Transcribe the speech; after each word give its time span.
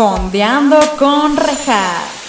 Fondeando 0.00 0.78
con 0.96 1.36
rejas. 1.36 2.19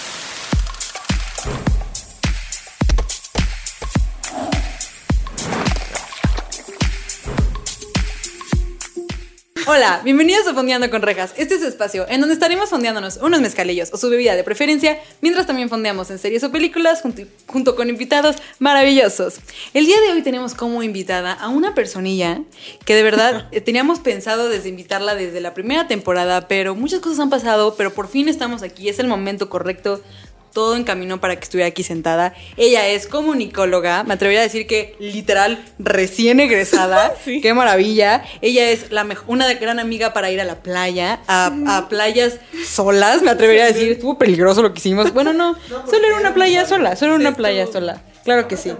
Hola, 9.74 10.02
bienvenidos 10.04 10.46
a 10.46 10.52
Fondeando 10.52 10.90
con 10.90 11.00
Rejas. 11.00 11.32
Este 11.38 11.54
es 11.54 11.62
el 11.62 11.68
espacio 11.68 12.04
en 12.10 12.20
donde 12.20 12.34
estaremos 12.34 12.68
fondeándonos 12.68 13.16
unos 13.22 13.40
mezcalillos 13.40 13.88
o 13.94 13.96
su 13.96 14.10
bebida 14.10 14.36
de 14.36 14.44
preferencia, 14.44 14.98
mientras 15.22 15.46
también 15.46 15.70
fondeamos 15.70 16.10
en 16.10 16.18
series 16.18 16.44
o 16.44 16.52
películas 16.52 17.00
junto, 17.00 17.22
junto 17.46 17.74
con 17.74 17.88
invitados 17.88 18.36
maravillosos. 18.58 19.40
El 19.72 19.86
día 19.86 19.98
de 20.02 20.12
hoy 20.12 20.20
tenemos 20.20 20.52
como 20.52 20.82
invitada 20.82 21.32
a 21.32 21.48
una 21.48 21.74
personilla 21.74 22.42
que 22.84 22.94
de 22.94 23.02
verdad 23.02 23.48
eh, 23.52 23.62
teníamos 23.62 23.98
pensado 23.98 24.50
desde 24.50 24.68
invitarla 24.68 25.14
desde 25.14 25.40
la 25.40 25.54
primera 25.54 25.88
temporada, 25.88 26.48
pero 26.48 26.74
muchas 26.74 27.00
cosas 27.00 27.20
han 27.20 27.30
pasado, 27.30 27.74
pero 27.74 27.94
por 27.94 28.08
fin 28.08 28.28
estamos 28.28 28.62
aquí, 28.62 28.90
es 28.90 28.98
el 28.98 29.06
momento 29.06 29.48
correcto 29.48 30.02
todo 30.52 30.76
en 30.76 30.84
camino 30.84 31.20
para 31.20 31.36
que 31.36 31.44
estuviera 31.44 31.68
aquí 31.68 31.82
sentada. 31.82 32.34
Ella 32.56 32.86
es 32.88 33.06
comunicóloga, 33.06 34.04
me 34.04 34.14
atrevería 34.14 34.40
a 34.40 34.44
decir 34.44 34.66
que 34.66 34.94
literal 34.98 35.64
recién 35.78 36.40
egresada. 36.40 37.14
Sí. 37.24 37.40
Qué 37.40 37.54
maravilla. 37.54 38.24
Ella 38.40 38.70
es 38.70 38.90
la 38.90 39.06
una 39.26 39.52
gran 39.54 39.78
amiga 39.78 40.12
para 40.12 40.30
ir 40.30 40.40
a 40.40 40.44
la 40.44 40.62
playa, 40.62 41.20
a, 41.26 41.52
a 41.68 41.88
playas 41.88 42.38
solas, 42.66 43.22
me 43.22 43.30
atrevería 43.30 43.64
a 43.64 43.68
decir. 43.68 43.92
Estuvo 43.92 44.18
peligroso 44.18 44.62
lo 44.62 44.72
que 44.72 44.78
hicimos. 44.78 45.12
Bueno, 45.12 45.32
no, 45.32 45.56
solo 45.68 46.06
era 46.06 46.16
una 46.16 46.34
playa 46.34 46.66
sola, 46.66 46.96
solo 46.96 47.12
era 47.14 47.20
una 47.20 47.36
playa 47.36 47.66
sola. 47.66 48.02
Claro 48.24 48.48
que 48.48 48.56
sí. 48.56 48.72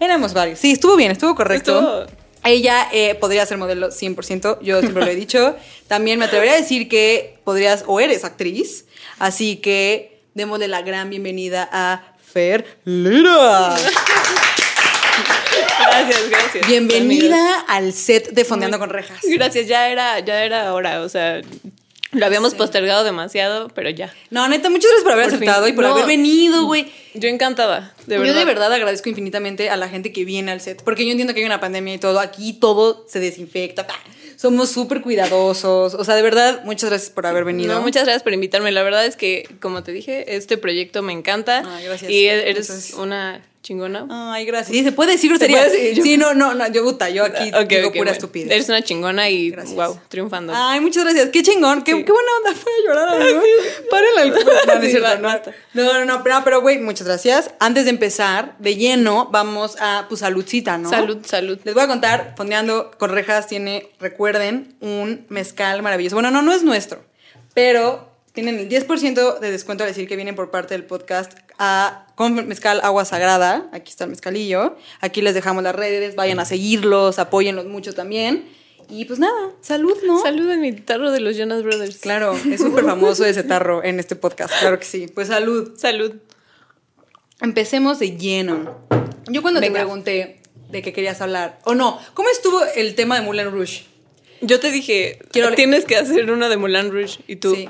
Éramos 0.00 0.34
varios. 0.34 0.58
Sí, 0.58 0.72
estuvo 0.72 0.96
bien, 0.96 1.10
estuvo 1.12 1.34
correcto. 1.34 1.78
Estuvo- 2.06 2.22
Ella 2.44 2.88
eh, 2.92 3.14
podría 3.14 3.44
ser 3.46 3.58
modelo 3.58 3.88
100%, 3.90 4.58
yo 4.62 4.80
siempre 4.80 5.04
lo 5.04 5.10
he 5.10 5.14
dicho. 5.14 5.56
También 5.88 6.18
me 6.18 6.24
atrevería 6.26 6.54
a 6.54 6.56
decir 6.56 6.88
que 6.88 7.38
podrías 7.44 7.84
o 7.86 8.00
eres 8.00 8.24
actriz, 8.24 8.86
así 9.18 9.56
que 9.56 10.11
démosle 10.34 10.68
la 10.68 10.82
gran 10.82 11.10
bienvenida 11.10 11.68
a 11.72 12.02
Fer 12.18 12.78
Lira. 12.84 13.76
Gracias, 15.78 16.30
gracias. 16.30 16.66
Bienvenida 16.66 17.60
al 17.68 17.92
set 17.92 18.30
de 18.30 18.44
Fondeando 18.44 18.78
con 18.78 18.90
Rejas. 18.90 19.18
Gracias, 19.22 19.66
ya 19.66 19.88
era, 19.88 20.18
ya 20.20 20.44
era 20.44 20.72
hora, 20.72 21.02
o 21.02 21.08
sea, 21.08 21.40
lo 22.12 22.24
habíamos 22.26 22.54
postergado 22.54 23.04
demasiado, 23.04 23.68
pero 23.74 23.90
ya. 23.90 24.12
No, 24.30 24.46
neta, 24.48 24.70
muchas 24.70 24.86
gracias 24.90 25.02
por 25.04 25.12
haber 25.12 25.24
Por 25.30 25.38
fin. 25.38 25.48
aceptado 25.48 25.68
y 25.68 25.72
por 25.72 25.84
No. 25.84 25.92
haber 25.92 26.06
venido, 26.06 26.64
güey. 26.66 26.92
Yo 27.14 27.28
encantada, 27.28 27.94
de 28.06 28.18
verdad. 28.18 28.32
Yo 28.32 28.38
de 28.38 28.44
verdad 28.44 28.72
agradezco 28.72 29.08
infinitamente 29.08 29.68
a 29.70 29.76
la 29.76 29.88
gente 29.88 30.12
que 30.12 30.24
viene 30.24 30.52
al 30.52 30.60
set, 30.60 30.82
porque 30.82 31.04
yo 31.04 31.10
entiendo 31.10 31.34
que 31.34 31.40
hay 31.40 31.46
una 31.46 31.60
pandemia 31.60 31.94
y 31.94 31.98
todo, 31.98 32.20
aquí 32.20 32.52
todo 32.54 33.04
se 33.08 33.18
desinfecta, 33.20 33.86
¡pah! 33.86 33.94
somos 34.36 34.70
súper 34.70 35.02
cuidadosos, 35.02 35.94
o 35.94 36.04
sea, 36.04 36.16
de 36.16 36.22
verdad, 36.22 36.62
muchas 36.64 36.90
gracias 36.90 37.10
por 37.10 37.26
haber 37.26 37.44
venido. 37.44 37.74
No, 37.74 37.80
muchas 37.80 38.02
gracias 38.04 38.24
por 38.24 38.32
invitarme. 38.32 38.72
La 38.72 38.82
verdad 38.82 39.06
es 39.06 39.14
que, 39.16 39.48
como 39.60 39.84
te 39.84 39.92
dije, 39.92 40.34
este 40.34 40.58
proyecto 40.58 41.00
me 41.02 41.12
encanta. 41.12 41.62
Ay, 41.76 41.84
gracias. 41.84 42.10
Y 42.10 42.26
e- 42.26 42.50
eres 42.50 42.94
una 42.98 43.40
chingona. 43.62 44.06
Ay, 44.10 44.44
gracias. 44.44 44.76
Sí, 44.76 44.82
se 44.84 44.92
puede 44.92 45.12
decir 45.12 45.30
grosería. 45.30 45.68
Sí, 45.70 46.16
no, 46.16 46.34
no, 46.34 46.54
no, 46.54 46.70
yo 46.72 46.82
gusta, 46.82 47.08
yo 47.10 47.24
aquí 47.24 47.50
Ok, 47.54 47.68
digo 47.68 47.88
ok, 47.88 47.92
pura 47.92 47.98
bueno. 47.98 48.10
estupidez. 48.10 48.50
Eres 48.50 48.68
una 48.68 48.82
chingona 48.82 49.30
y 49.30 49.50
Gracias. 49.50 49.74
wow, 49.74 49.98
triunfando. 50.08 50.52
Ay, 50.54 50.80
muchas 50.80 51.04
gracias. 51.04 51.28
Qué 51.30 51.42
chingón. 51.42 51.82
Qué, 51.82 51.92
Sí. 51.92 52.04
qué 52.04 52.12
buena 52.12 52.28
onda. 52.38 52.60
Fue 52.60 52.72
a 52.72 52.86
llorar 52.86 53.22
el 53.22 53.34
No, 53.34 54.90
Sí, 54.90 54.98
va, 54.98 55.14
no. 55.16 55.22
basta. 55.22 55.52
No, 55.74 55.92
no, 55.92 56.04
no, 56.04 56.22
pero, 56.22 56.40
pero, 56.44 56.60
güey, 56.60 56.78
muchas 56.78 57.06
gracias. 57.06 57.50
Antes 57.60 57.84
de 57.84 57.90
empezar, 57.90 58.56
de 58.58 58.76
lleno, 58.76 59.28
vamos 59.30 59.76
a, 59.80 60.06
pues, 60.08 60.20
saludcita, 60.20 60.76
¿no? 60.78 60.90
Salud, 60.90 61.18
salud. 61.24 61.58
Les 61.64 61.74
voy 61.74 61.82
a 61.84 61.86
contar, 61.86 62.34
Fondeando 62.36 62.90
con 62.98 63.10
Rejas 63.10 63.46
tiene, 63.46 63.88
recuerden, 64.00 64.74
un 64.80 65.24
mezcal 65.28 65.82
maravilloso. 65.82 66.16
Bueno, 66.16 66.30
no, 66.30 66.42
no 66.42 66.52
es 66.52 66.62
nuestro, 66.62 67.04
pero 67.54 68.11
tienen 68.32 68.58
el 68.58 68.68
10% 68.68 69.38
de 69.40 69.50
descuento 69.50 69.84
al 69.84 69.90
decir 69.90 70.08
que 70.08 70.16
vienen 70.16 70.34
por 70.34 70.50
parte 70.50 70.74
del 70.74 70.84
podcast 70.84 71.32
a, 71.58 72.06
con 72.14 72.34
mezcal 72.48 72.80
agua 72.82 73.04
sagrada. 73.04 73.68
Aquí 73.72 73.90
está 73.90 74.04
el 74.04 74.10
mezcalillo. 74.10 74.76
Aquí 75.00 75.20
les 75.22 75.34
dejamos 75.34 75.62
las 75.62 75.74
redes, 75.74 76.14
vayan 76.16 76.40
a 76.40 76.44
seguirlos, 76.44 77.18
apóyenlos 77.18 77.66
mucho 77.66 77.92
también. 77.94 78.48
Y 78.88 79.04
pues 79.04 79.18
nada, 79.18 79.50
salud, 79.60 79.96
¿no? 80.06 80.20
Salud 80.22 80.50
en 80.50 80.60
mi 80.60 80.72
tarro 80.72 81.10
de 81.10 81.20
los 81.20 81.36
Jonas 81.36 81.62
Brothers. 81.62 81.98
Claro, 81.98 82.34
es 82.50 82.60
súper 82.60 82.84
famoso 82.84 83.24
ese 83.24 83.42
tarro 83.42 83.82
en 83.84 83.98
este 84.00 84.16
podcast, 84.16 84.52
claro 84.60 84.78
que 84.78 84.84
sí. 84.84 85.06
Pues 85.14 85.28
salud. 85.28 85.72
Salud. 85.78 86.12
Empecemos 87.40 87.98
de 87.98 88.16
lleno. 88.16 88.78
Yo 89.28 89.42
cuando 89.42 89.60
Venga. 89.60 89.74
te 89.80 89.84
pregunté 89.84 90.42
de 90.70 90.82
qué 90.82 90.92
querías 90.92 91.20
hablar, 91.20 91.58
o 91.64 91.74
no, 91.74 91.98
¿cómo 92.14 92.28
estuvo 92.30 92.60
el 92.76 92.94
tema 92.94 93.16
de 93.18 93.22
Moulin 93.26 93.50
Rouge? 93.50 93.84
Yo 94.40 94.58
te 94.58 94.70
dije, 94.70 95.18
Quiero- 95.30 95.54
tienes 95.54 95.84
que 95.84 95.96
hacer 95.96 96.30
una 96.30 96.48
de 96.48 96.56
Moulin 96.56 96.90
Rouge 96.90 97.20
y 97.26 97.36
tú. 97.36 97.54
Sí. 97.54 97.68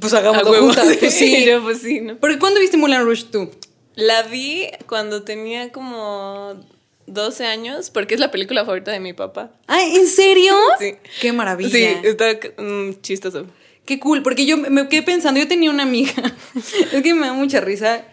Pues 0.00 0.12
hagámoslo 0.14 0.50
huevo. 0.50 0.66
juntas, 0.66 0.96
pues 0.98 1.14
sí. 1.18 1.46
Pues 1.62 1.78
sí, 1.78 2.00
¿no? 2.00 2.16
Porque 2.16 2.38
¿cuándo 2.38 2.60
viste 2.60 2.76
Moulin 2.76 3.04
Rouge 3.04 3.24
tú? 3.30 3.50
La 3.94 4.22
vi 4.22 4.66
cuando 4.86 5.22
tenía 5.22 5.72
como 5.72 6.60
12 7.06 7.46
años, 7.46 7.90
porque 7.90 8.14
es 8.14 8.20
la 8.20 8.30
película 8.30 8.64
favorita 8.64 8.90
de 8.90 9.00
mi 9.00 9.12
papá. 9.12 9.52
Ay, 9.66 9.96
¿en 9.96 10.06
serio? 10.06 10.54
Sí. 10.78 10.94
Qué 11.20 11.32
maravilla. 11.32 11.70
Sí, 11.70 11.96
está 12.02 12.26
mm, 12.58 13.00
chistoso. 13.00 13.46
Qué 13.84 14.00
cool, 14.00 14.22
porque 14.22 14.46
yo 14.46 14.56
me 14.56 14.88
quedé 14.88 15.02
pensando, 15.02 15.38
yo 15.38 15.46
tenía 15.46 15.70
una 15.70 15.84
amiga, 15.84 16.12
es 16.92 17.02
que 17.02 17.14
me 17.14 17.28
da 17.28 17.32
mucha 17.32 17.60
risa, 17.60 18.04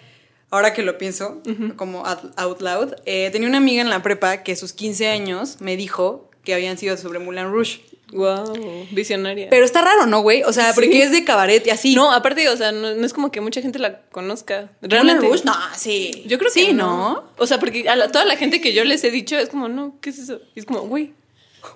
ahora 0.51 0.71
que 0.71 0.83
lo 0.83 0.99
pienso, 0.99 1.41
como 1.77 2.05
out 2.05 2.61
loud, 2.61 2.93
eh, 3.07 3.29
tenía 3.31 3.47
una 3.47 3.57
amiga 3.57 3.81
en 3.81 3.89
la 3.89 4.03
prepa 4.03 4.43
que 4.43 4.51
a 4.51 4.55
sus 4.55 4.71
15 4.71 5.07
años 5.07 5.57
me 5.61 5.75
dijo 5.75 6.29
que 6.43 6.53
habían 6.53 6.77
sido 6.77 6.95
sobre 6.95 7.17
Moulin 7.17 7.51
Rouge. 7.51 7.81
Wow, 8.13 8.53
visionaria. 8.91 9.47
Pero 9.49 9.65
está 9.65 9.81
raro, 9.81 10.05
¿no, 10.05 10.21
güey? 10.21 10.43
O 10.43 10.53
sea, 10.53 10.67
Sí. 10.67 10.75
porque 10.75 11.03
es 11.03 11.11
de 11.11 11.23
cabaret 11.23 11.65
y 11.65 11.69
así. 11.69 11.95
no, 11.95 12.11
aparte, 12.11 12.47
o 12.49 12.55
sea, 12.57 12.71
no, 12.71 12.93
no 12.95 13.05
es 13.05 13.13
como 13.13 13.31
que 13.31 13.41
mucha 13.41 13.61
gente 13.61 13.79
la 13.79 14.01
conozca. 14.11 14.71
¿Moulin 14.81 14.89
Realmente. 14.91 15.25
Rouge? 15.27 15.43
No, 15.45 15.53
sí. 15.75 16.23
Yo 16.27 16.37
creo 16.37 16.51
que 16.53 16.59
sí, 16.59 16.73
no. 16.73 17.23
O 17.37 17.47
sea, 17.47 17.59
porque 17.59 17.87
a 17.89 17.95
la- 17.95 18.11
toda 18.11 18.25
la 18.25 18.35
gente 18.35 18.61
que 18.61 18.73
yo 18.73 18.83
les 18.83 19.03
he 19.03 19.11
dicho 19.11 19.37
es 19.37 19.49
como, 19.49 19.67
no, 19.69 19.95
¿qué 20.01 20.09
es 20.11 20.19
eso? 20.19 20.39
Y 20.55 20.59
es 20.59 20.65
como, 20.65 20.81
güey. 20.81 21.13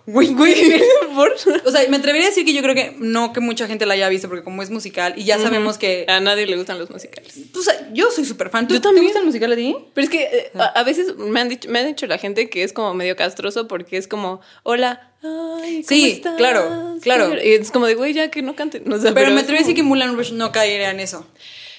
Güey, 0.06 0.34
güey. 0.34 0.82
¿Por? 1.16 1.34
O 1.66 1.72
sea, 1.72 1.88
me 1.90 1.98
atrevería 1.98 2.28
a 2.28 2.30
decir 2.30 2.46
que 2.46 2.54
yo 2.54 2.62
creo 2.62 2.76
que 2.76 2.96
no 3.00 3.32
que 3.34 3.40
mucha 3.40 3.68
gente 3.68 3.86
la 3.86 3.94
haya 3.94 4.10
visto, 4.10 4.28
porque 4.28 4.44
como 4.44 4.62
es 4.62 4.70
musical 4.70 5.14
y 5.18 5.24
ya 5.24 5.38
sabemos 5.40 5.78
que. 5.78 6.06
A 6.08 6.20
nadie 6.20 6.46
le 6.46 6.58
gustan 6.58 6.78
los 6.80 6.90
musicales. 6.90 7.34
O 7.56 7.62
sea, 7.62 7.90
yo 7.94 8.12
soy 8.12 8.26
súper 8.26 8.50
fan. 8.50 8.68
¿Tú 8.68 8.74
Yo 8.74 8.82
¿Te 8.82 8.84
también. 8.86 9.06
gusta 9.06 9.20
el 9.20 9.26
musical 9.26 9.52
a 9.54 9.56
ti? 9.56 9.76
Pero 9.94 10.04
es 10.06 10.10
que 10.12 10.24
eh, 10.24 10.52
a, 10.56 10.66
a 10.66 10.84
veces 10.84 11.16
me 11.18 11.40
han 11.40 11.50
dicho, 11.50 11.70
me 11.70 11.80
han 11.80 11.88
dicho 11.88 12.06
la 12.08 12.18
gente 12.18 12.50
que 12.50 12.64
es 12.64 12.74
como 12.74 12.94
medio 12.94 13.16
castroso 13.16 13.68
porque 13.68 13.98
es 13.98 14.08
como, 14.08 14.42
hola, 14.64 15.12
ay, 15.24 15.84
¿cómo 15.84 15.84
Sí, 15.88 16.12
estás? 16.12 16.36
claro, 16.38 16.98
claro. 17.02 17.34
Y 17.42 17.54
es 17.54 17.72
como 17.72 17.86
de, 17.88 17.96
güey, 17.96 18.14
ya 18.14 18.30
que 18.30 18.42
no. 18.42 18.52
O 18.52 19.00
sea, 19.00 19.14
Pero, 19.14 19.32
me 19.32 19.40
atrevería 19.42 19.60
a 19.60 19.64
decir 19.64 19.76
que 19.76 19.84
Moulin 19.84 20.16
Rouge 20.16 20.34
no 20.34 20.52
caería 20.52 20.92
en 20.92 21.00
eso. 21.00 21.26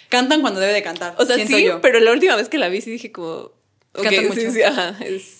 Cantan 0.08 0.40
cuando 0.40 0.60
debe 0.60 0.72
de 0.72 0.82
cantar. 0.82 1.14
O 1.18 1.26
sea, 1.26 1.36
siento 1.36 1.56
sí, 1.56 1.64
yo. 1.64 1.80
pero 1.82 2.00
la 2.00 2.12
última 2.12 2.34
vez 2.36 2.48
que 2.48 2.56
la 2.58 2.68
vi 2.70 2.80
sí 2.80 2.90
dije 2.90 3.12
como... 3.12 3.34
ok, 3.34 3.52
Cantan 4.02 4.14
sí, 4.24 4.28
mucho. 4.28 4.50
sí, 4.52 4.62
ajá, 4.62 4.96
es... 5.04 5.37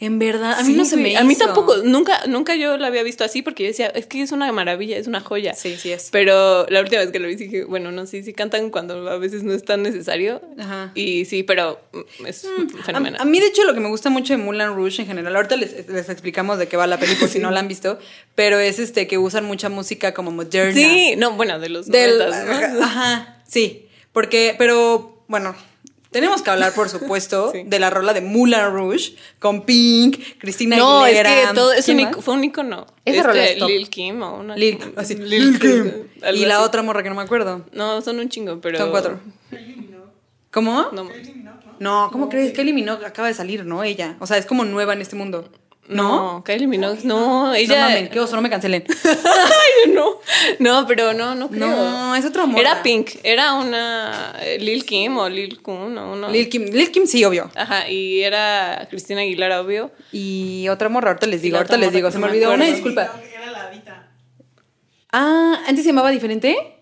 En 0.00 0.18
verdad, 0.20 0.52
a 0.58 0.62
mí 0.62 0.72
Sí, 0.72 0.78
no 0.78 0.84
se 0.84 0.96
me 0.96 1.10
hizo. 1.10 1.18
A 1.20 1.24
mí 1.24 1.34
tampoco, 1.34 1.78
nunca, 1.78 2.20
nunca 2.28 2.54
yo 2.54 2.76
la 2.78 2.86
había 2.86 3.02
visto 3.02 3.24
así 3.24 3.42
porque 3.42 3.64
yo 3.64 3.68
decía, 3.68 3.88
es 3.88 4.06
que 4.06 4.22
es 4.22 4.30
una 4.30 4.50
maravilla, 4.52 4.96
es 4.96 5.08
una 5.08 5.20
joya. 5.20 5.54
Sí, 5.54 5.76
sí 5.76 5.90
es. 5.90 6.10
Pero 6.12 6.66
la 6.68 6.80
última 6.80 7.00
vez 7.00 7.10
que 7.10 7.18
lo 7.18 7.26
vi 7.26 7.34
dije, 7.34 7.64
bueno, 7.64 7.90
no, 7.90 8.06
sí, 8.06 8.22
sí 8.22 8.32
cantan 8.32 8.70
cuando 8.70 9.08
a 9.10 9.18
veces 9.18 9.42
no 9.42 9.52
es 9.52 9.64
tan 9.64 9.82
necesario. 9.82 10.40
Ajá. 10.56 10.92
Y 10.94 11.24
sí, 11.24 11.42
pero 11.42 11.80
mm, 11.92 12.26
es 12.26 12.44
A, 12.44 12.84
fenomenal. 12.84 13.20
a 13.20 13.24
mí, 13.24 13.40
de 13.40 13.46
hecho, 13.46 13.64
lo 13.64 13.74
que 13.74 13.80
me 13.80 13.88
gusta 13.88 14.08
mucho 14.08 14.32
de 14.34 14.38
Moulin 14.38 14.68
Rouge 14.68 15.02
en 15.02 15.08
general, 15.08 15.34
ahorita 15.34 15.56
les, 15.56 15.88
les 15.88 16.08
explicamos 16.08 16.58
de 16.58 16.68
qué 16.68 16.76
va 16.76 16.86
la 16.86 16.98
película 16.98 17.28
si 17.28 17.40
no 17.40 17.50
la 17.52 17.58
han 17.58 17.66
visto, 17.68 17.98
pero 18.36 18.58
es 18.60 18.78
este 18.78 19.08
que 19.08 19.18
usan 19.18 19.44
mucha 19.46 19.68
música 19.68 20.14
como 20.14 20.30
moderna. 20.30 20.74
Sí, 20.74 21.14
no, 21.16 21.32
bueno, 21.32 21.58
de 21.58 21.70
los 21.70 21.88
Del, 21.88 22.18
noventas, 22.18 22.72
¿no? 22.74 22.84
Ajá, 22.84 23.42
sí. 23.48 23.86
Porque, 24.12 24.54
pero, 24.58 25.24
bueno, 25.26 25.56
tenemos 26.10 26.42
que 26.42 26.50
hablar, 26.50 26.72
por 26.74 26.88
supuesto, 26.88 27.50
Sí. 27.52 27.62
de 27.66 27.78
la 27.78 27.90
rola 27.90 28.12
de 28.14 28.20
Moulin 28.20 28.60
Rouge 28.72 29.14
con 29.38 29.62
Pink, 29.66 30.18
Cristina 30.38 30.76
No, 30.76 31.06
es 31.06 31.18
Aguilera. 31.18 31.48
que 31.50 31.54
todo 31.54 31.72
es 31.72 31.84
¿Quién 31.84 31.98
un, 31.98 32.04
más? 32.04 32.12
ic- 32.16 32.20
fue 32.22 32.34
un 32.34 32.44
icono. 32.44 32.86
Esa 33.04 33.22
rola 33.22 33.42
es 33.44 33.48
Este, 33.50 33.60
top. 33.60 33.68
Lil 33.68 33.88
Kim 33.90 34.22
o 34.22 34.38
una. 34.40 34.56
Lil, 34.56 34.78
así, 34.96 35.14
Lil 35.16 35.28
Lil 35.52 35.58
Kim. 35.58 35.92
Y 36.34 36.46
la 36.46 36.56
así. 36.56 36.64
otra 36.64 36.82
morra 36.82 37.02
que 37.02 37.08
no 37.08 37.14
me 37.14 37.22
acuerdo. 37.22 37.64
No, 37.72 38.00
son 38.02 38.18
un 38.18 38.28
chingo, 38.28 38.60
pero. 38.60 38.78
Son 38.78 38.90
cuatro. 38.90 39.20
¿Cómo? 40.50 40.88
No, 40.92 41.08
No, 41.78 42.08
¿cómo 42.10 42.28
crees? 42.28 42.52
Kylie 42.54 42.72
Minogue 42.72 43.04
acaba 43.06 43.28
de 43.28 43.34
salir, 43.34 43.64
¿no? 43.66 43.84
Ella. 43.84 44.16
O 44.20 44.26
sea, 44.26 44.38
es 44.38 44.46
como 44.46 44.64
nueva 44.64 44.94
en 44.94 45.00
este 45.02 45.14
mundo. 45.14 45.48
¿No? 45.88 46.34
no, 46.34 46.44
Kylie 46.44 46.66
Minogue, 46.66 47.00
no, 47.04 47.46
No 47.46 47.54
ella. 47.54 47.86
mamen, 47.88 48.08
qué 48.08 48.20
oso, 48.20 48.36
no 48.36 48.42
me 48.42 48.50
cancelen. 48.50 48.84
Ay, 49.04 49.92
no, 49.92 50.16
no, 50.58 50.86
pero 50.86 51.14
no, 51.14 51.34
no 51.34 51.48
creo. 51.48 51.66
No, 51.66 52.14
es 52.14 52.24
otra 52.26 52.44
morra. 52.46 52.60
Era 52.60 52.82
Pink, 52.82 53.10
era 53.22 53.54
una 53.54 54.34
Lil 54.60 54.84
Kim 54.84 55.16
o 55.16 55.28
Lil 55.28 55.62
Kun 55.62 55.96
o 55.96 56.12
uno. 56.12 56.28
Lil 56.30 56.48
Kim, 56.48 56.64
Lil 56.64 56.90
Kim 56.90 57.06
sí, 57.06 57.24
obvio. 57.24 57.50
Ajá, 57.54 57.88
y 57.88 58.22
era 58.22 58.86
Cristina 58.90 59.22
Aguilera, 59.22 59.60
obvio. 59.62 59.90
Y 60.12 60.68
otra 60.68 60.88
morra, 60.88 61.08
ahorita 61.08 61.26
les 61.26 61.40
digo, 61.42 61.56
ahorita 61.56 61.76
les 61.78 61.92
digo, 61.92 62.10
se 62.10 62.18
no 62.18 62.26
me 62.26 62.32
me 62.32 62.38
olvidó. 62.38 62.52
Una 62.54 62.66
disculpa. 62.66 63.10
Era 63.34 63.50
la 63.50 63.62
Adita. 63.68 64.08
Ah, 65.10 65.62
¿antes 65.66 65.84
se 65.84 65.90
llamaba 65.90 66.10
diferente? 66.10 66.77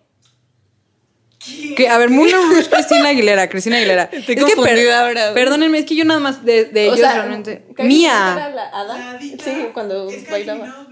Que, 1.77 1.89
a 1.89 1.99
ver, 1.99 2.11
Moulin 2.11 2.35
Rouge, 2.51 2.69
Cristina 2.71 3.09
Aguilera, 3.11 3.49
Cristina 3.49 3.77
Aguilera. 3.77 4.05
Estoy 4.13 4.35
Es 4.35 4.45
que 4.45 4.47
per- 4.47 4.55
confundida 4.57 5.01
ahora. 5.07 5.35
Perdónenme, 5.35 5.79
es 5.79 5.85
que 5.87 5.95
yo 5.97 6.05
nada 6.05 6.21
más 6.21 6.45
de, 6.45 6.65
de 6.67 6.85
ellos 6.87 6.99
realmente. 7.01 7.65
Mía, 7.79 8.51
la 8.55 8.69
hada? 8.73 8.85
La 8.99 9.11
Adita. 9.13 9.45
Sí, 9.45 9.51
cuando 9.73 10.11
es 10.11 10.29
bailaba. 10.31 10.87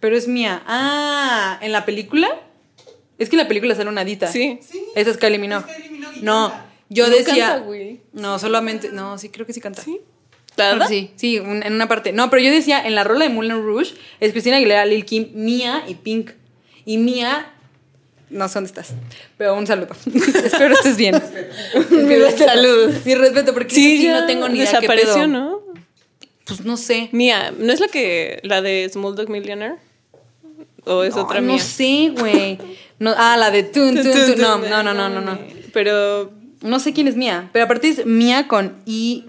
Pero 0.00 0.16
es 0.16 0.28
mía. 0.28 0.62
Ah, 0.66 1.58
¿en 1.62 1.72
la 1.72 1.84
película? 1.86 2.28
Es 3.18 3.28
que 3.30 3.36
en 3.36 3.42
la 3.42 3.48
película 3.48 3.74
sale 3.74 3.88
una 3.88 4.02
hadita. 4.02 4.26
Sí. 4.26 4.58
Esa 4.94 5.10
es 5.10 5.16
Kylie 5.16 5.38
Minogue. 5.38 5.64
Es 5.70 5.76
Kylie 5.76 5.90
Minogue 5.90 6.16
y 6.18 6.22
No, 6.22 6.48
canta. 6.50 6.66
yo 6.90 7.06
No 7.08 7.16
decía. 7.16 7.46
canta, 7.48 7.58
güey. 7.64 8.00
no, 8.12 8.38
solamente. 8.38 8.90
No, 8.92 9.16
sí, 9.18 9.28
creo 9.30 9.46
que 9.46 9.52
sí 9.54 9.60
canta. 9.60 9.80
¿Sí? 9.82 10.00
Que 10.56 10.86
Sí, 10.88 11.10
sí, 11.16 11.38
un- 11.40 11.62
en 11.62 11.72
una 11.72 11.88
parte. 11.88 12.12
No, 12.12 12.28
pero 12.30 12.42
yo 12.42 12.50
decía, 12.52 12.86
en 12.86 12.94
la 12.94 13.02
rola 13.02 13.24
de 13.24 13.30
Moulin 13.30 13.64
Rouge 13.64 13.94
es 14.20 14.32
Cristina 14.32 14.56
Aguilera, 14.58 14.84
Lil 14.86 15.04
Kim, 15.04 15.30
Mia 15.34 15.84
y 15.88 15.94
Pink. 15.94 16.30
Y 16.84 16.98
Mia, 16.98 17.53
no 18.30 18.48
sé 18.48 18.54
dónde 18.54 18.68
estás, 18.68 18.94
pero 19.38 19.54
un 19.56 19.66
saludo. 19.66 19.88
Espero 20.44 20.74
estés 20.74 20.96
bien. 20.96 21.20
Mi 21.90 22.16
respeto. 22.16 22.44
Saludos. 22.50 22.94
Mi 23.04 23.14
respeto, 23.14 23.52
porque 23.54 23.74
sí, 23.74 24.02
ya 24.02 24.20
no 24.20 24.26
tengo 24.26 24.48
ni 24.48 24.58
idea 24.58 24.66
qué 24.72 24.76
Desapareció, 24.80 25.14
pedo. 25.14 25.26
¿no? 25.28 25.60
Pues 26.46 26.64
no 26.64 26.76
sé. 26.76 27.08
Mía, 27.12 27.52
¿no 27.58 27.72
es 27.72 27.80
la 27.80 27.88
que 27.88 28.40
la 28.42 28.60
de 28.62 28.88
Small 28.92 29.14
Dog 29.14 29.28
Millionaire? 29.30 29.76
¿O 30.84 31.02
es 31.02 31.14
No, 31.16 31.22
otra 31.22 31.40
no 31.40 31.52
mía? 31.54 31.62
sé, 31.62 32.12
güey. 32.18 32.58
No, 32.98 33.14
ah, 33.16 33.36
la 33.38 33.50
de 33.50 33.62
Tun, 33.62 33.94
Tun, 33.94 34.04
Tun. 34.12 34.34
No, 34.38 34.58
no, 34.58 34.82
no, 34.82 34.92
no, 34.94 35.08
no, 35.08 35.20
no. 35.20 35.38
Pero 35.72 36.30
No 36.62 36.78
sé 36.80 36.92
quién 36.92 37.08
es 37.08 37.16
Mia, 37.16 37.48
pero 37.52 37.64
aparte 37.66 37.88
es 37.88 38.06
Mia 38.06 38.46
con 38.48 38.76
I 38.86 39.24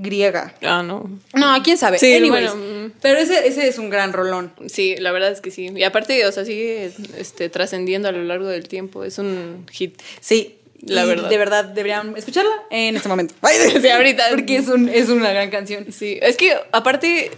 griega. 0.00 0.54
ah 0.62 0.82
no. 0.82 1.10
No, 1.34 1.62
quién 1.62 1.76
sabe. 1.76 1.98
Sí, 1.98 2.14
Anyways, 2.14 2.52
bueno, 2.54 2.92
pero 3.02 3.18
ese, 3.18 3.46
ese 3.46 3.68
es 3.68 3.78
un 3.78 3.90
gran 3.90 4.12
rolón. 4.12 4.52
Sí, 4.66 4.96
la 4.98 5.12
verdad 5.12 5.30
es 5.30 5.40
que 5.40 5.50
sí. 5.50 5.70
Y 5.74 5.82
aparte, 5.84 6.26
o 6.26 6.32
sea, 6.32 6.44
sigue 6.44 6.90
este 7.16 7.48
trascendiendo 7.48 8.08
a 8.08 8.12
lo 8.12 8.24
largo 8.24 8.46
del 8.46 8.66
tiempo. 8.68 9.04
Es 9.04 9.18
un 9.18 9.66
hit. 9.70 10.00
Sí. 10.20 10.56
La 10.82 11.04
y 11.04 11.08
verdad. 11.08 11.28
De 11.28 11.36
verdad, 11.36 11.64
deberían 11.66 12.16
escucharla 12.16 12.52
en 12.70 12.96
este 12.96 13.08
momento. 13.08 13.34
Sí, 13.80 13.88
ahorita. 13.88 14.24
Porque 14.30 14.56
es, 14.56 14.68
un, 14.68 14.88
es 14.88 15.08
una 15.10 15.30
gran 15.30 15.50
canción. 15.50 15.92
Sí, 15.92 16.18
es 16.22 16.36
que 16.36 16.56
aparte, 16.72 17.30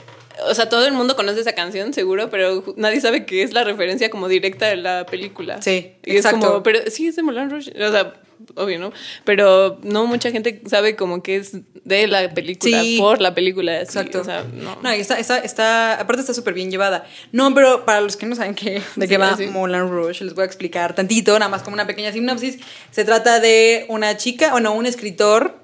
o 0.49 0.55
sea, 0.55 0.69
todo 0.69 0.87
el 0.87 0.93
mundo 0.93 1.17
conoce 1.17 1.41
esa 1.41 1.53
canción, 1.53 1.93
seguro, 1.93 2.31
pero 2.31 2.63
nadie 2.77 3.01
sabe 3.01 3.27
que 3.27 3.43
es 3.43 3.53
la 3.53 3.65
referencia 3.65 4.11
como 4.11 4.29
directa 4.29 4.69
de 4.69 4.77
la 4.77 5.07
película. 5.07 5.61
Sí, 5.61 5.93
y 6.05 6.13
es 6.13 6.17
exacto. 6.19 6.47
como, 6.47 6.63
pero 6.63 6.79
sí 6.89 7.09
es 7.09 7.17
de 7.17 7.23
Moulin 7.25 7.51
Rouge, 7.51 7.73
o 7.83 7.91
sea, 7.91 8.15
obvio, 8.55 8.79
¿no? 8.79 8.93
Pero 9.25 9.79
no 9.83 10.07
mucha 10.07 10.31
gente 10.31 10.63
sabe 10.67 10.97
como 10.97 11.23
que 11.23 11.37
es 11.37 11.53
de 11.85 12.07
la 12.07 12.33
película, 12.33 12.83
Sí. 12.83 12.97
por 12.99 13.21
la 13.21 13.35
película. 13.35 13.73
así, 13.77 13.85
Exacto. 13.85 14.21
O 14.21 14.25
sea, 14.25 14.45
no. 14.45 14.79
No, 14.83 14.95
y 14.95 15.01
está, 15.01 15.19
está, 15.19 15.39
está, 15.39 15.95
aparte 16.01 16.21
está 16.21 16.35
súper 16.35 16.55
bien 16.55 16.71
llevada. 16.71 17.07
No, 17.33 17.53
pero 17.55 17.85
para 17.85 18.01
los 18.01 18.17
que 18.17 18.27
no 18.27 18.37
saben 18.37 18.55
qué, 18.55 18.81
de 18.97 19.09
qué 19.09 19.19
va 19.19 19.37
sí. 19.37 19.47
Moulin 19.47 19.89
Rouge, 19.89 20.25
les 20.25 20.35
voy 20.35 20.43
a 20.43 20.47
explicar 20.47 20.95
tantito, 20.95 21.39
nada 21.39 21.49
más 21.51 21.63
como 21.63 21.75
una 21.75 21.87
pequeña 21.87 22.13
sinopsis. 22.13 22.59
Se 22.91 23.05
trata 23.05 23.41
de 23.41 23.87
una 23.89 24.17
chica, 24.17 24.53
bueno, 24.53 24.73
un 24.75 24.87
escritor 24.87 25.61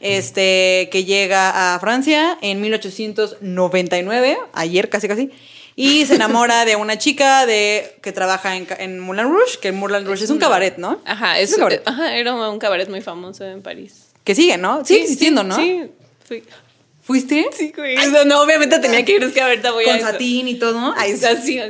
este, 0.00 0.88
que 0.92 1.04
llega 1.04 1.74
a 1.74 1.80
Francia 1.80 2.36
en 2.42 2.60
1899, 2.60 4.36
ayer 4.52 4.88
casi 4.88 5.08
casi, 5.08 5.30
y 5.78 6.06
se 6.06 6.14
enamora 6.14 6.64
de 6.64 6.74
una 6.74 6.96
chica 6.96 7.44
de, 7.44 7.98
que 8.00 8.10
trabaja 8.10 8.56
en, 8.56 8.66
en 8.78 8.98
Moulin 8.98 9.24
Rouge, 9.24 9.58
que 9.60 9.72
Moulin 9.72 10.06
Rouge 10.06 10.24
es, 10.24 10.30
un 10.30 10.38
cabaret, 10.38 10.78
¿no? 10.78 11.02
Ajá, 11.04 11.38
es, 11.38 11.52
un 11.52 11.58
cabaret. 11.58 11.82
ajá, 11.84 12.16
era 12.16 12.34
un 12.34 12.58
cabaret 12.58 12.88
muy 12.88 13.02
famoso 13.02 13.44
en 13.44 13.60
París. 13.60 14.06
Que 14.24 14.34
sigue, 14.34 14.56
¿no? 14.56 14.84
Sigue 14.86 15.02
existiendo, 15.02 15.44
¿no? 15.44 15.54
Sí, 15.54 15.82
fui. 16.26 16.42
¿Fuiste? 17.02 17.46
Sí, 17.52 17.72
güey. 17.76 17.96
No, 18.24 18.42
obviamente 18.42 18.80
tenía 18.80 19.04
que 19.04 19.12
ir, 19.12 19.22
es 19.22 19.32
que 19.32 19.40
ahorita 19.40 19.70
voy 19.70 19.84
a 19.84 19.92
Con 19.92 20.00
satín 20.00 20.48
y 20.48 20.56
todo. 20.56 20.92
Ay, 20.96 21.14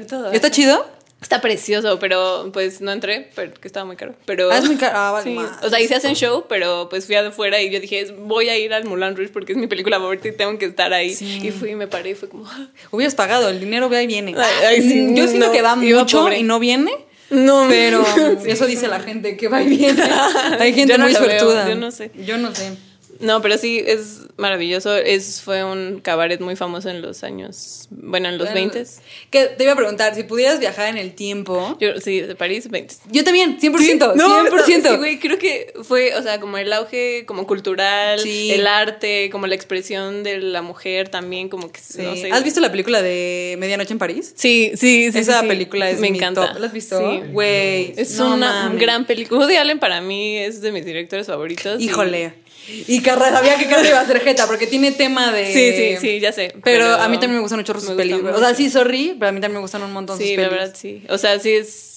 todo. 0.09 0.33
¿Está 0.33 0.51
chido? 0.51 0.87
Está 1.23 1.41
precioso, 1.41 1.99
pero 1.99 2.51
pues 2.53 2.81
no 2.83 2.93
entré, 2.93 3.31
porque 3.35 3.67
estaba 3.67 3.87
muy 3.87 3.97
caro. 3.97 4.15
Pero, 4.27 4.51
Ah, 4.53 4.59
es 4.59 4.65
muy 4.67 4.77
caro. 4.77 4.93
Ah, 4.97 5.11
vale, 5.13 5.25
Sí, 5.31 5.31
más. 5.35 5.65
O 5.65 5.71
sea, 5.71 5.79
se 5.89 5.95
hacen 5.95 6.15
show, 6.15 6.45
pero 6.49 6.89
pues 6.91 7.07
fui 7.07 7.15
afuera 7.15 7.61
y 7.61 7.71
yo 7.71 7.81
dije, 7.81 8.15
voy 8.19 8.49
a 8.51 8.57
ir 8.59 8.73
al 8.75 8.85
Moulin 8.85 9.17
Rouge 9.17 9.31
porque 9.33 9.53
es 9.53 9.59
mi 9.59 9.67
película 9.67 9.97
favorita 9.99 10.29
y 10.29 10.33
tengo 10.33 10.57
que 10.59 10.67
estar 10.67 10.93
ahí. 10.93 11.15
Sí. 11.15 11.41
Y 11.43 11.51
fui 11.53 11.71
y 11.71 11.75
me 11.75 11.87
paré 11.89 12.11
y 12.11 12.15
fue 12.15 12.29
como, 12.29 12.47
"Ah". 12.47 12.69
Hubieras 12.91 13.15
pagado, 13.15 13.49
el 13.49 13.59
dinero 13.61 13.89
va 13.89 14.03
y 14.03 14.07
viene. 14.07 14.35
Ay, 14.37 14.65
ay, 14.69 14.83
sí, 14.83 15.15
Yo 15.15 15.27
siento 15.27 15.47
no, 15.47 15.53
que 15.53 15.63
va 15.63 15.75
mucho 15.75 16.19
pobre. 16.21 16.39
y 16.39 16.43
no 16.43 16.61
viene. 16.61 16.93
no, 17.31 17.67
Pero 17.69 18.05
eso 18.47 18.67
dice 18.67 18.87
la 18.87 19.01
gente, 19.01 19.37
que 19.39 19.49
va 19.49 19.63
y 19.63 19.69
viene. 19.69 20.03
Hay 20.61 20.75
gente 20.75 20.99
no 20.99 21.05
muy 21.05 21.13
veo, 21.15 21.23
suertuda. 21.25 21.67
yo 21.69 21.75
no 21.77 21.91
sé. 21.91 22.11
Yo 22.27 22.37
no 22.37 22.55
sé. 22.55 22.73
No, 23.21 23.43
pero 23.43 23.59
sí, 23.59 23.83
es 23.87 24.21
maravilloso. 24.37 24.97
Es, 24.97 25.41
fue 25.41 25.65
un 25.65 26.01
cabaret 26.01 26.41
muy 26.41 26.57
famoso 26.57 26.89
en 26.91 27.03
los 27.03 27.23
años, 27.25 27.89
bueno, 27.91 28.29
en 28.29 28.39
los 28.39 28.51
Bueno, 28.51 28.73
20. 28.73 28.91
Que 29.31 29.47
te 29.47 29.65
iba 29.65 29.73
a 29.73 29.77
preguntar, 29.77 30.15
si 30.15 30.23
pudieras 30.25 30.61
viajar 30.61 30.89
en 30.89 30.99
el 30.99 31.15
tiempo. 31.15 31.77
Yo, 31.81 32.01
sí, 32.01 32.21
de 32.21 32.35
París, 32.35 32.69
20. 32.71 32.95
Yo 33.11 33.25
también, 33.25 33.59
100%. 33.59 33.79
Sí, 33.79 33.95
no, 33.99 34.45
100%. 34.45 34.51
no, 34.51 34.91
sí, 34.91 34.97
güey, 34.97 35.19
creo 35.19 35.39
que 35.39 35.73
fue, 35.83 36.15
o 36.15 36.23
sea, 36.23 36.41
como 36.41 36.59
el 36.59 36.73
auge 36.73 37.25
como 37.27 37.47
cultural, 37.47 38.19
Sí. 38.21 38.51
el 38.53 38.67
arte, 38.67 39.31
como 39.31 39.47
la 39.47 39.55
expresión 39.55 40.23
de 40.23 40.39
la 40.39 40.63
mujer 40.63 41.09
también, 41.09 41.49
como 41.49 41.71
que, 41.73 41.81
Sí. 41.81 42.03
no 42.03 42.15
sé. 42.17 42.31
¿Has 42.33 42.45
visto 42.45 42.61
la 42.61 42.71
película 42.71 43.03
de 43.03 43.57
Medianoche 43.59 43.93
en 43.93 43.99
París? 43.99 44.33
Sí, 44.37 44.73
sí, 44.75 45.11
sí. 45.13 45.19
Esa 45.19 45.43
película 45.43 45.89
es 45.91 45.99
Me 46.01 46.11
mi 46.11 46.19
encanta. 46.19 46.49
top. 46.53 46.59
¿La 46.61 46.67
has 46.67 46.73
visto? 46.73 46.99
Sí. 46.99 47.21
Güey. 47.33 47.95
Es 47.97 48.17
no 48.19 48.35
una 48.35 48.73
gran 48.77 49.07
película. 49.07 49.41
Woody 49.41 49.57
Allen 49.57 49.79
para 49.79 50.01
mí 50.01 50.37
es 50.39 50.61
de 50.61 50.73
mis 50.73 50.85
directores 50.85 51.27
favoritos. 51.27 51.81
Híjole. 51.81 52.33
Y 52.69 53.01
Carra, 53.03 53.31
sabía 53.31 53.57
que 53.59 53.67
Carra 53.67 53.89
iba 53.89 54.01
a 54.01 54.07
ser 54.07 54.21
jeta 54.21 54.47
porque 54.47 54.67
tiene 54.67 54.93
tema 54.93 55.33
de. 55.33 55.47
Sí, 55.53 55.73
sí, 55.73 55.97
sí, 56.01 56.21
ya 56.21 56.33
sé. 56.33 56.55
Pero, 56.65 56.87
a 56.95 57.09
mí 57.09 57.15
también 57.19 57.35
me 57.37 57.41
gustan 57.41 57.59
mucho 57.61 57.79
sus 57.79 57.91
películas. 57.93 58.37
O 58.37 58.41
sea, 58.41 58.55
sí, 58.55 58.71
sorry, 58.71 59.15
pero 59.19 59.29
a 59.29 59.33
mí 59.33 59.41
también 59.41 59.55
me 59.55 59.61
gustan 59.61 59.83
un 59.83 59.93
montón 59.93 60.17
sus 60.19 60.27
Sí, 60.27 60.33
la 60.37 60.43
películas. 60.45 60.69
verdad, 60.69 60.79
sí. 60.79 61.03
O 61.09 61.19
sea, 61.19 61.39
sí 61.39 61.51
es. 61.53 61.93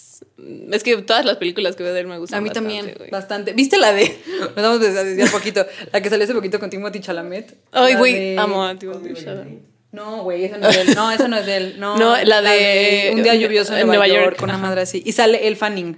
Es 0.71 0.83
que 0.83 0.97
todas 0.97 1.25
las 1.25 1.37
películas 1.37 1.75
que 1.75 1.83
veo 1.83 1.93
de 1.93 1.99
él 2.01 2.07
me 2.07 2.17
gustan. 2.17 2.37
A 2.37 2.41
mí 2.41 2.49
bastante, 2.49 2.77
también, 2.83 3.09
bastante. 3.11 3.53
¿Viste 3.53 3.77
la 3.77 3.91
de.? 3.93 4.17
Nos 4.39 4.55
vamos 4.55 4.81
a 4.85 5.03
desviar 5.03 5.29
poquito. 5.31 5.65
La 5.91 6.01
que 6.01 6.09
salió 6.09 6.23
hace 6.25 6.33
poquito 6.33 6.59
con 6.59 6.69
Timothy 6.69 6.99
Chalamet. 6.99 7.55
Ay, 7.71 7.93
La 7.93 7.99
güey, 7.99 8.13
de- 8.13 8.35
amo 8.39 8.63
a 8.65 8.75
Timothy 8.75 9.13
Chalamet. 9.15 9.59
No, 9.91 10.23
güey, 10.23 10.45
esa 10.45 10.57
no 10.57 10.69
es 10.69 10.75
de 10.75 10.81
él. 10.83 10.95
No, 10.95 11.11
esa 11.11 11.27
no 11.27 11.37
es 11.37 11.45
de 11.45 11.57
él. 11.57 11.75
No, 11.79 11.97
No, 11.97 12.15
la 12.23 12.41
de- 12.41 13.11
Un 13.15 13.23
día 13.23 13.33
lluvioso 13.35 13.73
en, 13.73 13.81
en 13.81 13.87
Nueva, 13.87 14.07
York, 14.07 14.23
York, 14.23 14.37
con 14.37 14.49
una 14.49 14.57
madre 14.59 14.81
así. 14.81 15.01
Y 15.05 15.13
sale 15.13 15.47
el 15.47 15.55
Fanning. 15.57 15.97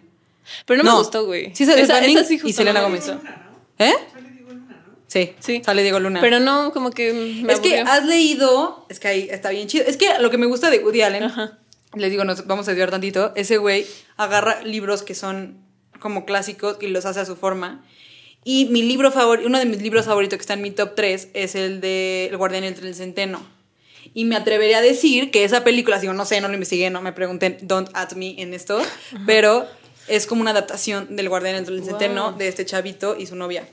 Pero 0.66 0.78
no, 0.82 0.90
No. 0.90 0.96
me 0.98 1.04
gustó, 1.04 1.26
güey. 1.26 1.52
Sí, 1.56 1.66
sale 1.66 1.82
esa, 1.82 1.96
Fanning 1.96 2.18
esa 2.18 2.28
sí 2.28 2.40
y 2.44 2.54
Selena 2.54 2.82
Gómez. 2.82 3.12
¿Eh? 3.80 3.94
Sí, 5.12 5.34
Sí. 5.40 5.62
sale 5.66 5.82
Diego 5.82 6.00
Luna. 6.00 6.22
Pero 6.22 6.40
no, 6.40 6.72
como 6.72 6.92
que 6.92 7.12
me 7.44 7.52
es 7.52 7.60
que 7.60 7.80
has 7.80 8.06
leído, 8.06 8.86
es 8.90 9.02
que 9.02 9.10
ahí 9.10 9.28
está 9.30 9.50
bien 9.50 9.68
chido. 9.68 9.84
Es 9.86 9.98
que 9.98 10.08
lo 10.20 10.30
que 10.30 10.38
me 10.38 10.46
gusta 10.46 10.70
de 10.70 10.80
Woody 10.80 11.02
Allen, 11.02 11.24
Ajá. 11.24 11.60
les 11.96 12.10
digo, 12.10 12.24
nos 12.24 12.48
vamos 12.48 12.66
a 12.70 12.72
desviar 12.72 12.92
tantito, 12.92 13.34
ese 13.36 13.58
güey 13.58 13.86
agarra 14.16 14.62
libros 14.64 15.04
que 15.04 15.14
son 15.14 15.58
como 16.00 16.24
clásicos 16.26 16.78
y 16.80 16.88
los 16.88 17.06
hace 17.06 17.20
a 17.20 17.26
su 17.26 17.36
forma. 17.36 17.84
Y 18.46 18.66
mi 18.72 18.84
libro 18.84 19.12
favorito, 19.12 19.48
uno 19.48 19.60
de 19.60 19.66
mis 19.66 19.82
libros 19.82 20.06
favoritos 20.06 20.38
que 20.38 20.42
está 20.44 20.54
en 20.54 20.62
mi 20.62 20.72
top 20.72 20.94
3 20.96 21.28
es 21.34 21.56
el 21.56 21.82
de 21.82 22.28
El 22.28 22.38
guardián 22.38 22.64
entre 22.64 22.88
el 22.88 22.96
centeno. 22.96 23.46
Y 24.14 24.24
me 24.24 24.38
atrevería 24.38 24.78
a 24.78 24.82
decir 24.82 25.30
que 25.30 25.44
esa 25.44 25.66
película, 25.66 26.00
digo, 26.00 26.14
no 26.14 26.24
sé, 26.24 26.40
no 26.40 26.48
lo 26.48 26.54
investigué, 26.54 26.90
no 26.90 27.02
me 27.02 27.12
pregunten, 27.12 27.58
don't 27.64 27.90
at 27.94 28.14
me 28.14 28.42
en 28.42 28.54
esto, 28.54 28.82
pero 29.26 29.68
es 30.08 30.26
como 30.26 30.40
una 30.40 30.52
adaptación 30.52 31.18
del 31.18 31.28
guardián 31.28 31.56
entre 31.56 31.76
el 31.76 31.84
centeno 31.84 32.32
de 32.32 32.48
este 32.48 32.66
chavito 32.66 33.18
y 33.20 33.26
su 33.26 33.36
novia. 33.36 33.68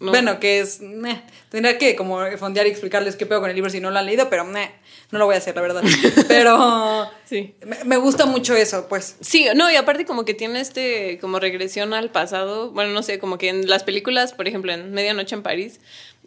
No. 0.00 0.10
Bueno, 0.10 0.40
que 0.40 0.60
es. 0.60 0.80
meh, 0.80 1.22
tendría 1.50 1.76
que 1.76 1.94
como 1.94 2.18
fondear 2.38 2.66
y 2.66 2.70
explicarles 2.70 3.16
qué 3.16 3.26
pedo 3.26 3.40
con 3.40 3.50
el 3.50 3.54
libro 3.54 3.70
si 3.70 3.80
no 3.80 3.90
lo 3.90 3.98
han 3.98 4.06
leído, 4.06 4.30
pero 4.30 4.46
meh, 4.46 4.70
no 5.10 5.18
lo 5.18 5.26
voy 5.26 5.34
a 5.34 5.38
hacer, 5.38 5.54
la 5.54 5.60
verdad. 5.60 5.82
Pero. 6.28 7.10
Sí. 7.26 7.54
Me, 7.66 7.84
me 7.84 7.96
gusta 7.98 8.24
mucho 8.24 8.56
eso, 8.56 8.88
pues. 8.88 9.16
Sí, 9.20 9.46
no, 9.54 9.70
y 9.70 9.76
aparte 9.76 10.06
como 10.06 10.24
que 10.24 10.32
tiene 10.32 10.60
este 10.60 11.18
como 11.20 11.38
regresión 11.38 11.92
al 11.92 12.10
pasado. 12.10 12.70
Bueno, 12.70 12.92
no 12.92 13.02
sé, 13.02 13.18
como 13.18 13.36
que 13.36 13.50
en 13.50 13.68
las 13.68 13.84
películas, 13.84 14.32
por 14.32 14.48
ejemplo, 14.48 14.72
en 14.72 14.92
Medianoche 14.92 15.34
en 15.34 15.42
París, 15.42 15.80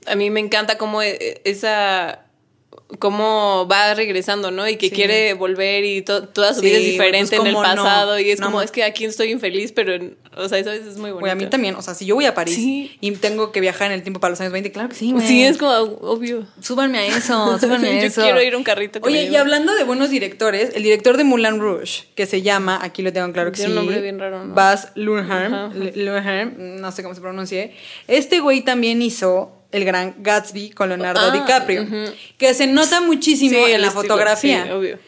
a 0.06 0.16
mí 0.16 0.30
me 0.30 0.40
encanta 0.40 0.78
cómo 0.78 1.02
eh, 1.02 1.42
esa 1.44 2.26
cómo 3.00 3.68
va 3.72 3.94
regresando, 3.96 4.52
¿no? 4.52 4.68
Y 4.68 4.76
que 4.78 4.90
Sí. 4.90 4.96
quiere 4.96 5.34
volver 5.34 5.84
y 5.84 6.02
to- 6.04 6.28
toda 6.28 6.54
su 6.54 6.60
Sí, 6.62 6.68
vida 6.68 6.78
es 6.78 6.82
güey, 6.84 6.92
diferente 6.92 7.38
pues, 7.38 7.50
en 7.50 7.56
el 7.56 7.62
pasado 7.62 8.20
y 8.20 8.30
es 8.30 8.40
No, 8.40 8.48
como 8.48 8.62
es 8.62 8.72
que 8.72 8.84
aquí 8.84 9.06
estoy 9.06 9.32
infeliz, 9.32 9.72
pero 9.72 9.94
o 10.36 10.48
sea, 10.50 10.58
eso 10.60 10.72
es 10.72 10.98
muy. 10.98 11.12
Güey, 11.12 11.32
a 11.32 11.36
mí 11.36 11.48
también. 11.48 11.76
O 11.76 11.82
sea, 11.82 11.94
si 11.96 12.06
yo 12.06 12.16
voy 12.16 12.26
a 12.26 12.34
París 12.36 12.56
Sí. 12.56 12.96
y 13.02 13.12
tengo 13.14 13.52
que 13.52 13.62
viajar 13.62 13.88
en 13.88 13.94
el 13.94 14.04
tiempo 14.04 14.20
para 14.20 14.30
los 14.32 14.42
años 14.42 14.54
20, 14.54 14.72
claro 14.72 14.90
que 14.90 14.96
sí. 14.96 15.14
Sí, 15.26 15.44
es 15.44 15.58
como 15.58 15.72
obvio. 15.72 16.46
Súbanme 16.62 17.00
a 17.00 17.06
eso, 17.08 17.58
súbanme 17.60 17.90
a 17.90 18.02
Yo 18.02 18.08
eso. 18.08 18.22
quiero 18.22 18.42
ir 18.42 18.54
a 18.54 18.58
un 18.58 18.64
carrito 18.64 19.02
que 19.02 19.08
Oye, 19.08 19.24
y 19.24 19.36
hablando 19.36 19.74
de 19.74 19.84
buenos 19.84 20.10
directores, 20.10 20.72
el 20.76 20.84
director 20.84 21.18
de 21.18 21.24
Moulin 21.24 21.60
Rouge, 21.60 22.06
que 22.16 22.26
se 22.26 22.42
llama, 22.44 22.80
aquí 22.82 23.02
lo 23.02 23.12
tengo 23.12 23.32
claro 23.34 23.52
que 23.52 23.58
Tiene 23.58 23.74
sí. 23.74 23.78
un 23.80 23.86
nombre 23.86 24.02
bien 24.02 24.20
raro, 24.20 24.46
¿no? 24.46 24.54
Baz 24.54 24.90
Luhrmann, 24.96 25.74
Luhrmann, 25.96 26.80
no 26.82 26.92
sé 26.92 27.02
cómo 27.04 27.16
se 27.16 27.22
pronuncie. 27.22 27.74
Este 28.08 28.40
güey 28.40 28.62
también 28.62 29.02
hizo 29.02 29.52
El 29.74 29.84
Gran 29.86 30.16
Gatsby 30.20 30.70
con 30.72 30.90
Leonardo 30.90 31.20
Ah, 31.22 31.32
DiCaprio, 31.32 31.86
que 32.38 32.54
se 32.54 32.68
nota 32.68 33.02
muchísimo 33.02 33.66
Sí, 33.66 33.72
en 33.74 33.82
la 33.82 33.88
estilo, 33.88 34.02
fotografía. 34.04 34.64
sí, 34.66 34.72
obvio. 34.72 35.00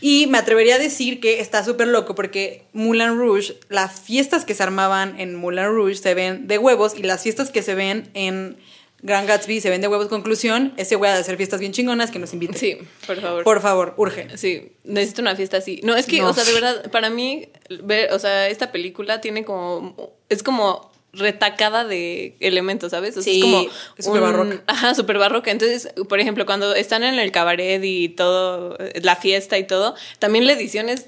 Y 0.00 0.26
me 0.26 0.38
atrevería 0.38 0.74
a 0.74 0.78
decir 0.78 1.20
que 1.20 1.40
está 1.40 1.64
súper 1.64 1.88
loco 1.88 2.14
porque 2.14 2.64
Moulin 2.72 3.16
Rouge, 3.18 3.54
las 3.68 4.00
fiestas 4.00 4.44
que 4.44 4.54
se 4.54 4.62
armaban 4.62 5.18
en 5.20 5.34
Moulin 5.34 5.66
Rouge 5.66 5.94
se 5.94 6.12
ven 6.14 6.46
de 6.48 6.58
huevos 6.58 6.94
y 6.96 7.02
las 7.02 7.22
fiestas 7.22 7.50
que 7.50 7.62
se 7.62 7.74
ven 7.74 8.10
en 8.14 8.56
Gran 9.02 9.26
Gatsby 9.26 9.60
se 9.60 9.70
ven 9.70 9.80
de 9.80 9.88
huevos. 9.88 10.08
Conclusión, 10.08 10.74
ese 10.76 10.96
güey 10.96 11.10
ha 11.10 11.14
de 11.14 11.20
hacer 11.20 11.36
fiestas 11.36 11.60
bien 11.60 11.72
chingonas 11.72 12.10
que 12.10 12.18
nos 12.18 12.32
invite. 12.34 12.58
Sí, 12.58 12.76
por 13.06 13.20
favor. 13.20 13.44
Por 13.44 13.60
favor, 13.62 13.94
urge. 13.96 14.36
Sí, 14.36 14.72
necesito 14.84 15.22
una 15.22 15.34
fiesta 15.36 15.58
así. 15.58 15.80
No, 15.82 15.96
es 15.96 16.06
que, 16.06 16.18
No. 16.20 16.28
o 16.30 16.34
sea, 16.34 16.44
de 16.44 16.52
verdad, 16.52 16.90
para 16.90 17.08
mí, 17.10 17.48
ver, 17.82 18.12
o 18.12 18.18
sea, 18.18 18.48
esta 18.48 18.72
película 18.72 19.20
tiene 19.20 19.44
como, 19.44 20.14
es 20.28 20.42
como 20.42 20.92
retacada 21.16 21.84
de 21.84 22.36
elementos, 22.40 22.90
¿sabes? 22.92 23.16
O 23.16 23.22
sea, 23.22 23.32
Sí, 23.32 23.68
es 23.96 24.04
como 24.06 24.16
un- 24.16 24.20
barroca. 24.22 24.62
Ajá, 24.66 24.94
súper 24.94 25.18
barroca. 25.18 25.50
Entonces, 25.50 25.88
por 26.08 26.20
ejemplo, 26.20 26.46
cuando 26.46 26.74
están 26.74 27.02
en 27.04 27.18
el 27.18 27.32
cabaret 27.32 27.82
y 27.84 28.08
todo, 28.10 28.76
la 29.02 29.16
fiesta 29.16 29.58
y 29.58 29.66
todo, 29.66 29.94
también 30.18 30.46
la 30.46 30.52
edición 30.52 30.88
es 30.88 31.06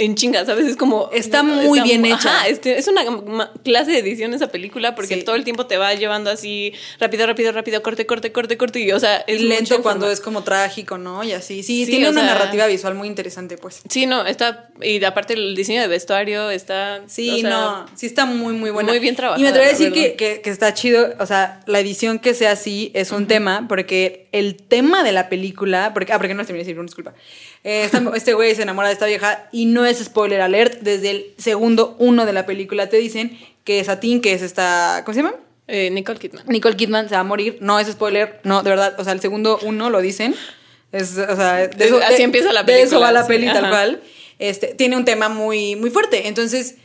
en 0.00 0.14
chinga, 0.16 0.44
¿sabes? 0.44 0.66
Es 0.66 0.76
como... 0.76 1.08
Está 1.12 1.42
muy 1.42 1.80
bien 1.82 2.04
hecha. 2.04 2.16
Ajá, 2.38 2.48
este, 2.48 2.78
es 2.78 2.88
una 2.88 3.52
clase 3.64 3.92
de 3.92 3.98
edición 3.98 4.34
esa 4.34 4.48
película 4.48 4.94
porque 4.94 5.14
Sí. 5.16 5.22
todo 5.22 5.36
el 5.36 5.44
tiempo 5.44 5.66
te 5.66 5.76
va 5.76 5.94
llevando 5.94 6.30
así 6.30 6.72
rápido, 6.98 7.26
rápido, 7.26 7.52
rápido, 7.52 7.82
corte, 7.82 8.06
corte, 8.06 8.32
corte, 8.32 8.56
corte. 8.56 8.80
Y, 8.80 8.90
o 8.92 8.98
sea, 9.00 9.18
es 9.26 9.40
Y 9.40 9.44
lento 9.44 9.82
cuando 9.82 10.10
es 10.10 10.20
como 10.20 10.42
trágico, 10.42 10.98
¿no? 10.98 11.22
Y 11.22 11.32
así. 11.32 11.62
Sí, 11.62 11.84
Sí, 11.84 11.90
tiene 11.92 12.08
una 12.08 12.22
sea- 12.24 12.34
narrativa 12.34 12.66
visual 12.66 12.94
muy 12.94 13.08
interesante, 13.08 13.56
pues. 13.56 13.82
Sí, 13.88 14.06
no, 14.06 14.26
está... 14.26 14.70
Y 14.82 15.04
aparte 15.04 15.34
el 15.34 15.54
diseño 15.54 15.80
de 15.82 15.88
vestuario 15.88 16.50
está... 16.50 17.02
Sí, 17.06 17.30
o 17.30 17.38
sea, 17.40 17.50
no, 17.50 17.86
sí 17.94 18.06
está 18.06 18.24
muy, 18.26 18.54
muy 18.54 18.70
buena. 18.70 18.90
muy 18.90 18.98
bien 18.98 19.14
trabajada, 19.16 19.40
Y 19.40 19.42
me 19.44 19.50
atrevería 19.50 19.76
a 19.76 19.78
decir 19.78 19.92
que, 20.16 20.40
que 20.40 20.50
está 20.50 20.72
chido, 20.74 21.14
o 21.18 21.26
sea, 21.26 21.60
la 21.66 21.80
edición 21.80 22.18
que 22.18 22.34
sea 22.34 22.52
así 22.52 22.90
es 22.94 23.10
un 23.12 23.26
tema, 23.26 23.66
porque 23.68 24.28
el 24.32 24.56
tema 24.56 25.02
de 25.02 25.12
la 25.12 25.28
película, 25.28 25.92
porque, 25.94 26.12
ah, 26.12 26.18
porque 26.18 26.34
no 26.34 26.38
les 26.38 26.46
terminé 26.46 26.64
de 26.64 26.70
decir, 26.72 26.82
disculpa. 26.84 27.14
Eh, 27.64 27.88
este 28.14 28.34
güey 28.34 28.54
se 28.54 28.62
enamora 28.62 28.88
de 28.88 28.94
esta 28.94 29.06
vieja 29.06 29.48
y 29.52 29.66
no 29.66 29.84
es 29.86 29.98
spoiler 29.98 30.40
alert, 30.40 30.80
desde 30.82 31.10
el 31.10 31.26
segundo 31.38 31.96
uno 31.98 32.26
de 32.26 32.32
la 32.32 32.46
película 32.46 32.88
te 32.88 32.96
dicen 32.98 33.38
que 33.64 33.82
Satín, 33.84 34.20
que 34.20 34.32
es 34.32 34.42
esta, 34.42 35.02
¿cómo 35.04 35.14
se 35.14 35.22
llama? 35.22 35.34
eh, 35.68 35.88
Nicole 35.90 36.18
Kidman. 36.18 36.44
Nicole 36.48 36.74
Kidman 36.76 37.08
se 37.08 37.14
va 37.14 37.20
a 37.20 37.24
morir, 37.24 37.58
no 37.60 37.78
es 37.78 37.86
spoiler, 37.88 38.40
no, 38.44 38.62
de 38.62 38.70
verdad, 38.70 38.94
o 38.98 39.04
sea, 39.04 39.12
el 39.12 39.20
segundo 39.20 39.58
uno 39.62 39.88
lo 39.90 40.00
dicen. 40.00 40.34
Es, 40.90 41.16
o 41.16 41.36
sea, 41.36 41.68
de 41.68 41.84
eso, 41.84 41.98
Así 42.02 42.16
de- 42.16 42.22
empieza 42.24 42.52
la 42.52 42.64
De 42.64 42.72
eso 42.82 42.90
película, 42.98 43.06
va 43.06 43.12
la 43.12 43.22
sí, 43.22 43.28
peli 43.28 43.46
tal 43.46 43.58
ajá. 43.66 43.70
cual. 43.70 44.00
Este, 44.40 44.68
tiene 44.74 44.96
un 44.96 45.04
tema 45.04 45.28
muy, 45.28 45.76
muy 45.76 45.90
fuerte. 45.90 46.26
Entonces, 46.26 46.76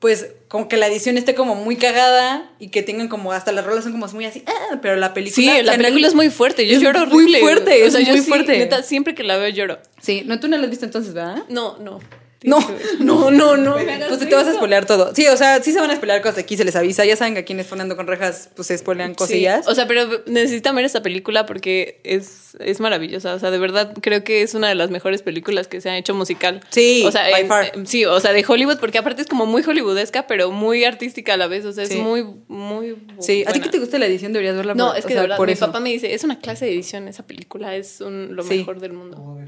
pues, 0.00 0.28
como 0.46 0.68
que 0.68 0.76
la 0.76 0.86
edición 0.86 1.18
esté 1.18 1.34
como 1.34 1.56
muy 1.56 1.76
cagada 1.76 2.50
y 2.60 2.68
que 2.68 2.82
tengan 2.82 3.08
como, 3.08 3.32
hasta 3.32 3.50
las 3.50 3.64
rolas 3.64 3.82
son 3.84 3.92
como 3.92 4.06
muy 4.08 4.26
así, 4.26 4.44
ah, 4.46 4.78
pero 4.80 4.96
la 4.96 5.12
película. 5.12 5.34
Sí, 5.34 5.62
la 5.62 5.76
película 5.76 6.06
es 6.06 6.14
muy 6.14 6.30
fuerte. 6.30 6.66
Yo 6.68 6.78
lloro 6.78 7.06
muy 7.06 7.24
horrible. 7.24 7.40
fuerte, 7.40 7.84
O 7.86 7.90
sea, 7.90 8.00
es 8.00 8.06
yo 8.06 8.12
muy 8.12 8.22
sí, 8.22 8.28
fuerte. 8.28 8.58
Neta, 8.58 8.82
siempre 8.82 9.14
que 9.14 9.24
la 9.24 9.36
veo 9.36 9.48
lloro. 9.48 9.78
Sí, 10.00 10.22
no, 10.24 10.38
tú 10.38 10.48
no 10.48 10.56
la 10.56 10.64
has 10.64 10.70
visto 10.70 10.84
entonces, 10.84 11.14
¿verdad? 11.14 11.42
No, 11.48 11.78
no. 11.78 11.98
No, 12.44 12.60
no, 13.00 13.30
no, 13.32 13.56
no. 13.56 13.74
Pues 14.08 14.20
te 14.20 14.34
vas 14.34 14.46
a 14.46 14.54
spoilear 14.54 14.86
todo. 14.86 15.12
Sí, 15.14 15.26
o 15.26 15.36
sea, 15.36 15.60
sí 15.62 15.72
se 15.72 15.80
van 15.80 15.90
a 15.90 15.96
spoilear 15.96 16.22
cosas 16.22 16.38
aquí, 16.38 16.56
se 16.56 16.64
les 16.64 16.76
avisa. 16.76 17.04
Ya 17.04 17.16
saben 17.16 17.34
que 17.34 17.40
aquí 17.40 17.52
en 17.52 17.58
Exponendo 17.60 17.96
con 17.96 18.06
Rejas, 18.06 18.48
pues 18.54 18.68
se 18.68 18.78
spoilean 18.78 19.14
cosillas. 19.14 19.64
Sí, 19.64 19.70
O 19.72 19.74
sea, 19.74 19.88
pero 19.88 20.08
necesitan 20.26 20.76
ver 20.76 20.84
esta 20.84 21.02
película 21.02 21.46
porque 21.46 22.00
es, 22.04 22.56
es 22.60 22.78
maravillosa. 22.78 23.34
O 23.34 23.38
sea, 23.40 23.50
de 23.50 23.58
verdad 23.58 23.92
creo 24.00 24.22
que 24.22 24.42
es 24.42 24.54
una 24.54 24.68
de 24.68 24.76
las 24.76 24.90
mejores 24.90 25.22
películas 25.22 25.66
que 25.66 25.80
se 25.80 25.90
han 25.90 25.96
hecho 25.96 26.14
musical. 26.14 26.60
Sí, 26.70 27.02
o 27.04 27.10
sea, 27.10 27.28
by 27.30 27.40
en- 27.42 27.48
far. 27.48 27.72
en- 27.74 27.86
sí, 27.88 28.04
o 28.04 28.20
sea, 28.20 28.32
de 28.32 28.44
Hollywood, 28.46 28.78
porque 28.78 28.98
aparte 28.98 29.22
es 29.22 29.28
como 29.28 29.44
muy 29.46 29.62
hollywoodesca, 29.64 30.26
pero 30.28 30.52
muy 30.52 30.84
artística 30.84 31.34
a 31.34 31.36
la 31.36 31.48
vez. 31.48 31.64
O 31.64 31.72
sea, 31.72 31.82
es 31.84 31.90
Sí. 31.90 31.98
muy, 31.98 32.24
muy. 32.46 32.96
sí, 33.18 33.42
a 33.48 33.52
ti 33.52 33.58
que 33.60 33.68
te 33.68 33.80
gusta 33.80 33.98
la 33.98 34.06
edición 34.06 34.32
deberías 34.32 34.54
verla 34.56 34.74
No, 34.74 34.88
por- 34.90 34.96
es 34.98 35.04
o 35.04 35.08
que 35.08 35.14
sea, 35.14 35.22
de 35.22 35.26
verdad, 35.28 35.36
por 35.38 35.48
mi 35.48 35.54
eso. 35.54 35.66
papá 35.66 35.80
me 35.80 35.90
dice, 35.90 36.14
es 36.14 36.22
una 36.22 36.38
clase 36.38 36.66
de 36.66 36.72
edición 36.72 37.08
esa 37.08 37.26
película, 37.26 37.74
es 37.74 38.00
un, 38.00 38.36
lo 38.36 38.44
Sí. 38.44 38.58
mejor 38.58 38.78
del 38.78 38.92
mundo. 38.92 39.38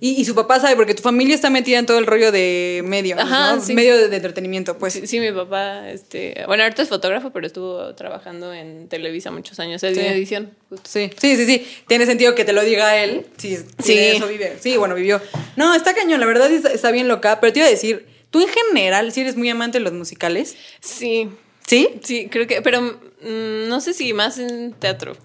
Y, 0.00 0.20
y 0.20 0.24
su 0.24 0.34
papá 0.34 0.58
sabe, 0.58 0.74
porque 0.74 0.94
tu 0.94 1.02
familia 1.04 1.36
está 1.36 1.48
metida 1.48 1.78
en 1.78 1.86
todo 1.86 1.98
el 1.98 2.06
rollo 2.06 2.31
de 2.32 2.82
medio, 2.84 3.16
Ajá, 3.18 3.54
¿no? 3.56 3.62
sí. 3.64 3.74
Medio 3.74 3.96
de, 3.96 4.08
de 4.08 4.16
entretenimiento, 4.16 4.76
pues. 4.78 4.94
Sí, 4.94 5.06
sí, 5.06 5.20
mi 5.20 5.30
papá, 5.30 5.88
este, 5.90 6.42
bueno, 6.48 6.64
ahorita 6.64 6.82
es 6.82 6.88
fotógrafo, 6.88 7.30
pero 7.30 7.46
estuvo 7.46 7.94
trabajando 7.94 8.52
en 8.52 8.88
Televisa 8.88 9.30
muchos 9.30 9.60
años, 9.60 9.82
en 9.84 9.94
Sí. 9.94 10.00
edición. 10.00 10.50
justo. 10.68 10.90
Sí, 10.90 11.10
sí, 11.20 11.36
sí, 11.36 11.46
sí. 11.46 11.66
Tiene 11.86 12.06
sentido 12.06 12.34
que 12.34 12.44
te 12.44 12.52
lo 12.52 12.64
diga 12.64 12.96
él. 12.96 13.26
Sí, 13.36 13.56
sí. 13.56 13.64
Sí. 13.78 13.94
de 13.94 14.16
eso 14.16 14.26
vive. 14.26 14.56
Sí, 14.60 14.76
bueno, 14.76 14.94
vivió. 14.96 15.20
No, 15.56 15.74
está 15.74 15.94
cañón, 15.94 16.18
la 16.18 16.26
verdad 16.26 16.50
está, 16.50 16.72
está 16.72 16.90
bien 16.90 17.06
loca. 17.06 17.38
Pero 17.40 17.52
te 17.52 17.60
iba 17.60 17.68
a 17.68 17.70
decir, 17.70 18.06
tú 18.30 18.40
en 18.40 18.48
general, 18.48 19.12
si 19.12 19.20
eres 19.20 19.36
muy 19.36 19.48
amante 19.50 19.78
de 19.78 19.84
los 19.84 19.92
musicales. 19.92 20.56
Sí, 20.80 21.28
¿Sí? 21.66 21.88
sí, 22.02 22.28
creo 22.30 22.46
que, 22.48 22.60
pero 22.62 22.80
mm, 22.82 23.68
no 23.68 23.80
sé 23.80 23.92
si 23.94 24.12
más 24.12 24.38
en 24.38 24.72
teatro, 24.72 25.16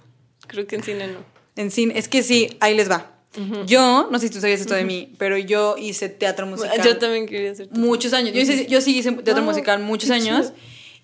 creo 0.48 0.68
que 0.68 0.76
en 0.76 0.84
cine 0.84 1.08
no. 1.08 1.20
En 1.56 1.72
cine, 1.72 1.98
es 1.98 2.08
que 2.08 2.22
sí, 2.22 2.56
ahí 2.60 2.76
les 2.76 2.92
va. 2.92 3.17
Yo, 3.68 4.08
no 4.12 4.18
sé 4.20 4.28
si 4.28 4.34
tú 4.34 4.42
sabías 4.42 4.62
esto 4.62 4.74
de 4.74 4.84
mí, 4.84 5.14
pero 5.20 5.38
yo 5.38 5.76
hice 5.78 6.10
teatro 6.10 6.48
musical. 6.48 6.78
Yo 6.86 6.98
también 6.98 7.28
quería 7.28 7.52
hacer 7.52 7.68
muchos 7.72 8.14
años. 8.14 8.34
Yo, 8.34 8.42
hice- 8.42 8.66
yo 8.68 8.82
sí 8.82 8.98
hice 8.98 9.12
teatro 9.12 9.44
musical 9.44 9.80
muchos 9.82 10.10
años. 10.10 10.54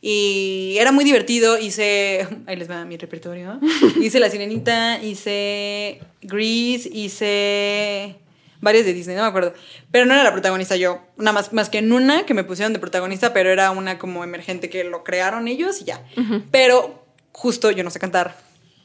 Y 0.01 0.75
era 0.79 0.91
muy 0.91 1.05
divertido. 1.05 1.57
Hice. 1.59 2.27
Ahí 2.47 2.55
les 2.55 2.69
va 2.69 2.83
mi 2.85 2.97
repertorio. 2.97 3.59
Hice 4.01 4.19
La 4.19 4.29
Sirenita, 4.29 5.01
hice 5.01 5.99
Grease, 6.21 6.89
hice. 6.91 8.15
Varias 8.61 8.85
de 8.85 8.93
Disney, 8.93 9.15
no 9.15 9.23
me 9.23 9.27
acuerdo. 9.27 9.53
Pero 9.91 10.05
no 10.05 10.13
era 10.13 10.23
la 10.23 10.31
protagonista 10.31 10.75
yo. 10.77 11.01
Nada 11.17 11.33
más, 11.33 11.51
más 11.53 11.69
que 11.69 11.77
en 11.79 11.91
una 11.91 12.25
que 12.25 12.33
me 12.33 12.43
pusieron 12.45 12.71
de 12.73 12.79
protagonista, 12.79 13.33
pero 13.33 13.49
era 13.51 13.71
una 13.71 13.99
como 13.99 14.23
emergente 14.23 14.69
que 14.69 14.83
lo 14.85 15.03
crearon 15.03 15.47
ellos 15.49 15.81
y 15.81 15.83
ya. 15.85 16.03
Pero 16.49 17.03
justo 17.33 17.71
yo 17.71 17.83
no 17.83 17.89
sé 17.91 17.99
cantar. 17.99 18.37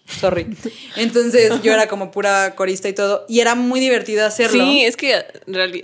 Sorry. 0.08 0.46
Entonces 0.96 1.52
yo 1.62 1.72
era 1.72 1.86
como 1.86 2.10
pura 2.10 2.54
corista 2.54 2.88
y 2.88 2.92
todo. 2.94 3.24
Y 3.28 3.40
era 3.40 3.54
muy 3.54 3.78
divertido 3.78 4.24
hacerlo. 4.24 4.64
Sí, 4.64 4.82
es 4.84 4.96
que, 4.96 5.14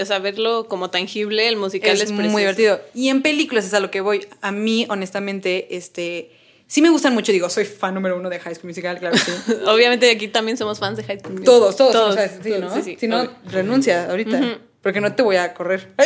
o 0.01 0.05
sea, 0.07 0.19
verlo 0.19 0.67
como 0.67 0.91
tangible, 0.91 1.47
el 1.49 1.57
musical 1.57 1.95
es, 1.95 2.03
es 2.05 2.11
muy 2.13 2.41
divertido. 2.41 2.81
Y 2.95 3.09
en 3.11 3.23
películas 3.23 3.65
es 3.67 3.75
a 3.75 3.81
lo 3.81 3.91
que 3.91 4.01
voy. 4.01 4.27
A 4.41 4.51
mí, 4.53 4.87
honestamente, 4.89 5.77
este. 5.77 6.31
Sí 6.67 6.81
me 6.81 6.89
gustan 6.89 7.13
mucho, 7.13 7.31
digo, 7.31 7.51
soy 7.51 7.67
fan 7.67 7.93
número 7.95 8.17
uno 8.17 8.31
de 8.31 8.41
High 8.41 8.55
School 8.55 8.69
Musical, 8.69 8.99
claro 8.99 9.15
que 9.15 9.21
sí. 9.21 9.33
Obviamente 9.67 10.11
aquí 10.11 10.29
también 10.29 10.57
somos 10.57 10.79
fans 10.79 10.97
de 10.97 11.05
High 11.05 11.19
School 11.21 11.33
Musical. 11.35 11.45
todos, 11.55 11.77
todos, 11.77 11.93
Todos, 11.93 12.11
o 12.13 12.15
sea, 12.15 12.29
sí, 12.29 12.49
todos, 12.49 12.61
¿no? 12.61 12.75
sí, 12.75 12.83
sí, 12.83 12.97
si 12.99 13.07
no, 13.07 13.21
obvio. 13.21 13.31
renuncia 13.51 14.07
ahorita, 14.09 14.59
porque 14.81 15.03
no 15.03 15.15
te 15.15 15.23
voy 15.23 15.37
a 15.37 15.53
correr. 15.53 15.93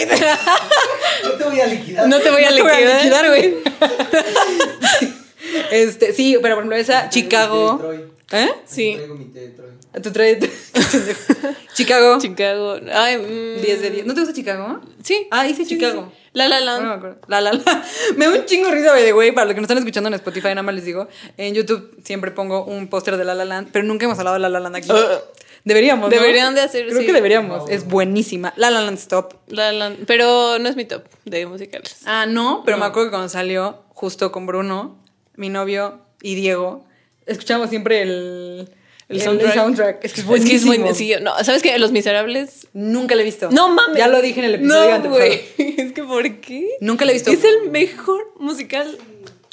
No 1.24 1.30
te 1.32 1.44
voy 1.44 1.60
a 1.60 1.66
liquidar. 1.66 2.08
No 2.08 2.20
te 2.20 2.30
voy 2.30 2.42
a 2.44 2.50
No 2.50 2.56
te 2.56 2.62
voy 2.62 2.70
a 2.72 2.76
liquidar. 2.80 3.02
liquidar, 3.04 3.28
güey. 3.28 3.54
este, 5.70 6.12
sí, 6.12 6.36
pero 6.42 6.54
por 6.56 6.64
ejemplo 6.64 6.76
esa, 6.76 7.08
Chicago. 7.10 7.92
¿Eh? 8.30 8.48
Sí. 8.66 8.92
Traigo 8.96 9.14
mi 9.14 9.24
té 9.26 9.40
de 9.40 9.48
Troy. 9.48 9.70
Tú 10.02 10.12
traes... 10.12 10.38
Chicago. 11.74 12.18
Chicago. 12.20 12.76
Ay, 12.92 13.16
mm, 13.16 13.62
10 13.62 13.80
de 13.82 13.90
10. 13.90 14.06
¿No 14.06 14.14
te 14.14 14.20
gusta 14.20 14.34
Chicago? 14.34 14.80
Sí. 15.02 15.26
Ah, 15.30 15.46
hice 15.46 15.64
Sí, 15.64 15.70
Chicago. 15.70 16.12
sí. 16.12 16.18
La 16.34 16.46
La 16.48 16.60
No 16.60 16.66
Land. 16.66 16.84
me 16.86 16.92
acuerdo. 16.94 17.18
La, 17.26 17.40
la, 17.40 17.52
la. 17.54 17.84
Me 18.16 18.26
da 18.26 18.32
un 18.32 18.44
chingo 18.44 18.68
de 18.68 18.74
risa, 18.74 18.92
by 18.92 19.02
the 19.02 19.12
way, 19.14 19.32
para 19.32 19.46
los 19.46 19.54
que 19.54 19.60
nos 19.60 19.64
están 19.66 19.78
escuchando 19.78 20.08
en 20.08 20.14
Spotify, 20.14 20.48
nada 20.48 20.62
más 20.62 20.74
les 20.74 20.84
digo. 20.84 21.08
En 21.36 21.54
YouTube 21.54 21.96
siempre 22.04 22.30
pongo 22.30 22.64
un 22.64 22.88
póster 22.88 23.16
de 23.16 23.24
La 23.24 23.34
La 23.34 23.44
Land, 23.46 23.68
pero 23.72 23.84
nunca 23.86 24.04
hemos 24.04 24.18
hablado 24.18 24.34
de 24.34 24.40
La 24.40 24.48
La 24.50 24.60
Land 24.60 24.76
aquí. 24.76 24.90
Uh. 24.92 24.96
Deberíamos, 25.64 26.08
¿no? 26.10 26.16
Deberían 26.16 26.54
de 26.54 26.60
hacer, 26.60 26.86
Creo 26.86 27.00
sí. 27.00 27.06
que 27.06 27.12
deberíamos. 27.12 27.68
Es 27.70 27.86
buenísima. 27.86 28.52
La 28.56 28.70
La 28.70 28.80
Land 28.82 28.98
Stop. 28.98 29.34
La 29.48 29.72
La 29.72 29.78
Land. 29.88 30.04
Pero 30.06 30.58
no 30.58 30.68
es 30.68 30.76
mi 30.76 30.84
top 30.84 31.02
de 31.24 31.46
musicales. 31.46 31.96
Ah, 32.04 32.26
no, 32.26 32.62
pero 32.64 32.76
No. 32.76 32.84
me 32.84 32.88
acuerdo 32.88 33.08
que 33.08 33.12
cuando 33.12 33.28
salió, 33.28 33.82
justo 33.88 34.30
con 34.30 34.46
Bruno, 34.46 34.98
mi 35.38 35.48
novio 35.48 36.00
y 36.20 36.34
Diego, 36.34 36.84
escuchamos 37.26 37.70
siempre 37.70 38.02
el, 38.02 38.68
El 39.08 39.22
soundtrack. 39.22 39.54
soundtrack. 39.54 40.04
Es 40.04 40.12
que 40.12 40.20
es 40.20 40.26
Es 40.28 40.44
que 40.44 40.56
es 40.56 40.64
muy 40.64 40.78
sí, 40.94 41.14
no, 41.22 41.32
¿sabes 41.44 41.62
qué? 41.62 41.78
Los 41.78 41.92
Miserables. 41.92 42.66
Nunca 42.74 43.14
la 43.14 43.22
he 43.22 43.24
visto. 43.24 43.48
No 43.50 43.68
mames. 43.70 43.96
Ya 43.96 44.08
lo 44.08 44.20
dije 44.20 44.40
en 44.40 44.46
el 44.46 44.54
episodio 44.56 44.98
No, 44.98 45.10
güey. 45.10 45.40
Es 45.78 45.92
que 45.92 46.02
¿por 46.02 46.40
qué? 46.40 46.68
Nunca 46.80 47.04
la 47.04 47.12
he 47.12 47.14
visto. 47.14 47.30
Es 47.30 47.44
el 47.44 47.70
mejor 47.70 48.32
musical. 48.38 48.98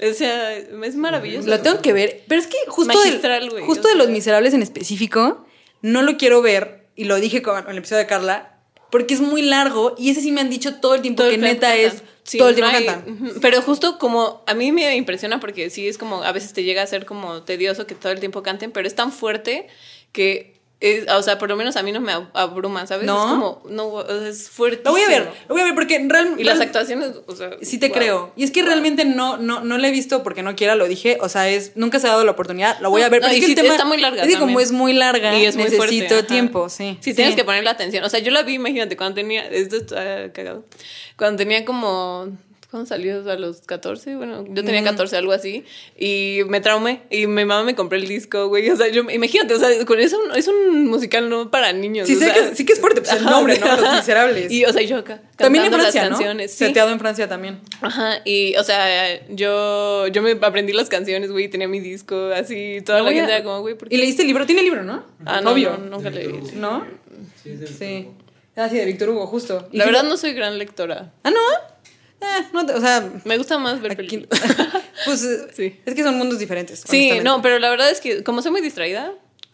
O 0.06 0.14
sea, 0.14 0.58
es 0.58 0.96
maravilloso. 0.96 1.48
Lo 1.48 1.62
tengo 1.62 1.82
que 1.82 1.94
ver. 1.94 2.24
Pero 2.28 2.42
es 2.42 2.48
que 2.48 2.58
justo, 2.68 3.00
del- 3.02 3.62
justo 3.62 3.88
de 3.88 3.96
Los. 3.96 4.10
Miserables 4.10 4.54
en 4.54 4.62
específico, 4.62 5.46
no 5.82 6.02
lo 6.02 6.18
quiero 6.18 6.42
ver. 6.42 6.88
Y 6.98 7.06
lo 7.06 7.16
dije 7.20 7.42
con, 7.42 7.62
con 7.64 7.72
el 7.72 7.78
episodio 7.78 8.00
de 8.00 8.08
Carla. 8.08 8.55
Porque 8.96 9.14
es 9.14 9.20
muy 9.20 9.42
largo. 9.42 9.94
Y 9.98 10.10
ese 10.10 10.22
sí 10.22 10.32
me 10.32 10.40
han 10.40 10.50
dicho 10.50 10.76
todo 10.76 10.96
el 10.96 11.02
tiempo 11.02 11.18
Todo 11.24 11.30
que 11.30 11.36
el 11.36 11.42
neta 11.42 11.76
es. 11.76 12.02
Sí, 12.24 12.38
todo 12.38 12.48
el 12.48 12.56
tiempo 12.56 12.74
hay- 12.74 12.86
cantan. 12.86 13.34
Pero 13.42 13.62
justo 13.62 13.98
como 14.00 14.42
a 14.48 14.54
mí 14.54 14.72
me 14.72 14.96
impresiona 14.96 15.42
porque 15.42 15.70
sí 15.70 15.86
es 15.86 15.98
como 15.98 16.24
a 16.24 16.32
veces 16.32 16.54
te 16.54 16.64
llega 16.64 16.82
a 16.82 16.88
ser 16.88 17.06
como 17.06 17.44
tedioso 17.44 17.86
que 17.88 17.94
todo 17.94 18.14
el 18.14 18.22
tiempo 18.22 18.42
canten, 18.42 18.72
pero 18.72 18.88
es 18.88 18.96
tan 18.96 19.12
fuerte 19.12 19.68
que 20.14 20.55
es, 20.82 21.10
o 21.10 21.22
sea, 21.24 21.38
por 21.38 21.48
lo 21.50 21.56
menos 21.56 21.78
a 21.78 21.84
mí 21.84 21.92
no 21.92 22.02
me 22.02 22.14
ab- 22.14 22.30
abruma, 22.34 22.86
¿sabes? 22.86 23.06
¿No? 23.06 23.18
Es 23.26 23.32
como 23.32 23.62
no, 23.70 23.88
o 23.88 24.06
sea, 24.06 24.28
es 24.28 24.50
fuerte. 24.50 24.82
Lo 24.86 24.92
voy 24.92 25.02
a 25.02 25.08
ver. 25.08 25.30
Lo 25.48 25.56
voy 25.56 25.62
a 25.62 25.66
ver 25.66 25.74
porque 25.74 26.06
realmente. 26.08 26.42
Y 26.42 26.46
las 26.46 26.60
actuaciones, 26.60 27.12
o 27.26 27.36
sea, 27.36 27.52
Sí 27.62 27.78
te 27.80 27.88
wow. 27.88 27.98
creo. 27.98 28.34
Y 28.36 28.44
es 28.44 28.52
que 28.52 28.62
realmente 28.62 29.06
no, 29.06 29.38
no, 29.38 29.62
no 29.62 29.78
la 29.78 29.88
he 29.88 29.92
visto 29.92 30.22
porque 30.22 30.44
no 30.44 30.56
quiera, 30.56 30.76
lo 30.76 30.88
dije. 30.88 31.18
O 31.22 31.30
sea, 31.30 31.50
es, 31.50 31.72
nunca 31.76 32.00
se 32.00 32.08
ha 32.08 32.12
dado 32.12 32.26
la 32.26 32.32
oportunidad. 32.32 32.78
Lo 32.82 32.90
voy 32.90 33.04
a 33.04 33.10
ver. 33.10 33.22
No, 33.22 33.28
pero 33.28 33.34
y 33.38 33.40
es 33.40 33.42
que 33.42 33.46
sí, 33.48 33.52
el 33.54 33.62
tema 33.62 33.74
está 33.74 33.86
muy 33.86 33.98
larga 33.98 34.24
Es 34.24 34.30
que 34.34 34.38
como 34.40 34.60
es 34.60 34.72
muy 34.74 34.94
larga, 34.94 35.38
Y 35.40 35.46
es 35.46 35.56
muy 35.56 35.64
necesito 35.64 35.84
fuerte, 36.08 36.14
ajá. 36.20 36.28
tiempo, 36.28 36.70
sí. 36.70 36.98
Sí, 37.00 37.14
tienes 37.14 37.36
que 37.36 37.44
ponerle 37.46 37.70
atención. 37.70 38.04
O 38.04 38.10
sea, 38.10 38.20
yo 38.20 38.32
la 38.32 38.44
vi, 38.44 38.56
imagínate, 38.56 38.98
cuando 38.98 39.16
tenía. 39.16 39.48
Esto 39.48 39.78
está 39.78 40.32
cagado. 40.34 40.66
Cuando 41.18 41.38
tenía 41.38 41.64
como. 41.64 42.28
¿Cuándo 42.76 42.90
salió? 42.90 43.32
A 43.32 43.36
los 43.38 43.62
14. 43.62 44.18
Bueno, 44.18 44.44
yo 44.50 44.66
tenía 44.66 44.84
14, 44.84 45.16
algo 45.16 45.32
así. 45.32 45.64
Y 45.98 46.42
me 46.50 46.60
traumé. 46.60 47.04
Y 47.10 47.26
mi 47.26 47.46
mamá 47.46 47.64
me 47.64 47.74
compró 47.74 47.98
el 47.98 48.06
disco, 48.06 48.50
güey. 48.50 48.70
O 48.70 48.76
sea, 48.76 48.90
yo, 48.90 49.10
imagínate, 49.10 49.54
o 49.54 49.60
sea, 49.60 49.86
con 49.86 49.98
eso 49.98 50.20
es 50.36 50.50
un 50.50 50.86
musical 50.88 51.30
no 51.30 51.50
para 51.50 51.72
niños. 51.72 52.06
Sí, 52.06 52.18
o 52.18 52.20
sé 52.20 52.26
sea. 52.26 52.34
que, 52.34 52.56
sí 52.56 52.66
que 52.66 52.74
es 52.74 52.82
fuerte, 52.82 53.00
pues 53.00 53.14
el 53.14 53.24
nombre, 53.24 53.58
¿no? 53.60 53.78
Los 53.82 53.96
miserables. 53.96 54.52
Y, 54.52 54.66
o 54.66 54.74
sea, 54.74 54.82
yo 54.82 54.98
acá. 54.98 55.22
también 55.38 55.64
en 55.64 55.72
Francia, 55.72 56.02
las 56.02 56.12
¿no? 56.12 56.18
canciones. 56.18 56.52
Sí. 56.52 56.66
Seteado 56.66 56.92
en 56.92 57.00
Francia 57.00 57.30
también. 57.30 57.62
Ajá, 57.80 58.18
y 58.26 58.58
o 58.58 58.64
sea, 58.66 59.26
yo, 59.30 60.08
yo 60.08 60.22
me 60.22 60.32
aprendí 60.42 60.74
las 60.74 60.90
canciones, 60.90 61.32
güey, 61.32 61.48
tenía 61.48 61.70
mi 61.70 61.80
disco, 61.80 62.32
así, 62.36 62.82
toda 62.86 63.00
la 63.04 63.14
gente 63.14 63.32
era 63.32 63.42
como, 63.42 63.62
güey, 63.62 63.76
¿por 63.76 63.88
qué? 63.88 63.96
¿Y 63.96 64.00
leíste 64.00 64.24
el 64.24 64.28
libro? 64.28 64.46
¿Tiene 64.46 64.64
libro, 64.64 64.84
no? 64.84 65.06
Ah, 65.26 65.40
no, 65.40 65.52
Obvio. 65.52 65.78
no, 65.78 65.96
nunca 65.96 66.10
leí. 66.10 66.42
¿No? 66.56 66.86
Sí, 67.42 67.52
es 67.52 67.62
el 67.62 67.68
Sí. 67.70 68.08
Ah, 68.58 68.68
sí, 68.68 68.76
de 68.76 68.86
Víctor 68.86 69.10
Hugo, 69.12 69.28
justo. 69.28 69.70
Y 69.72 69.78
La 69.78 69.86
verdad 69.86 70.04
no 70.04 70.18
soy 70.18 70.34
gran 70.34 70.58
lectora. 70.58 71.14
Ah, 71.24 71.32
¿no? 71.32 71.75
Eh, 72.26 72.48
no 72.54 72.66
te- 72.66 72.74
o 72.74 72.82
sea, 72.82 73.10
Me 73.24 73.38
gusta 73.38 73.58
más 73.58 73.82
ver 73.82 73.92
aquí- 73.94 74.08
películas. 74.08 74.42
pues 75.06 75.24
eh, 75.24 75.48
Sí. 75.56 75.80
es 75.86 75.96
que 75.96 76.04
son 76.04 76.18
mundos 76.18 76.40
diferentes. 76.40 76.84
Sí, 76.88 77.12
no, 77.24 77.42
pero 77.42 77.60
la 77.60 77.70
verdad 77.70 77.90
es 77.90 78.02
que 78.02 78.24
como 78.24 78.42
soy 78.42 78.52
muy 78.52 78.62
distraída, 78.62 79.12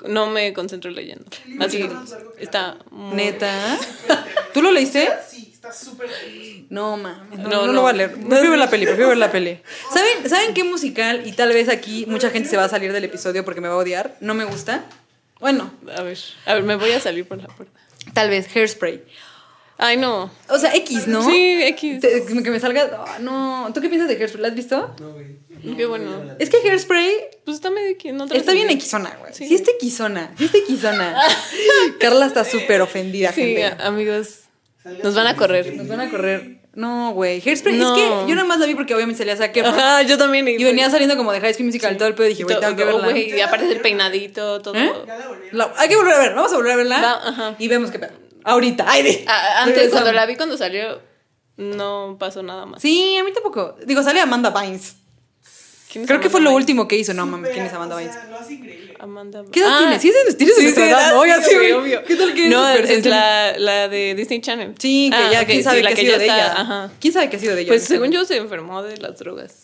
no 0.07 0.27
me 0.27 0.53
concentro 0.53 0.89
leyendo. 0.91 1.25
Así 1.59 1.87
está 2.39 2.77
muy- 2.89 3.15
Neta. 3.15 3.77
¿Tú 4.53 4.61
lo 4.61 4.71
leíste? 4.71 5.09
Sí, 5.29 5.47
Está 5.53 5.71
súper. 5.73 6.09
No, 6.71 6.97
mames, 6.97 7.37
no, 7.37 7.43
No, 7.43 7.49
no, 7.49 7.67
no. 7.67 7.73
lo 7.73 7.81
voy 7.83 7.91
a 7.91 7.93
leer. 7.93 8.13
Prefiero 8.13 8.49
ver 8.49 8.57
la 8.57 8.67
peli, 8.71 8.85
prefiero 8.87 9.09
ver 9.09 9.17
la 9.19 9.31
peli. 9.31 9.59
¿Saben, 9.93 10.27
¿Saben 10.27 10.55
qué 10.55 10.63
musical? 10.63 11.21
Y 11.27 11.33
tal 11.33 11.49
vez 11.49 11.69
aquí 11.69 12.05
mucha 12.07 12.31
gente 12.31 12.49
se 12.49 12.57
va 12.57 12.63
a 12.63 12.69
salir 12.69 12.91
del 12.93 13.03
episodio 13.03 13.45
porque 13.45 13.61
me 13.61 13.67
va 13.67 13.75
a 13.75 13.77
odiar. 13.77 14.15
No 14.21 14.33
me 14.33 14.43
gusta. 14.45 14.83
Bueno, 15.39 15.71
A 15.95 16.01
ver, 16.01 16.17
a 16.47 16.55
ver, 16.55 16.63
me 16.63 16.75
voy 16.77 16.91
a 16.93 16.99
salir 16.99 17.27
por 17.27 17.37
la 17.37 17.47
puerta. 17.47 17.79
tal 18.13 18.29
vez 18.31 18.47
Hairspray. 18.55 19.03
Ay, 19.81 19.97
no. 19.97 20.31
O 20.47 20.57
sea, 20.59 20.75
X, 20.75 21.07
¿no? 21.07 21.23
Sí, 21.29 21.61
X. 21.63 21.99
Te- 21.99 22.23
que 22.43 22.51
me 22.51 22.59
salga. 22.59 23.03
ah, 23.07 23.17
no. 23.19 23.69
¿Tú 23.73 23.81
qué 23.81 23.89
piensas 23.89 24.07
de 24.07 24.15
Hairspray? 24.15 24.41
¿La 24.41 24.47
has 24.49 24.55
visto? 24.55 24.95
No, 24.99 25.11
güey. 25.13 25.41
Qué 25.77 25.85
bueno. 25.85 26.23
Es 26.39 26.49
que 26.49 26.57
Hairspray 26.57 27.11
Pues 27.45 27.55
está 27.55 27.69
medio 27.69 27.95
no 28.13 28.25
te 28.27 28.37
está 28.37 28.51
bien 28.51 28.67
X. 28.69 28.77
equizona, 28.83 29.15
güey. 29.19 29.33
Sí. 29.33 29.47
Sí. 29.47 29.55
está 29.55 29.71
equizona. 29.71 30.31
Sí 30.37 30.45
está 30.45 30.57
equizona. 30.57 31.15
Carla 31.99 32.25
está 32.27 32.43
súper 32.45 32.81
ofendida, 32.81 33.31
Sí, 33.31 33.41
gente. 33.41 33.65
a- 33.65 33.87
amigos. 33.87 34.39
Nos 35.03 35.13
van 35.15 35.27
a 35.27 35.35
correr. 35.35 35.75
Nos 35.75 35.87
van 35.87 35.99
a 36.01 36.09
correr. 36.09 36.61
No, 36.73 37.11
güey. 37.13 37.41
Hairspray. 37.45 37.75
No. 37.77 37.95
Es 37.95 38.01
que 38.01 38.29
yo 38.29 38.35
nada 38.35 38.47
más 38.47 38.57
la 38.59 38.65
vi 38.65 38.75
porque 38.75 38.95
obviamente 38.95 39.17
salía 39.19 39.35
Zac 39.35 39.55
Efron. 39.55 39.73
Ajá, 39.77 40.01
yo 40.03 40.17
también. 40.17 40.47
Y 40.47 40.63
venía 40.63 40.89
saliendo 40.89 41.17
como 41.17 41.31
de 41.31 41.41
High 41.41 41.53
School 41.53 41.65
Musical 41.65 41.97
todo 41.97 42.07
el 42.07 42.15
pedo 42.15 42.27
y 42.27 42.29
dije, 42.29 42.43
güey, 42.43 42.59
tengo 42.59 42.75
que 42.75 42.85
verla. 42.85 43.03
Güey, 43.03 43.35
y 43.35 43.41
aparte 43.41 43.65
del 43.67 43.81
peinadito, 43.81 44.61
todo. 44.61 44.75
¿Eh? 44.75 44.91
Ya 45.05 45.17
la 45.17 45.27
volví 45.27 45.47
a- 45.49 45.55
La- 45.55 45.73
hay 45.77 45.89
que 45.89 45.95
volver 45.97 46.13
a 46.13 46.19
ver, 46.19 46.33
vamos 46.33 46.51
a 46.53 46.55
volver 46.55 46.71
a 46.71 46.75
verla 46.77 47.01
Va, 47.01 47.29
ajá. 47.29 47.55
y 47.59 47.67
vemos 47.67 47.91
qué 47.91 47.99
pedo. 47.99 48.13
Ahorita, 48.43 48.85
ay, 48.87 49.03
de- 49.03 49.25
antes, 49.27 49.65
regresamos. 49.75 49.91
cuando 49.91 50.11
la 50.13 50.25
vi 50.25 50.35
cuando 50.35 50.57
salió, 50.57 50.99
no 51.57 52.17
pasó 52.19 52.41
nada 52.43 52.65
más. 52.65 52.81
Sí, 52.81 53.15
a 53.17 53.23
mí 53.23 53.31
tampoco. 53.33 53.75
Digo, 53.85 54.01
sale 54.03 54.19
Amanda 54.19 54.49
Bynes. 54.49 54.95
¿Quién 55.91 56.03
es 56.03 56.07
Creo 56.07 56.21
que 56.21 56.29
fue 56.29 56.39
lo 56.39 56.53
último 56.53 56.87
que 56.87 56.95
hizo. 56.97 57.13
No 57.13 57.25
mames, 57.25 57.51
¿quién 57.51 57.65
es 57.65 57.73
Amanda 57.73 57.95
o 57.95 57.97
Bynes? 57.99 58.13
sea, 58.13 58.25
Lo 58.29 58.37
hace 58.37 58.53
increíble. 58.53 58.95
Amanda 58.99 59.43
¿Qué 59.51 59.59
edad 59.59 59.71
Ah, 59.73 59.77
tiene? 59.79 59.99
Sí, 59.99 60.09
es, 60.27 60.37
tienes 60.37 60.55
sí, 60.55 60.67
Oiga, 60.79 61.13
obvio. 61.77 62.03
¿Qué 62.05 62.15
tal 62.15 62.33
que 62.33 62.47
No, 62.49 62.69
es 62.69 62.87
sensible? 62.87 63.09
la, 63.09 63.57
la 63.57 63.87
de 63.89 64.15
Disney 64.15 64.39
Channel. 64.41 64.73
Sí, 64.79 65.09
que 65.11 65.17
Ah, 65.17 65.29
ya, 65.33 65.41
ok, 65.41 65.45
quién 65.47 65.63
sabe 65.63 65.79
sí, 65.79 65.85
qué 65.87 65.91
ha 65.91 65.95
que 65.95 66.01
sido 66.01 66.17
de 66.17 66.25
está, 66.25 66.35
ella. 66.37 66.53
Ajá. 66.61 66.91
¿Quién 67.01 67.13
sabe 67.13 67.29
qué 67.29 67.35
ha 67.35 67.39
sido 67.39 67.55
de 67.55 67.61
ella? 67.63 67.67
Pues 67.69 67.83
según 67.83 68.11
yo 68.11 68.23
se 68.25 68.37
enfermó 68.37 68.81
de 68.83 68.97
las 68.97 69.17
drogas. 69.19 69.60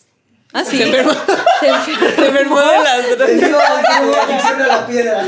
Ah, 0.52 0.64
sí. 0.64 0.78
Se 0.78 0.84
enfermó. 0.84 1.12
Se 1.60 1.68
enfermó. 1.68 2.06
Se 2.16 2.26
enfermó 2.26 2.60
de 2.60 2.78
las 2.78 3.18
drogas. 3.18 3.28
Le 3.28 3.46
dio 3.48 3.58
adicción 3.60 4.62
a 4.62 4.66
la 4.66 4.86
piedra. 4.86 5.26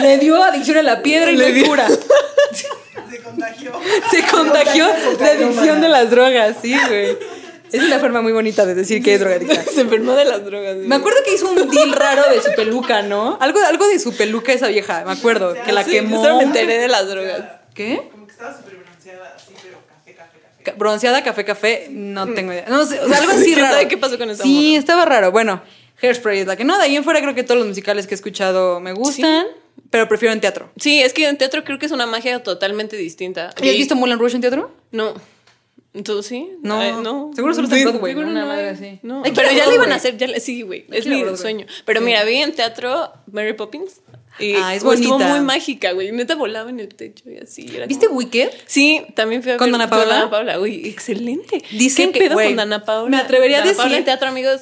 Le 0.00 0.18
dio 0.18 0.42
adicción 0.42 0.76
a 0.78 0.82
la 0.82 1.02
piedra 1.02 1.30
y 1.32 1.36
Le 1.36 1.52
dio- 1.52 1.66
cura. 1.66 1.88
Se 3.10 3.18
contagió. 3.22 3.72
Se 4.10 4.22
contagió 4.26 4.86
de 5.18 5.24
adicción 5.30 5.80
de 5.80 5.88
las 5.88 6.10
drogas, 6.10 6.56
sí, 6.62 6.76
güey. 6.88 7.16
Es 7.72 7.82
una 7.82 7.98
forma 7.98 8.22
muy 8.22 8.30
bonita 8.32 8.64
de 8.66 8.74
decir 8.74 9.02
que 9.02 9.14
es 9.14 9.20
drogadicta. 9.20 9.64
Se 9.64 9.80
enfermó 9.80 10.12
de 10.14 10.24
las 10.24 10.44
drogas. 10.44 10.76
Me 10.76 10.94
acuerdo 10.94 11.18
que 11.24 11.34
hizo 11.34 11.48
un 11.50 11.56
deal 11.70 11.92
raro 11.92 12.22
de 12.30 12.40
su 12.40 12.52
peluca, 12.54 13.02
¿no? 13.02 13.36
Algo, 13.40 13.58
algo 13.66 13.86
de 13.88 13.98
su 13.98 14.14
peluca 14.16 14.52
esa 14.52 14.68
vieja, 14.68 15.02
me 15.04 15.12
acuerdo, 15.12 15.54
que 15.64 15.72
la 15.72 15.82
Sí, 15.82 15.90
quemó. 15.90 16.16
Yo 16.16 16.22
solo 16.22 16.36
me 16.36 16.44
enteré 16.44 16.78
de 16.78 16.88
las 16.88 17.08
drogas. 17.08 17.40
¿Qué? 17.74 18.08
Como 18.12 18.26
que 18.26 18.32
estaba 18.32 18.56
súper 18.56 18.76
bronceada, 18.76 19.34
así, 19.36 19.52
pero 19.60 19.78
café, 19.88 20.14
café, 20.14 20.38
café. 20.38 20.53
Ca- 20.53 20.53
Bronceada, 20.72 21.22
café, 21.22 21.44
café, 21.44 21.88
no 21.90 22.26
tengo 22.34 22.52
idea. 22.52 22.64
No 22.68 22.84
sé, 22.86 23.00
o 23.00 23.08
sea, 23.08 23.18
algo 23.18 23.32
así 23.34 23.44
¿Quién 23.44 23.60
raro. 23.60 23.74
sabe 23.74 23.88
qué 23.88 23.98
pasó 23.98 24.18
con 24.18 24.30
esa 24.30 24.42
Sí, 24.42 24.68
morra? 24.70 24.78
estaba 24.78 25.04
raro. 25.04 25.32
Bueno, 25.32 25.62
Hairspray 26.02 26.40
es 26.40 26.46
la 26.46 26.56
que 26.56 26.64
no. 26.64 26.76
De 26.78 26.84
ahí 26.84 26.96
en 26.96 27.04
fuera 27.04 27.20
creo 27.20 27.34
que 27.34 27.42
todos 27.42 27.58
los 27.58 27.66
musicales 27.68 28.06
que 28.06 28.14
he 28.14 28.16
escuchado 28.16 28.80
me 28.80 28.92
gustan, 28.92 29.46
pero 29.90 30.08
prefiero 30.08 30.32
en 30.32 30.40
teatro. 30.40 30.70
Sí, 30.78 31.00
es 31.02 31.12
que 31.12 31.28
en 31.28 31.36
teatro 31.38 31.64
creo 31.64 31.78
que 31.78 31.86
es 31.86 31.92
una 31.92 32.06
magia 32.06 32.42
totalmente 32.42 32.96
distinta. 32.96 33.54
¿Y 33.62 33.68
has 33.68 33.76
visto 33.76 33.94
Moulin 33.96 34.18
Rouge 34.18 34.34
en 34.36 34.40
teatro? 34.40 34.70
No. 34.90 35.14
¿Tú 36.02 36.22
sí? 36.24 36.48
No. 36.62 36.80
Ay, 36.80 36.92
no. 37.02 37.30
Seguro 37.36 37.54
solo 37.54 37.66
está 37.66 37.76
en 37.76 37.82
Sí, 37.82 37.88
Broadway, 37.88 38.12
seguro 38.12 38.26
¿no? 38.26 38.32
Una 38.32 38.40
no 38.42 38.46
madre 38.48 38.68
hay. 38.70 38.74
así. 38.74 38.98
No. 39.02 39.22
Hay 39.24 39.30
que 39.30 39.36
Pero 39.40 39.52
ya 39.52 39.66
lo 39.66 39.74
iban 39.74 39.92
a 39.92 39.94
hacer, 39.94 40.16
ya 40.16 40.26
le- 40.26 40.40
sí, 40.40 40.62
güey. 40.62 40.86
Es 40.90 41.06
mi 41.06 41.20
Broadway. 41.20 41.36
sueño. 41.40 41.66
Pero 41.84 42.00
Sí. 42.00 42.06
mira, 42.06 42.24
vi 42.24 42.36
en 42.36 42.52
teatro 42.52 43.12
Mary 43.30 43.52
Poppins. 43.52 44.00
Y 44.40 44.54
Ah, 44.56 44.74
es 44.74 44.82
estuvo 44.82 45.12
bonita. 45.12 45.28
muy 45.28 45.40
mágica, 45.46 45.92
güey. 45.92 46.10
Neta 46.10 46.34
volaba 46.34 46.68
en 46.68 46.80
el 46.80 46.88
techo 46.88 47.30
y 47.30 47.36
así. 47.38 47.70
era 47.72 47.86
¿Viste 47.86 48.06
como- 48.06 48.18
Wicked? 48.18 48.50
Sí, 48.66 49.06
también 49.14 49.44
fui 49.44 49.52
a 49.52 49.56
¿Con 49.56 49.66
ver- 49.70 49.78
Dana 49.78 49.88
Paola? 49.88 50.14
Dana 50.14 50.30
Paola, 50.30 50.58
uy, 50.60 50.88
excelente. 50.88 51.62
Dicen 51.70 52.10
¿Qué 52.10 52.18
que, 52.18 52.24
pedo 52.24 52.34
güey, 52.34 52.48
con 52.48 52.56
Dana 52.56 52.84
Paola? 52.84 53.10
me 53.10 53.16
atrevería 53.18 53.58
a 53.58 53.60
Dana 53.60 53.72
Paola 53.76 53.90
decir- 53.90 53.98
en 53.98 54.04
teatro, 54.04 54.28
amigos. 54.28 54.60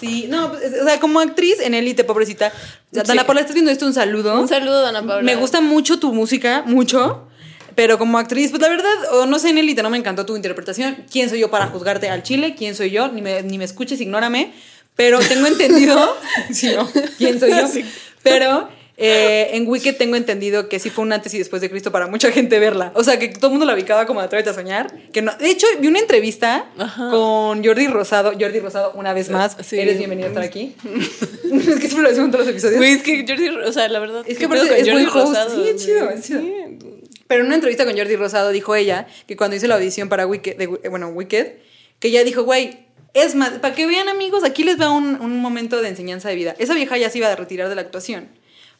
Sí, 0.00 0.26
no, 0.28 0.50
pues, 0.50 0.62
es- 0.64 0.82
o 0.82 0.84
sea, 0.84 0.98
como 0.98 1.20
actriz 1.20 1.60
en 1.60 1.74
élite, 1.74 2.02
pobrecita. 2.02 2.48
O 2.48 2.94
sea, 2.94 3.04
Sí. 3.04 3.08
Dana 3.08 3.24
Paula, 3.24 3.42
¿estás 3.42 3.54
viendo 3.54 3.70
esto? 3.70 3.86
Un 3.86 3.94
saludo. 3.94 4.40
Un 4.40 4.48
saludo, 4.48 4.82
Dana 4.82 5.06
Paola. 5.06 5.22
Me 5.22 5.36
gusta 5.36 5.60
mucho 5.60 6.00
tu 6.00 6.12
música, 6.12 6.64
mucho. 6.66 7.28
Pero 7.76 7.98
como 7.98 8.18
actriz, 8.18 8.50
pues 8.50 8.62
la 8.62 8.68
verdad, 8.68 9.12
o 9.12 9.26
no 9.26 9.38
sé, 9.38 9.50
en 9.50 9.58
élite 9.58 9.82
no 9.82 9.90
me 9.90 9.98
encantó 9.98 10.26
tu 10.26 10.34
interpretación. 10.34 11.04
¿Quién 11.12 11.28
soy 11.28 11.40
yo 11.40 11.50
para 11.50 11.66
juzgarte 11.66 12.08
al 12.08 12.22
chile? 12.22 12.54
¿Quién 12.56 12.74
soy 12.74 12.90
yo? 12.90 13.08
Ni 13.08 13.22
me, 13.22 13.42
ni 13.42 13.58
me 13.58 13.64
escuches, 13.64 14.00
ignórame. 14.00 14.52
Pero 14.96 15.18
tengo 15.20 15.46
entendido. 15.46 16.16
sí, 16.50 16.72
no. 16.74 16.88
¿Quién 17.18 17.38
soy 17.38 17.50
yo? 17.50 17.68
Sí. 17.72 17.84
Pero 18.22 18.68
eh, 18.96 19.50
en 19.52 19.68
Wicked 19.68 19.96
tengo 19.96 20.16
entendido 20.16 20.70
que 20.70 20.78
sí 20.78 20.88
fue 20.88 21.04
un 21.04 21.12
antes 21.12 21.34
y 21.34 21.38
después 21.38 21.60
de 21.60 21.68
Cristo 21.68 21.92
para 21.92 22.06
mucha 22.06 22.32
gente 22.32 22.58
verla. 22.58 22.92
O 22.94 23.04
sea, 23.04 23.18
que 23.18 23.28
todo 23.28 23.48
el 23.48 23.52
mundo 23.52 23.66
la 23.66 23.74
ubicaba 23.74 24.06
como 24.06 24.20
Atrévete 24.20 24.50
a 24.50 24.54
soñar. 24.54 24.92
Que 25.12 25.20
no. 25.20 25.36
De 25.36 25.50
hecho, 25.50 25.66
vi 25.80 25.88
una 25.88 25.98
entrevista 25.98 26.64
Ajá. 26.78 27.10
con 27.10 27.62
Jordi 27.62 27.88
Rosado. 27.88 28.32
Jordi 28.40 28.58
Rosado, 28.58 28.92
una 28.94 29.12
vez 29.12 29.28
más. 29.28 29.56
Sí. 29.62 29.78
Eres 29.78 29.98
bienvenido 29.98 30.26
a 30.26 30.30
estar 30.30 30.42
aquí. 30.42 30.74
es 30.84 31.78
que 31.78 31.88
siempre 31.88 32.02
lo 32.02 32.08
decimos 32.08 32.26
en 32.26 32.30
todos 32.30 32.46
los 32.46 32.48
episodios. 32.48 32.82
Es 32.82 33.02
que 33.02 33.26
Jordi, 33.28 33.48
o 33.48 33.72
sea, 33.72 33.86
la 33.88 33.98
verdad. 33.98 34.24
Es 34.26 34.38
¿qué 34.38 34.48
que 34.48 34.54
es 34.56 34.86
buen 34.86 34.86
Jordi 34.86 35.06
host. 35.06 35.14
Rosado, 35.14 35.62
Sí, 35.62 35.68
es 35.68 35.84
chido, 35.84 36.10
es 36.10 36.24
chido. 36.24 36.40
Sí. 36.40 36.96
Pero 37.26 37.40
en 37.40 37.46
una 37.46 37.56
entrevista 37.56 37.84
con 37.84 37.96
Jordi 37.96 38.16
Rosado 38.16 38.50
dijo 38.50 38.74
ella 38.74 39.06
que 39.26 39.36
cuando 39.36 39.56
hizo 39.56 39.66
la 39.66 39.76
audición 39.76 40.08
para 40.08 40.26
Wicked, 40.26 40.88
bueno, 40.90 41.08
Wicked, 41.08 41.54
que 41.98 42.08
ella 42.08 42.24
dijo, 42.24 42.44
güey, 42.44 42.86
es 43.14 43.34
más, 43.34 43.50
para 43.58 43.74
que 43.74 43.86
vean 43.86 44.08
amigos, 44.08 44.44
aquí 44.44 44.62
les 44.62 44.80
va 44.80 44.90
un, 44.90 45.20
un 45.20 45.40
momento 45.40 45.80
de 45.80 45.88
enseñanza 45.88 46.28
de 46.28 46.34
vida. 46.34 46.54
Esa 46.58 46.74
vieja 46.74 46.96
ya 46.98 47.10
se 47.10 47.18
iba 47.18 47.28
a 47.28 47.36
retirar 47.36 47.68
de 47.68 47.74
la 47.74 47.80
actuación, 47.80 48.28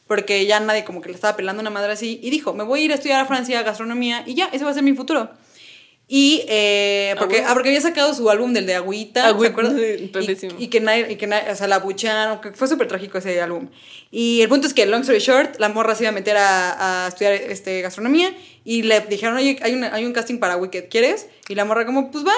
porque 0.07 0.45
ya 0.47 0.61
nadie 0.61 0.85
como 0.85 1.01
que 1.01 1.09
le 1.09 1.15
estaba 1.15 1.37
pelando 1.37 1.61
una 1.61 1.71
madre 1.71 1.93
así, 1.93 2.21
y 2.23 2.31
dijo, 2.31 2.53
me 2.53 2.63
voy 2.63 2.83
a 2.83 2.85
ir 2.85 2.93
a 2.93 2.97
estudiar 2.97 3.21
a 3.21 3.27
Francia 3.27 3.63
gastronomía, 3.63 4.23
y 4.27 4.35
ya, 4.35 4.47
ese 4.53 4.65
va 4.65 4.71
a 4.71 4.75
ser 4.75 4.83
mi 4.83 4.95
futuro. 4.95 5.31
Y 6.09 6.45
eh, 6.49 7.17
porque, 7.19 7.37
huevo. 7.37 7.47
ah, 7.49 7.55
porque 7.55 7.71
había 7.71 7.81
sacado 7.81 8.15
su 8.15 8.31
álbum 8.31 8.53
del 8.53 8.65
de 8.65 8.77
Agüita, 8.77 9.29
Y, 10.59 10.69
que 10.69 10.81
nadie, 10.81 11.07
y 11.11 11.17
que 11.17 11.27
nadie- 11.27 11.51
o 11.51 11.57
sea, 11.57 11.67
la 11.67 11.81
bucharon, 11.81 12.41
que 12.41 12.53
fue 12.53 12.69
súper 12.69 12.87
trágico 12.87 13.19
ese 13.19 13.41
álbum. 13.41 13.69
Y 14.13 14.41
el 14.41 14.49
punto 14.49 14.69
es 14.69 14.75
que, 14.75 14.87
long 14.87 15.01
story 15.01 15.19
short, 15.19 15.59
la 15.59 15.69
morra 15.69 15.97
se 15.97 16.05
iba 16.05 16.11
a 16.11 16.13
meter 16.13 16.37
a, 16.37 17.05
a 17.07 17.09
estudiar 17.09 17.33
este, 17.35 17.81
gastronomía 17.83 18.33
y 18.65 18.83
le 18.83 19.01
dijeron, 19.01 19.37
oye, 19.37 19.59
hay, 19.63 19.75
una- 19.75 19.93
hay 19.93 20.05
un 20.05 20.13
casting 20.13 20.39
para 20.39 20.57
Wicked, 20.57 20.85
¿quieres? 20.91 21.27
Y 21.49 21.57
la 21.57 21.65
morra 21.65 21.85
como, 21.85 22.11
pues 22.13 22.25
va. 22.25 22.33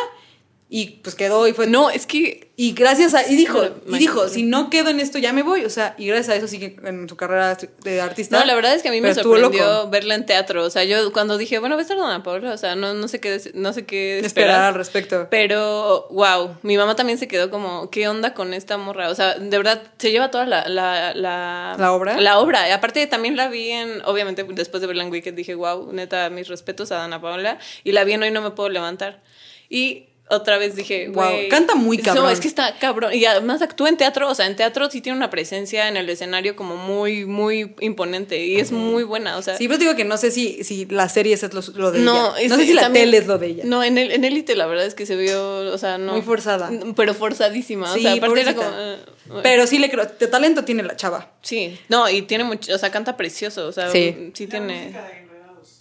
Y 0.71 1.01
pues 1.03 1.15
quedó 1.15 1.49
y 1.49 1.55
fue... 1.55 1.67
No, 1.67 1.89
es 1.89 2.05
que. 2.05 2.51
Y 2.55 2.73
gracias 2.73 3.15
a... 3.15 3.27
Y 3.27 3.37
dijo, 3.37 3.63
y 3.87 3.97
dijo, 3.97 4.29
si 4.29 4.43
no 4.43 4.69
quedo 4.69 4.91
en 4.91 5.01
esto 5.01 5.17
ya 5.17 5.33
me 5.33 5.43
voy. 5.43 5.65
O 5.65 5.71
sea, 5.71 5.95
y 5.97 6.09
gracias 6.09 6.29
a 6.29 6.35
eso 6.37 6.47
sigue 6.47 6.77
en 6.85 7.09
su 7.09 7.17
carrera 7.17 7.57
de 7.85 8.01
artista. 8.03 8.39
No, 8.39 8.45
la 8.45 8.55
verdad 8.55 8.75
es 8.75 8.83
que 8.83 8.89
a 8.89 8.93
mí 8.93 9.01
me 9.01 9.15
sorprendió 9.15 9.89
verla 9.89 10.15
en 10.15 10.27
teatro. 10.27 10.65
O 10.65 10.69
sea, 10.69 10.85
yo 10.85 11.11
cuando 11.15 11.39
dije, 11.39 11.59
bueno, 11.59 11.77
va 11.77 11.81
a 11.81 11.83
estar 11.83 11.97
Dana 11.97 12.23
Paola, 12.23 12.53
o 12.53 12.59
sea, 12.59 12.75
no, 12.75 12.93
no 12.93 13.09
sé 13.09 13.19
qué, 13.19 13.41
no 13.55 13.73
sé 13.73 13.87
qué 13.87 14.19
esperar 14.19 14.27
esperar. 14.27 14.61
al 14.65 14.75
respecto. 14.75 15.29
Pero, 15.31 16.07
wow, 16.11 16.57
mi 16.63 16.77
mamá 16.77 16.97
también 16.97 17.17
se 17.17 17.29
quedó 17.29 17.49
como, 17.49 17.89
¿qué 17.89 18.07
onda 18.07 18.35
con 18.35 18.53
esta 18.53 18.77
morra? 18.77 19.09
O 19.09 19.15
sea, 19.15 19.37
de 19.37 19.57
verdad, 19.57 19.81
se 19.97 20.11
lleva 20.11 20.31
toda 20.31 20.45
la... 20.45 20.69
¿La, 20.69 21.15
la, 21.15 21.77
¿La 21.79 21.93
obra? 21.93 22.21
La 22.21 22.41
obra. 22.41 22.69
Y 22.69 22.73
aparte 22.73 23.07
también 23.07 23.37
la 23.37 23.49
vi 23.49 23.71
en, 23.71 24.03
obviamente, 24.05 24.45
después 24.45 24.83
de 24.83 24.87
verla 24.87 25.05
en 25.05 25.11
Wicked 25.11 25.33
dije, 25.33 25.55
wow, 25.55 25.93
neta, 25.95 26.29
mis 26.29 26.49
respetos 26.49 26.93
a 26.93 26.97
Dana 26.97 27.23
Paola. 27.23 27.59
Y 27.85 27.93
la 27.93 28.05
vi 28.05 28.13
en 28.13 28.23
Hoy 28.23 28.31
No 28.33 28.43
Me 28.43 28.51
Puedo 28.51 28.69
Levantar. 28.69 29.23
Y 29.71 30.08
otra 30.31 30.59
vez 30.59 30.77
dije, 30.77 31.09
güey, 31.09 31.49
canta 31.49 31.75
muy 31.75 31.99
cabrón. 31.99 32.25
No, 32.25 32.31
es 32.31 32.41
que 32.41 32.49
está 32.49 32.77
cabrón. 32.79 33.13
Y 33.15 33.25
además 33.25 33.63
actúa 33.63 33.89
en 33.89 33.97
teatro, 33.97 34.29
o 34.29 34.35
sea, 34.35 34.47
en 34.47 34.57
teatro 34.57 34.91
sí 34.91 35.01
tiene 35.01 35.17
una 35.17 35.31
presencia 35.31 35.89
en 35.89 35.97
el 35.97 36.09
escenario 36.11 36.55
como 36.57 36.77
muy, 36.77 37.25
muy 37.25 37.75
imponente. 37.81 38.45
Y 38.45 38.57
es 38.61 38.73
muy 38.73 39.03
buena, 39.05 39.37
o 39.39 39.43
sea... 39.43 39.57
Sí, 39.57 39.67
pero 39.69 39.79
te 39.79 39.85
digo 39.85 39.97
que 39.97 40.05
no 40.05 40.17
sé 40.17 40.31
si, 40.31 40.63
si 40.65 40.87
la 40.87 41.09
serie 41.09 41.35
es 41.35 41.43
lo, 41.55 41.63
lo 41.77 41.91
de 41.93 42.01
No, 42.01 42.37
ella. 42.37 42.49
No 42.49 42.57
sé 42.57 42.67
si 42.67 42.75
la 42.75 42.83
también- 42.83 43.07
tele 43.07 43.19
es 43.19 43.27
lo 43.27 43.39
de 43.39 43.47
ella. 43.47 43.63
No, 43.67 43.83
en 43.85 43.99
el 43.99 44.13
en 44.13 44.25
Élite 44.25 44.55
la 44.57 44.67
verdad 44.67 44.85
es 44.87 44.95
que 44.95 45.07
se 45.07 45.17
vio, 45.17 45.59
o 45.73 45.79
sea, 45.79 45.99
no. 45.99 46.13
Muy 46.13 46.23
forzada. 46.23 46.71
Pero 46.97 47.15
forzadísima. 47.15 47.93
Sí, 47.93 48.01
o 48.01 48.03
sea, 48.03 48.13
aparte 48.15 48.41
era 48.41 48.55
como. 48.55 48.69
pobrecita. 48.69 49.05
eh, 49.37 49.41
Pero 49.43 49.67
sí 49.67 49.79
le 49.79 49.91
creo, 49.91 50.05
de 50.07 50.27
talento 50.27 50.65
tiene 50.65 50.83
la 50.83 50.97
chava. 50.97 51.33
sí, 51.43 51.79
no, 51.89 52.09
y 52.09 52.23
tiene 52.23 52.45
mucho, 52.45 52.75
o 52.75 52.79
sea, 52.79 52.91
canta 52.91 53.17
precioso, 53.17 53.67
o 53.67 53.73
sea, 53.73 53.91
Sí. 53.91 54.31
sí, 54.35 54.45
La 54.47 54.51
tiene. 54.51 54.93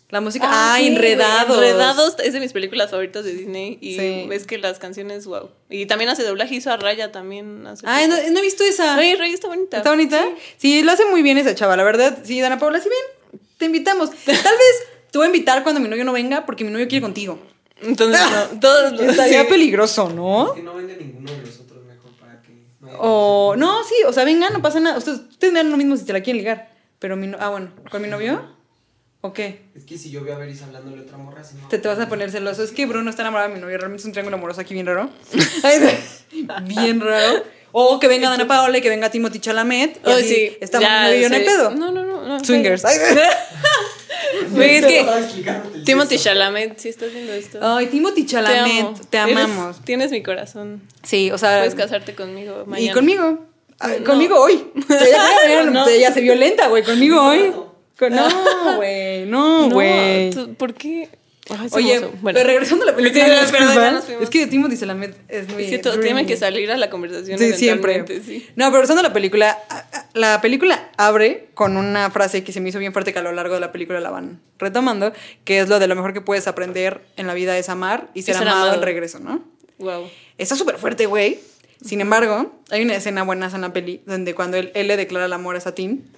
La 0.10 0.22
música. 0.22 0.46
Ah, 0.50 0.76
Ah, 0.76 0.78
sí, 0.80 0.88
enredados. 0.88 1.58
Enredados 1.58 2.16
es 2.24 2.32
de 2.32 2.40
mis 2.40 2.54
películas 2.54 2.90
favoritas 2.92 3.26
de 3.26 3.34
Disney 3.34 3.78
y 3.82 3.98
Sí. 3.98 4.26
ves 4.30 4.46
que 4.48 4.58
las 4.58 4.80
canciones, 4.80 5.26
wow. 5.26 5.50
Y 5.70 5.86
también 5.86 6.10
hace 6.10 6.24
doblaje, 6.24 6.56
hizo 6.56 6.72
a 6.72 6.78
Raya 6.78 7.12
también. 7.12 7.68
Hace 7.68 7.86
Ay, 7.88 8.08
no, 8.08 8.16
no 8.16 8.40
he 8.40 8.42
visto 8.42 8.64
esa. 8.64 8.96
Ay, 8.96 9.16
Raya 9.16 9.34
está 9.34 9.48
bonita. 9.50 9.78
¿Está 9.78 9.90
bonita? 9.90 10.24
Sí. 10.56 10.82
lo 10.84 10.94
hace 10.94 11.04
muy 11.06 11.24
bien 11.24 11.38
esa 11.38 11.54
chava, 11.56 11.76
la 11.76 11.84
verdad. 11.84 12.20
Sí, 12.24 12.40
Dana 12.40 12.58
Paula, 12.58 12.80
sí, 12.80 12.88
bien. 12.88 13.42
Te 13.58 13.66
invitamos. 13.66 14.10
Tal 14.26 14.36
vez 14.36 14.84
te 15.12 15.18
voy 15.18 15.26
a 15.26 15.28
invitar 15.28 15.64
cuando 15.64 15.82
mi 15.82 15.90
novio 15.90 16.06
no 16.06 16.14
venga 16.14 16.46
porque 16.46 16.64
mi 16.64 16.72
novio 16.72 16.88
quiere 16.88 17.02
contigo. 17.02 17.40
Entonces, 17.82 18.22
no, 18.54 18.60
todos 18.62 18.94
los. 18.94 19.02
Estaría 19.02 19.42
sí. 19.42 19.48
peligroso, 19.50 20.10
¿no? 20.10 20.54
Que 20.56 20.64
no 20.64 20.74
venga 20.74 20.96
ninguno 20.96 21.30
de 21.34 21.40
los 21.42 21.60
otros 21.60 21.84
mejor 21.84 22.12
para 22.14 22.42
que 22.42 22.54
no 22.80 22.88
O, 22.98 23.56
no, 23.58 23.84
sí, 23.84 23.96
o 24.08 24.14
sea, 24.14 24.24
venga, 24.24 24.50
no 24.52 24.62
pasa 24.62 24.80
nada. 24.80 24.98
Ustedes, 24.98 25.20
ustedes 25.32 25.52
me 25.52 25.60
dan 25.60 25.70
lo 25.70 25.76
mismo 25.76 25.98
si 25.98 26.06
te 26.06 26.14
la 26.14 26.22
quieren 26.22 26.38
ligar. 26.38 26.72
Pero 27.00 27.18
mi 27.18 27.28
no- 27.28 27.38
Ah, 27.42 27.50
bueno, 27.50 27.72
¿con 27.92 28.02
mi 28.02 28.08
novio? 28.08 28.56
¿O 29.22 29.34
qué? 29.34 29.62
Es 29.76 29.84
que 29.84 29.98
si 29.98 30.12
yo 30.12 30.24
veo 30.24 30.36
a 30.36 30.38
Beris 30.38 30.62
hablándole 30.62 31.00
a 31.00 31.02
otra 31.02 31.18
morra, 31.18 31.44
si 31.44 31.56
no. 31.56 31.68
Te, 31.68 31.80
te 31.80 31.88
vas 31.88 32.00
a 32.00 32.08
poner 32.08 32.30
celoso. 32.32 32.64
Es 32.64 32.72
que 32.72 32.86
Bruno 32.86 33.10
está 33.10 33.24
enamorado 33.24 33.50
de 33.50 33.56
mi 33.56 33.62
novio. 33.62 33.78
Realmente 33.78 34.02
es 34.02 34.06
un 34.06 34.12
triángulo 34.12 34.38
amoroso 34.38 34.62
aquí 34.62 34.74
bien 34.74 34.86
raro. 34.86 35.10
Bien 36.66 37.00
raro. 37.02 37.44
O 37.72 38.00
que 38.00 38.08
venga 38.08 38.30
Dana 38.30 38.48
Paola 38.48 38.78
y 38.78 38.82
que 38.82 38.90
venga 38.90 39.10
Timothy 39.10 39.40
Chalamet. 39.40 39.98
Y 40.06 40.10
Ay, 40.10 40.14
así 40.24 40.36
sí. 40.36 40.58
estamos 40.62 40.88
ya, 40.88 41.00
mi 41.00 41.06
novio 41.08 41.20
y 41.20 41.22
yo, 41.24 41.30
no 41.30 41.36
hay 41.36 41.42
sí. 41.42 41.48
pedo. 41.48 41.72
No, 41.72 41.92
no, 41.92 42.06
no. 42.06 42.26
no 42.26 42.44
Swingers. 42.44 42.86
Ay, 42.86 42.98
Güey, 44.52 44.76
es 44.78 44.86
que 44.86 45.06
Timothy. 45.86 46.18
Chalamet, 46.18 46.78
si 46.80 46.90
estás 46.90 47.12
viendo 47.14 47.34
esto. 47.34 47.60
Ay, 47.62 47.88
Timothy 47.88 48.26
Chalamet, 48.26 49.00
te, 49.10 49.18
Eres- 49.18 49.36
amamos. 49.38 49.84
tienes 49.84 50.12
mi 50.12 50.24
corazón. 50.24 50.82
Sí, 51.04 51.32
o 51.32 51.38
sea. 51.38 51.60
Puedes 51.60 51.76
casarte 51.76 52.16
conmigo 52.16 52.64
mañana. 52.66 52.92
Y 52.92 52.94
conmigo. 52.94 53.24
No. 53.80 54.06
Conmigo 54.06 54.40
hoy. 54.40 54.66
Ella, 54.90 55.64
No. 55.66 55.88
ella 55.88 56.12
se 56.12 56.22
violenta, 56.22 56.68
güey. 56.68 56.84
Conmigo 56.84 57.22
hoy. 57.22 57.54
Con- 57.98 58.14
No, 58.16 58.76
güey. 58.78 59.26
No, 59.26 59.70
güey. 59.70 60.32
¿por 60.56 60.74
qué? 60.74 61.10
Ay, 61.50 61.70
Oye, 61.72 62.00
bueno. 62.22 62.38
pero 62.38 62.44
regresando 62.44 62.84
a 62.84 62.88
la 62.88 62.96
película, 62.96 63.24
Sí, 63.46 64.12
¿me 64.18 64.24
es 64.24 64.30
que 64.30 64.48
Timothy 64.48 64.78
Chalamet 64.78 65.16
es 65.30 65.48
muy. 65.48 65.64
Es 65.64 65.70
que 65.70 65.78
todo 65.80 65.94
dreamy. 65.94 66.08
tiene 66.10 66.26
que 66.26 66.36
salir 66.36 66.70
a 66.72 66.78
la 66.78 66.90
conversación. 66.90 67.40
Sí, 67.40 67.54
siempre. 67.54 68.04
Sí. 68.22 68.46
No, 68.58 68.66
pero 68.66 68.74
regresando 68.82 69.00
a 69.00 69.04
la 69.04 69.14
película, 69.14 69.58
la 70.14 70.42
película 70.42 70.90
abre 70.98 71.48
con 71.54 71.78
una 71.78 72.12
frase 72.12 72.44
que 72.44 72.52
se 72.52 72.60
me 72.60 72.70
hizo 72.70 72.80
bien 72.80 72.92
fuerte 72.92 73.14
que 73.14 73.20
a 73.20 73.22
lo 73.22 73.32
largo 73.32 73.54
de 73.54 73.62
la 73.62 73.72
película 73.72 74.02
la 74.02 74.10
van 74.10 74.42
retomando, 74.60 75.14
que 75.46 75.60
es 75.60 75.70
lo 75.70 75.80
de 75.80 75.88
lo 75.88 75.96
mejor 75.96 76.12
que 76.14 76.20
puedes 76.22 76.48
aprender 76.48 77.02
en 77.16 77.28
la 77.28 77.34
vida 77.34 77.58
es 77.58 77.70
amar 77.70 78.10
y 78.14 78.24
ser, 78.24 78.36
ser 78.36 78.44
amado, 78.48 78.64
amado. 78.64 78.76
en 78.76 78.82
regreso, 78.82 79.20
¿no? 79.20 79.42
Wow. 79.78 80.10
Está 80.38 80.56
súper 80.58 80.78
fuerte, 80.78 81.06
güey. 81.06 81.40
Sin 81.86 82.02
embargo, 82.02 82.52
hay 82.72 82.82
una 82.82 82.96
escena 82.96 83.24
buena 83.24 83.50
en 83.54 83.62
la 83.62 83.72
peli 83.72 84.02
donde 84.06 84.36
cuando 84.36 84.58
él, 84.58 84.72
él 84.74 84.88
le 84.88 84.98
declara 84.98 85.28
el 85.28 85.34
amor 85.34 85.56
a 85.56 85.62
Satín 85.62 86.12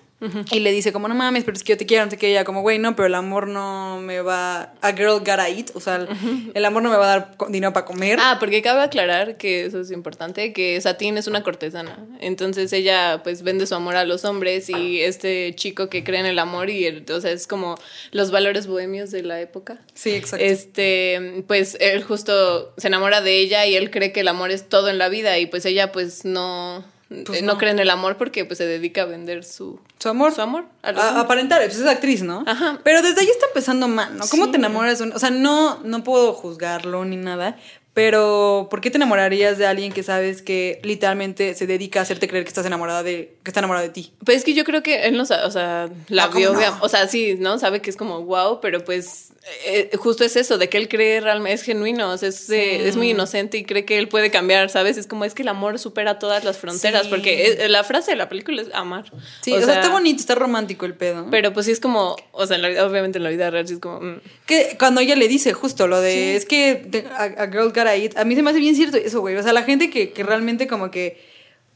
y 0.51 0.59
le 0.59 0.71
dice 0.71 0.91
como, 0.91 1.07
no 1.07 1.15
mames, 1.15 1.43
pero 1.45 1.55
es 1.55 1.63
que 1.63 1.73
yo 1.73 1.77
te 1.77 1.85
quiero, 1.85 2.03
no 2.05 2.11
sé 2.11 2.17
qué, 2.17 2.29
ella 2.31 2.43
como, 2.43 2.61
güey, 2.61 2.77
no, 2.79 2.95
pero 2.95 3.05
el 3.07 3.15
amor 3.15 3.47
no 3.47 3.99
me 4.01 4.21
va... 4.21 4.73
A 4.81 4.91
girl 4.93 5.19
gotta 5.19 5.47
eat, 5.49 5.71
o 5.75 5.79
sea, 5.79 5.95
el, 5.95 6.07
el 6.53 6.65
amor 6.65 6.83
no 6.83 6.89
me 6.89 6.97
va 6.97 7.05
a 7.05 7.19
dar 7.19 7.37
dinero 7.49 7.71
para 7.73 7.85
comer. 7.85 8.19
Ah, 8.21 8.37
porque 8.39 8.61
cabe 8.61 8.81
aclarar 8.81 9.37
que 9.37 9.65
eso 9.65 9.79
es 9.79 9.91
importante, 9.91 10.51
que 10.53 10.79
Satín 10.81 11.17
es 11.17 11.27
una 11.27 11.43
cortesana. 11.43 12.05
Entonces 12.19 12.73
ella 12.73 13.21
pues 13.23 13.43
vende 13.43 13.65
su 13.67 13.75
amor 13.75 13.95
a 13.95 14.03
los 14.05 14.25
hombres 14.25 14.69
y 14.69 15.01
este 15.01 15.53
chico 15.55 15.89
que 15.89 16.03
cree 16.03 16.19
en 16.19 16.25
el 16.25 16.39
amor 16.39 16.69
y 16.69 16.85
el- 16.85 17.05
o 17.09 17.21
sea, 17.21 17.31
es 17.31 17.47
como 17.47 17.75
los 18.11 18.31
valores 18.31 18.67
bohemios 18.67 19.11
de 19.11 19.23
la 19.23 19.39
época. 19.41 19.79
sí, 19.93 20.11
exacto. 20.11 20.45
Este, 20.45 21.43
pues 21.47 21.77
él 21.79 22.03
justo 22.03 22.73
se 22.77 22.87
enamora 22.87 23.21
de 23.21 23.39
ella 23.39 23.65
y 23.65 23.75
él 23.75 23.89
cree 23.91 24.11
que 24.11 24.19
el 24.21 24.27
amor 24.27 24.51
es 24.51 24.67
todo 24.69 24.89
en 24.89 24.97
la 24.97 25.09
vida 25.09 25.37
y 25.39 25.45
pues 25.45 25.65
ella 25.65 25.91
pues 25.91 26.25
no 26.25 26.83
Pues 27.25 27.39
eh, 27.39 27.41
no. 27.41 27.53
no. 27.53 27.57
cree 27.57 27.71
en 27.71 27.79
el 27.79 27.89
amor 27.89 28.17
porque 28.17 28.45
pues 28.45 28.59
se 28.59 28.67
dedica 28.67 29.01
a 29.01 29.05
vender 29.05 29.43
su 29.43 29.79
Su 29.97 30.09
amor. 30.09 30.31
su 30.33 30.41
amor 30.41 30.65
a 30.83 31.19
aparentar, 31.19 31.59
pues 31.63 31.79
es 31.79 31.87
actriz, 31.87 32.21
¿no? 32.21 32.43
Ajá. 32.45 32.79
Pero 32.83 33.01
desde 33.01 33.21
ahí 33.21 33.27
está 33.27 33.47
empezando 33.47 33.87
mal, 33.87 34.15
¿no? 34.15 34.27
¿Cómo 34.29 34.45
Sí. 34.45 34.51
te 34.51 34.57
enamoras 34.57 34.99
de 34.99 35.05
un... 35.05 35.13
O 35.13 35.19
sea, 35.19 35.31
no, 35.31 35.79
no 35.83 36.03
puedo 36.03 36.33
juzgarlo 36.33 37.03
ni 37.05 37.15
nada, 37.15 37.57
pero 37.93 38.67
¿por 38.69 38.81
qué 38.81 38.91
te 38.91 38.97
enamorarías 38.97 39.57
de 39.57 39.65
alguien 39.65 39.91
que 39.91 40.03
sabes 40.03 40.41
que 40.41 40.79
literalmente 40.83 41.53
se 41.55 41.67
dedica 41.67 41.99
a 41.99 42.03
hacerte 42.03 42.27
creer 42.27 42.43
que 42.45 42.49
estás 42.49 42.65
enamorada 42.65 43.03
de... 43.03 43.35
que 43.43 43.49
está 43.49 43.59
enamorada 43.59 43.85
de 43.85 43.91
ti? 43.91 44.13
Pues 44.23 44.37
es 44.37 44.43
que 44.43 44.53
yo 44.53 44.63
creo 44.63 44.83
que 44.83 45.05
él 45.05 45.17
no 45.17 45.25
sabe, 45.25 45.45
o 45.45 45.51
sea, 45.51 45.89
la 46.07 46.27
No, 46.27 46.31
¿cómo 46.31 46.51
vio, 46.57 46.71
no? 46.71 46.77
o 46.81 46.89
sea, 46.89 47.07
sí, 47.07 47.35
¿no? 47.39 47.57
Sabe 47.59 47.81
que 47.81 47.89
es 47.89 47.97
como 47.97 48.21
wow, 48.23 48.59
pero 48.61 48.83
pues 48.83 49.29
eh, 49.65 49.89
justo 49.97 50.23
es 50.23 50.35
eso, 50.35 50.57
de 50.57 50.69
que 50.69 50.77
él 50.77 50.87
cree 50.87 51.21
realmente, 51.21 51.53
es 51.53 51.63
genuino, 51.63 52.11
o 52.11 52.17
sea, 52.17 52.29
es, 52.29 52.49
eh, 52.49 52.87
es 52.87 52.95
muy 52.95 53.11
inocente 53.11 53.57
y 53.57 53.63
cree 53.63 53.85
que 53.85 53.97
él 53.97 54.07
puede 54.07 54.29
cambiar, 54.29 54.69
¿sabes? 54.69 54.97
Es 54.97 55.07
como 55.07 55.25
es 55.25 55.33
que 55.33 55.41
el 55.41 55.47
amor 55.47 55.79
supera 55.79 56.19
todas 56.19 56.43
las 56.43 56.57
fronteras, 56.57 57.03
Sí. 57.03 57.09
porque 57.09 57.57
eh, 57.59 57.69
la 57.69 57.83
frase 57.83 58.11
de 58.11 58.17
la 58.17 58.29
película 58.29 58.61
es 58.61 58.67
amar. 58.73 59.11
Sí, 59.41 59.53
o, 59.53 59.61
sea, 59.61 59.75
está 59.75 59.89
bonito, 59.89 60.19
está 60.19 60.35
romántico 60.35 60.85
el 60.85 60.93
pedo. 60.93 61.27
Pero 61.31 61.53
pues 61.53 61.65
sí 61.65 61.71
es 61.71 61.79
como, 61.79 62.15
o 62.31 62.45
sea, 62.45 62.57
en 62.57 62.61
la 62.61 62.85
obviamente 62.85 63.17
en 63.17 63.23
la 63.23 63.29
vida 63.29 63.49
real 63.49 63.67
sí 63.67 63.75
es 63.75 63.79
como... 63.79 63.99
mm. 64.01 64.21
Que 64.45 64.75
cuando 64.77 65.01
ella 65.01 65.15
le 65.15 65.27
dice 65.27 65.53
justo 65.53 65.87
lo 65.87 66.01
de, 66.01 66.35
es 66.35 66.45
que 66.45 67.05
a, 67.17 67.43
a 67.43 67.47
girl 67.47 67.71
eat, 67.87 68.17
a 68.17 68.25
mí 68.25 68.35
se 68.35 68.41
me 68.41 68.51
hace 68.51 68.59
bien 68.59 68.75
cierto 68.75 68.97
eso, 68.97 69.21
güey. 69.21 69.35
O 69.35 69.43
sea, 69.43 69.53
la 69.53 69.63
gente 69.63 69.89
que, 69.89 70.11
que 70.11 70.23
realmente 70.23 70.67
como 70.67 70.91
que 70.91 71.17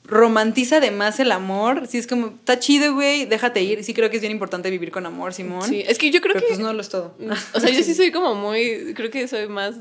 romantiza 0.06 0.78
además 0.78 1.20
el 1.20 1.32
amor, 1.32 1.88
sí 1.88 1.98
es 1.98 2.08
como, 2.08 2.28
está 2.28 2.60
chido, 2.60 2.94
güey, 2.94 3.26
déjate 3.26 3.62
ir. 3.62 3.84
Sí 3.84 3.94
creo 3.94 4.10
que 4.10 4.18
es 4.18 4.22
bien 4.22 4.32
importante 4.32 4.70
vivir 4.70 4.92
con 4.92 5.06
amor, 5.06 5.34
Simón. 5.34 5.68
Sí, 5.68 5.84
es 5.88 5.98
que 5.98 6.12
yo 6.12 6.22
creo 6.22 6.34
pero 6.34 6.46
que... 6.46 6.54
pues 6.54 6.60
no 6.60 6.74
lo 6.74 6.82
es 6.82 6.90
todo. 6.90 7.16
O 7.54 7.60
sea, 7.60 7.70
yo 7.70 7.84
sí 7.84 7.94
soy 7.94 8.12
como 8.12 8.36
muy, 8.36 8.94
creo 8.96 9.10
que 9.10 9.28
soy 9.28 9.48
más 9.48 9.76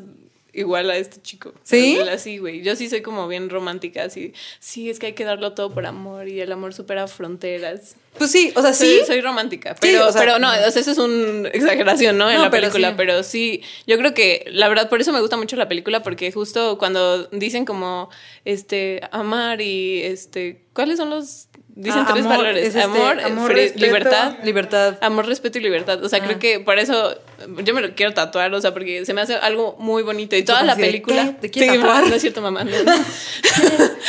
igual 0.53 0.91
a 0.91 0.97
este 0.97 1.21
chico. 1.23 1.53
¿Sí? 1.63 1.99
Así, 1.99 2.39
güey. 2.39 2.63
Yo 2.63 2.77
sí 2.77 2.89
soy 2.89 3.01
como 3.03 3.27
bien 3.29 3.49
romántica, 3.51 4.05
así. 4.05 4.33
Sí, 4.61 4.91
es 4.91 4.99
que 4.99 5.07
hay 5.07 5.13
que 5.15 5.25
darlo 5.25 5.53
todo 5.55 5.71
por 5.73 5.87
amor 5.87 6.29
y 6.29 6.41
el 6.41 6.53
amor 6.53 6.75
supera 6.75 7.07
fronteras. 7.09 7.97
Pues 8.19 8.31
sí, 8.31 8.53
o 8.55 8.61
sea, 8.61 8.75
Soy, 8.75 8.89
sí. 8.99 9.01
soy 9.07 9.21
romántica, 9.23 9.75
pero, 9.81 10.07
o 10.07 10.13
sea- 10.13 10.21
pero 10.21 10.39
no, 10.39 10.51
o 10.51 10.71
sea, 10.71 10.81
eso 10.83 10.91
es 10.91 10.99
una 10.99 11.49
exageración, 11.49 12.19
¿no? 12.19 12.29
En 12.31 12.37
No, 12.37 12.43
la 12.43 12.51
pero 12.51 12.65
película, 12.65 12.91
sí. 12.91 12.95
pero 12.99 13.23
sí, 13.23 13.63
yo 13.87 13.97
creo 13.97 14.13
que 14.13 14.45
la 14.49 14.69
verdad, 14.69 14.91
por 14.91 15.01
eso 15.01 15.13
me 15.15 15.21
gusta 15.23 15.39
mucho 15.39 15.57
la 15.57 15.67
película, 15.67 16.03
porque 16.03 16.31
justo 16.31 16.77
cuando 16.77 17.25
dicen 17.29 17.65
como, 17.65 18.11
este, 18.45 19.01
amar 19.13 19.63
y, 19.63 20.03
este, 20.03 20.61
¿cuáles 20.75 20.99
son 20.99 21.09
los, 21.09 21.49
dicen 21.75 22.03
Ah, 22.07 22.11
tres 22.13 22.25
amor, 22.25 22.37
valores? 22.39 22.63
es 22.63 22.69
este, 22.75 22.83
amor, 22.83 23.21
amor, 23.21 23.53
respeto, 23.53 23.85
libertad. 23.87 24.37
libertad. 24.45 24.99
Amor, 25.01 25.27
respeto 25.27 25.59
y 25.59 25.63
libertad. 25.63 26.03
O 26.05 26.09
sea, 26.09 26.21
Ah. 26.21 26.25
creo 26.27 26.39
que 26.39 26.61
por 26.61 26.79
eso 26.79 27.17
yo 27.65 27.75
me 27.75 27.81
lo 27.81 27.95
quiero 27.95 28.13
tatuar, 28.15 28.53
o 28.55 28.61
sea, 28.61 28.73
porque 28.73 29.05
se 29.05 29.15
me 29.15 29.21
hace 29.21 29.35
algo 29.35 29.77
muy 29.79 30.03
bonito. 30.03 30.37
Y 30.37 30.43
toda 30.43 30.63
la 30.63 30.77
película. 30.77 31.37
¿Te 31.41 31.49
Sí, 31.49 31.67
tatuar? 31.67 32.07
No 32.09 32.15
es 32.15 32.21
cierto, 32.23 32.41
mamá. 32.41 32.65
no. 32.65 32.71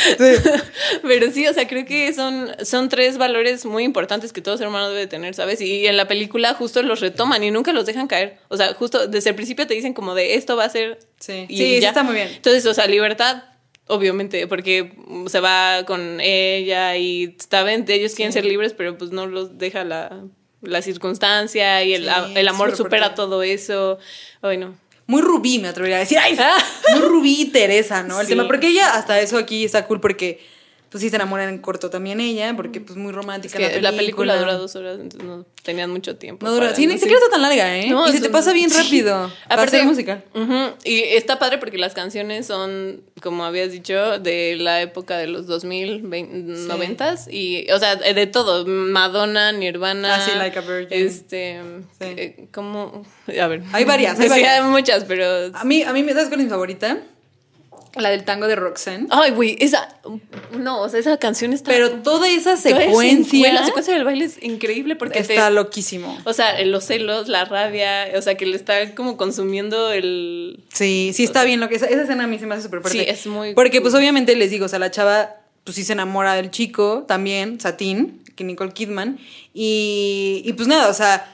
Pero 1.02 1.30
sí, 1.30 1.46
o 1.46 1.52
sea, 1.54 1.66
creo 1.68 1.84
que 1.84 2.12
son, 2.12 2.50
son 2.62 2.88
tres 2.88 3.18
valores 3.18 3.64
muy 3.64 3.84
importantes 3.84 4.32
que 4.32 4.40
todo 4.40 4.56
ser 4.56 4.68
humano 4.68 4.90
debe 4.90 5.06
tener, 5.06 5.34
¿sabes? 5.34 5.60
Y 5.60 5.86
en 5.86 5.96
la 5.96 6.06
película 6.08 6.54
justo 6.54 6.82
los 6.82 7.00
retoman 7.00 7.42
y 7.42 7.50
nunca 7.50 7.72
los 7.72 7.86
dejan 7.86 8.06
caer. 8.06 8.38
O 8.48 8.56
sea, 8.56 8.74
justo 8.74 9.06
desde 9.06 9.30
el 9.30 9.36
principio 9.36 9.66
te 9.66 9.74
dicen 9.74 9.94
como 9.94 10.14
de 10.14 10.34
esto 10.34 10.56
va 10.56 10.64
a 10.64 10.68
ser. 10.68 10.98
Sí, 11.20 11.46
y 11.48 11.56
sí, 11.56 11.64
sí 11.76 11.80
ya. 11.80 11.88
está 11.88 12.02
muy 12.02 12.14
bien. 12.14 12.28
Entonces, 12.28 12.64
o 12.66 12.74
sea, 12.74 12.86
libertad. 12.86 13.42
Obviamente, 13.86 14.46
porque 14.46 14.92
se 15.26 15.40
va 15.40 15.84
con 15.86 16.18
ella 16.20 16.96
y 16.96 17.36
saben, 17.50 17.84
ellos 17.88 18.14
quieren 18.14 18.32
ser 18.32 18.44
libres, 18.46 18.72
pero 18.72 18.96
pues 18.96 19.10
no 19.10 19.26
los 19.26 19.58
deja 19.58 19.84
la, 19.84 20.24
la 20.62 20.80
circunstancia 20.80 21.82
y 21.84 21.92
el, 21.92 22.04
Sí, 22.04 22.32
el 22.36 22.48
amor 22.48 22.74
supera 22.74 23.14
todo 23.14 23.42
eso. 23.42 23.98
Ay, 24.40 24.56
no. 24.56 24.74
Muy 25.06 25.20
rubí, 25.20 25.58
me 25.58 25.68
atrevería 25.68 25.96
a 25.96 26.00
decir. 26.00 26.16
¡Ay! 26.18 26.34
Muy 26.92 27.00
rubí 27.02 27.44
Teresa, 27.52 28.02
¿no? 28.02 28.18
El 28.20 28.26
Sí. 28.26 28.32
tema. 28.32 28.46
Porque 28.46 28.68
ella, 28.68 28.94
hasta 28.94 29.20
eso 29.20 29.36
aquí 29.36 29.64
está 29.64 29.86
cool 29.86 30.00
porque. 30.00 30.40
Pues 30.94 31.02
sí 31.02 31.10
se 31.10 31.16
enamoran 31.16 31.48
en 31.48 31.58
corto 31.58 31.90
también 31.90 32.20
ella, 32.20 32.54
porque 32.56 32.80
pues 32.80 32.96
muy 32.96 33.10
Es 33.10 33.16
romántica 33.16 33.58
que 33.58 33.80
la 33.80 33.90
película 33.90 34.36
dura 34.36 34.54
dos 34.54 34.76
horas, 34.76 35.00
entonces 35.00 35.28
no 35.28 35.44
tenían 35.64 35.90
mucho 35.90 36.14
tiempo. 36.18 36.46
No 36.46 36.52
dura. 36.52 36.72
Sí, 36.72 36.86
ni 36.86 36.98
siquiera 36.98 37.16
está 37.16 37.30
tan 37.30 37.42
larga, 37.42 37.76
¿eh? 37.76 37.90
No, 37.90 38.08
y 38.08 38.12
se 38.12 38.20
te 38.20 38.30
pasa 38.30 38.52
bien 38.52 38.70
sí. 38.70 38.80
rápido. 38.80 39.28
Aparte, 39.48 39.82
ujú, 39.84 40.54
Y 40.84 41.00
está 41.00 41.40
padre 41.40 41.58
porque 41.58 41.78
las 41.78 41.94
canciones 41.94 42.46
son, 42.46 43.02
como 43.20 43.44
habías 43.44 43.72
dicho, 43.72 44.20
de 44.20 44.54
la 44.54 44.82
época 44.82 45.18
de 45.18 45.26
los 45.26 45.48
2000, 45.48 46.08
90 46.68 47.14
y, 47.28 47.68
o 47.72 47.78
sea, 47.80 47.96
de 47.96 48.26
todo. 48.28 48.64
Madonna, 48.64 49.50
Nirvana. 49.50 50.14
Ah, 50.14 50.20
sí, 50.24 50.30
Like 50.38 50.56
a 50.60 50.62
Virgin. 50.62 50.88
Este, 50.92 51.60
Sí. 51.98 52.04
eh, 52.06 52.48
¿cómo? 52.52 53.04
A 53.40 53.46
ver. 53.48 53.64
Hay 53.72 53.84
varias, 53.84 54.16
hay 54.20 54.26
Sí, 54.26 54.28
varias. 54.28 54.60
hay 54.60 54.70
muchas, 54.70 55.02
pero... 55.06 55.26
A 55.54 55.64
mí, 55.64 55.82
a 55.82 55.92
mí, 55.92 56.04
¿sabes 56.10 56.28
cuál 56.28 56.38
es 56.38 56.44
mi 56.46 56.50
favorita? 56.50 56.98
La 57.96 58.10
del 58.10 58.24
tango 58.24 58.48
de 58.48 58.56
Roxanne. 58.56 59.06
Ay, 59.10 59.30
güey, 59.30 59.56
esa... 59.60 59.88
No, 60.58 60.80
o 60.82 60.88
sea, 60.88 60.98
esa 61.00 61.16
canción 61.18 61.52
está... 61.52 61.70
Pero 61.70 61.90
toda 62.02 62.28
esa 62.28 62.56
secuencia 62.56 63.52
la 63.52 63.64
secuencia 63.64 63.94
del 63.94 64.04
baile 64.04 64.24
es 64.24 64.42
increíble 64.42 64.96
porque 64.96 65.22
te- 65.22 65.32
está 65.34 65.50
loquísimo. 65.50 66.18
O 66.24 66.32
sea, 66.32 66.60
los 66.64 66.84
celos, 66.84 67.28
la 67.28 67.44
rabia, 67.44 68.06
o 68.16 68.22
sea, 68.22 68.36
que 68.36 68.46
le 68.46 68.56
está 68.56 68.94
como 68.94 69.16
consumiendo 69.16 69.92
el... 69.92 70.60
Sí, 70.72 71.12
sí 71.14 71.24
está 71.24 71.44
bien 71.44 71.60
lo 71.60 71.68
que 71.68 71.76
esa, 71.76 71.86
esa 71.86 72.02
escena 72.02 72.24
a 72.24 72.26
mí 72.26 72.38
se 72.38 72.46
me 72.46 72.54
hace 72.54 72.64
súper 72.64 72.80
fuerte. 72.80 72.98
Sí, 72.98 73.04
es 73.08 73.26
muy 73.26 73.54
Porque 73.54 73.78
cool. 73.78 73.82
pues 73.82 73.94
obviamente 73.94 74.34
les 74.34 74.50
digo, 74.50 74.66
o 74.66 74.68
sea, 74.68 74.78
la 74.80 74.90
chava 74.90 75.36
pues 75.62 75.76
sí 75.76 75.84
se 75.84 75.92
enamora 75.94 76.34
del 76.34 76.50
chico 76.50 77.04
también, 77.08 77.58
Satín, 77.60 78.22
que 78.36 78.44
Nicole 78.44 78.72
Kidman 78.72 79.18
y, 79.54 80.42
y 80.44 80.52
pues 80.54 80.68
nada, 80.68 80.88
o 80.90 80.94
sea, 80.94 81.33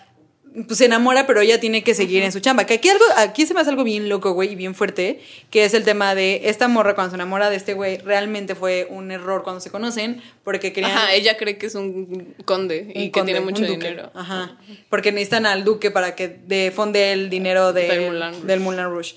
pues 0.67 0.79
se 0.79 0.87
enamora, 0.87 1.27
pero 1.27 1.41
ella 1.41 1.61
tiene 1.61 1.85
que 1.85 1.95
seguir 1.95 2.23
en 2.25 2.33
su 2.33 2.41
chamba. 2.41 2.67
Que 2.67 2.75
aquí 2.75 2.89
algo, 2.89 3.05
aquí 3.17 3.47
se 3.47 3.55
me 3.55 3.61
hace 3.61 3.71
algo 3.71 3.85
bien 3.85 4.09
loco, 4.09 4.33
güey, 4.33 4.53
y 4.53 4.55
bien 4.57 4.75
fuerte, 4.75 5.21
que 5.51 5.65
es 5.65 5.75
el 5.75 5.85
tema 5.85 6.15
de 6.15 6.43
esta 6.45 6.67
morra 6.67 6.95
cuando 6.97 7.11
se 7.11 7.15
enamora 7.17 7.51
de 7.51 7.57
este 7.57 7.75
güey, 7.75 7.99
realmente 7.99 8.55
fue 8.57 8.87
un 8.91 9.13
error 9.13 9.43
cuando 9.45 9.61
se 9.61 9.71
conocen, 9.71 10.21
porque 10.43 10.73
querían 10.73 10.91
Ajá, 10.93 11.15
ella 11.15 11.37
cree 11.37 11.57
que 11.57 11.67
es 11.67 11.75
un 11.77 12.35
conde 12.45 12.91
y 12.95 13.11
que 13.11 13.23
tiene 13.23 13.41
mucho 13.41 13.63
dinero. 13.63 14.11
Ajá. 14.15 14.57
Porque 14.89 15.13
necesitan 15.13 15.47
al 15.47 15.63
duque 15.65 15.91
para 15.93 16.17
que 16.17 16.27
de 16.29 16.73
fonde 16.75 17.13
el 17.13 17.31
dinero 17.31 17.73
de- 17.73 17.87
Del 17.87 18.01
Moulin 18.01 18.21
Rouge. 18.33 18.47
del 18.47 18.61
Moulin 18.61 18.85
Rouge. 18.85 19.15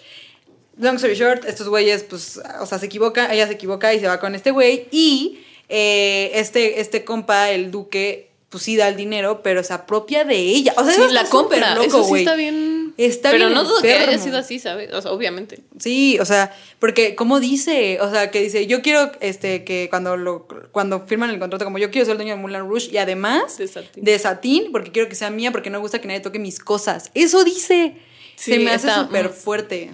Long 0.78 0.96
story 0.96 1.16
short, 1.16 1.46
estos 1.46 1.68
güeyes, 1.70 2.04
pues, 2.04 2.40
o 2.60 2.66
sea, 2.66 2.80
se 2.80 2.88
equivoca, 2.88 3.32
ella 3.34 3.48
se 3.48 3.54
equivoca 3.54 3.94
y 3.94 4.00
se 4.00 4.08
va 4.08 4.20
con 4.20 4.34
este 4.36 4.52
güey. 4.52 4.88
Y 4.92 5.40
eh, 5.70 6.32
este, 6.36 6.80
este 6.80 7.04
compa, 7.04 7.50
el 7.52 7.70
duque, 7.72 8.30
pues 8.54 8.66
sí 8.66 8.78
da 8.78 8.88
el 8.88 8.96
dinero, 8.96 9.42
pero 9.42 9.64
se 9.64 9.74
apropia 9.74 10.26
de 10.26 10.38
ella. 10.38 10.76
O 10.78 10.84
sea, 10.84 10.94
Sí, 10.94 11.02
eso 11.02 11.12
la 11.12 11.26
compra. 11.26 11.74
loco, 11.74 11.88
Eso 11.88 12.04
sí 12.04 12.20
está 12.20 12.36
bien. 12.36 12.94
Está 12.98 13.32
Pero 13.32 13.48
bien 13.48 13.56
no 13.56 13.64
dudo 13.64 13.82
que 13.82 13.92
haya 13.92 14.20
sido 14.20 14.38
así, 14.38 14.60
¿sabes? 14.60 14.94
O 14.94 15.02
sea, 15.02 15.12
obviamente. 15.12 15.64
Sí, 15.80 16.20
o 16.20 16.26
sea, 16.26 16.56
porque 16.78 17.16
como 17.16 17.40
dice, 17.40 17.98
o 18.00 18.12
sea, 18.12 18.30
que 18.30 18.44
dice, 18.44 18.68
yo 18.68 18.84
quiero 18.84 19.12
este 19.22 19.64
que 19.64 19.88
cuando 19.90 20.18
lo 20.18 20.48
cuando 20.72 21.00
firman 21.08 21.32
el 21.32 21.40
contrato 21.40 21.66
como 21.66 21.80
yo 21.80 21.90
quiero 21.90 22.06
ser 22.06 22.12
el 22.12 22.18
dueño 22.20 22.36
de 22.36 22.42
Moulin 22.42 22.70
Rouge 22.70 22.92
y 22.92 22.98
además 22.98 23.58
De 23.58 23.68
Satín. 23.68 24.04
de 24.04 24.20
Satín, 24.20 24.72
porque 24.72 24.92
quiero 24.92 25.10
que 25.10 25.16
sea 25.16 25.32
mía 25.32 25.52
porque 25.52 25.72
no 25.72 25.80
me 25.80 25.82
gusta 25.82 26.00
que 26.00 26.08
nadie 26.08 26.20
toque 26.20 26.38
mis 26.38 26.60
cosas. 26.60 27.10
Eso 27.16 27.44
dice. 27.44 27.96
Sí, 28.36 28.54
Se 28.54 28.60
me 28.60 28.70
hace 28.70 28.94
súper 28.94 29.30
mm. 29.30 29.34
fuerte. 29.34 29.92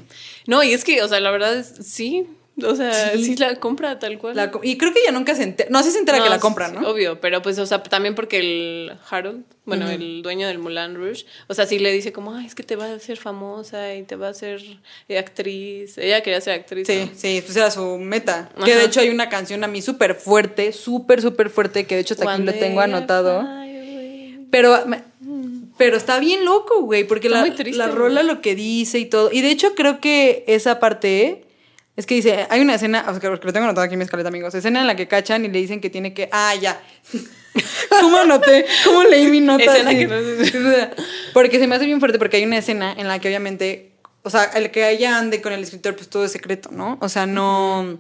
No, 0.48 0.64
y 0.64 0.74
es 0.74 0.84
que, 0.84 1.02
o 1.02 1.08
sea, 1.08 1.22
la 1.22 1.32
verdad 1.32 1.58
es, 1.58 1.74
sí, 1.86 2.28
O 2.64 2.76
sea, 2.76 3.12
Sí. 3.14 3.24
sí, 3.24 3.36
la 3.38 3.56
compra 3.56 4.00
tal 4.00 4.18
cual. 4.18 4.36
La 4.36 4.52
y 4.64 4.78
creo 4.78 4.94
que 4.94 5.00
ella 5.02 5.12
nunca 5.12 5.36
se 5.36 5.44
entera. 5.44 5.70
No, 5.72 5.82
sí 5.84 5.92
se 5.92 6.00
entera 6.00 6.18
No, 6.18 6.24
que 6.24 6.30
la 6.30 6.40
compra, 6.40 6.68
¿no? 6.70 6.88
Obvio, 6.90 7.20
pero 7.22 7.42
pues, 7.42 7.58
o 7.60 7.66
sea, 7.66 7.82
también 7.84 8.16
porque 8.16 8.40
el 8.40 8.94
Harold, 9.10 9.44
bueno, 9.66 9.90
el 9.90 10.22
dueño 10.24 10.48
del 10.48 10.58
Moulin 10.60 10.96
Rouge, 10.96 11.26
o 11.48 11.54
sea, 11.54 11.66
sí 11.68 11.78
le 11.80 11.92
dice 11.92 12.12
como, 12.12 12.34
ay, 12.34 12.46
es 12.48 12.56
que 12.56 12.64
te 12.64 12.76
va 12.76 12.86
a 12.86 12.94
hacer 12.96 13.18
famosa 13.18 13.94
y 13.96 14.04
te 14.04 14.16
va 14.16 14.28
a 14.28 14.32
hacer 14.32 14.62
eh, 15.08 15.18
actriz. 15.20 15.98
Ella 15.98 16.22
quería 16.22 16.42
ser 16.42 16.54
actriz. 16.60 16.88
Sí, 16.88 17.06
¿no? 17.06 17.12
sí, 17.16 17.42
pues 17.46 17.56
era 17.56 17.70
su 17.72 17.98
meta. 17.98 18.50
Que 18.66 18.76
de 18.76 18.86
hecho 18.86 19.00
hay 19.00 19.10
una 19.10 19.30
canción 19.30 19.64
a 19.64 19.68
mí 19.68 19.82
súper 19.82 20.16
fuerte, 20.16 20.74
súper, 20.74 21.22
súper 21.22 21.50
fuerte, 21.50 21.86
que 21.86 21.96
de 21.96 22.02
hecho 22.02 22.16
hasta 22.16 22.32
aquí 22.32 22.42
One 22.42 22.52
lo 22.52 22.58
tengo 22.58 22.82
anotado. 22.82 23.48
Pero, 24.52 24.76
pero 25.78 25.96
está 25.98 26.20
bien 26.20 26.44
loco, 26.44 26.82
güey, 26.82 27.04
porque 27.04 27.28
Está 27.28 27.46
la, 27.46 27.56
triste, 27.56 27.78
la 27.78 27.86
güey. 27.88 27.98
rola 27.98 28.24
lo 28.24 28.42
que 28.42 28.56
dice 28.56 28.98
y 29.00 29.06
todo. 29.06 29.30
Y 29.32 29.42
de 29.42 29.52
hecho 29.52 29.76
creo 29.76 30.00
que 30.00 30.44
esa 30.48 30.80
parte 30.80 31.46
es 32.00 32.06
que 32.06 32.16
dice, 32.16 32.48
hay 32.50 32.62
una 32.62 32.76
escena, 32.76 33.04
o 33.10 33.12
sea, 33.12 33.20
que 33.20 33.28
lo 33.28 33.52
tengo 33.52 33.66
anotado 33.66 33.84
aquí 33.84 33.96
en 33.96 34.00
mi 34.00 34.06
escaleta, 34.06 34.30
amigos, 34.30 34.56
escena 34.56 34.80
en 34.80 34.88
la 34.88 34.96
que 34.96 35.10
cachan 35.10 35.44
y 35.44 35.50
le 35.50 35.60
dicen 35.60 35.82
que 35.82 35.90
tiene 35.90 36.14
que, 36.14 36.30
ah, 36.32 36.56
ya. 36.56 36.82
¿Cómo 37.90 38.20
anoté? 38.20 38.66
¿Cómo 38.86 39.04
leí 39.04 39.28
mi 39.28 39.42
nota? 39.42 39.66
Escena 39.66 39.92
que 39.92 40.08
no 40.08 40.16
sé. 40.18 40.92
Porque 41.34 41.60
se 41.60 41.68
me 41.68 41.76
hace 41.76 41.86
bien 41.86 42.00
fuerte 42.00 42.18
porque 42.18 42.38
hay 42.38 42.46
una 42.46 42.58
escena 42.58 42.96
en 42.98 43.10
la 43.10 43.20
que 43.20 43.28
obviamente, 43.28 43.92
o 44.24 44.30
sea, 44.30 44.46
el 44.46 44.72
que 44.72 44.90
ella 44.90 45.18
ande 45.18 45.42
con 45.42 45.52
el 45.52 45.62
escritor, 45.62 45.94
pues 45.98 46.10
todo 46.10 46.24
es 46.24 46.32
secreto, 46.32 46.70
¿no? 46.72 46.98
O 47.02 47.10
sea, 47.10 47.26
no... 47.26 48.00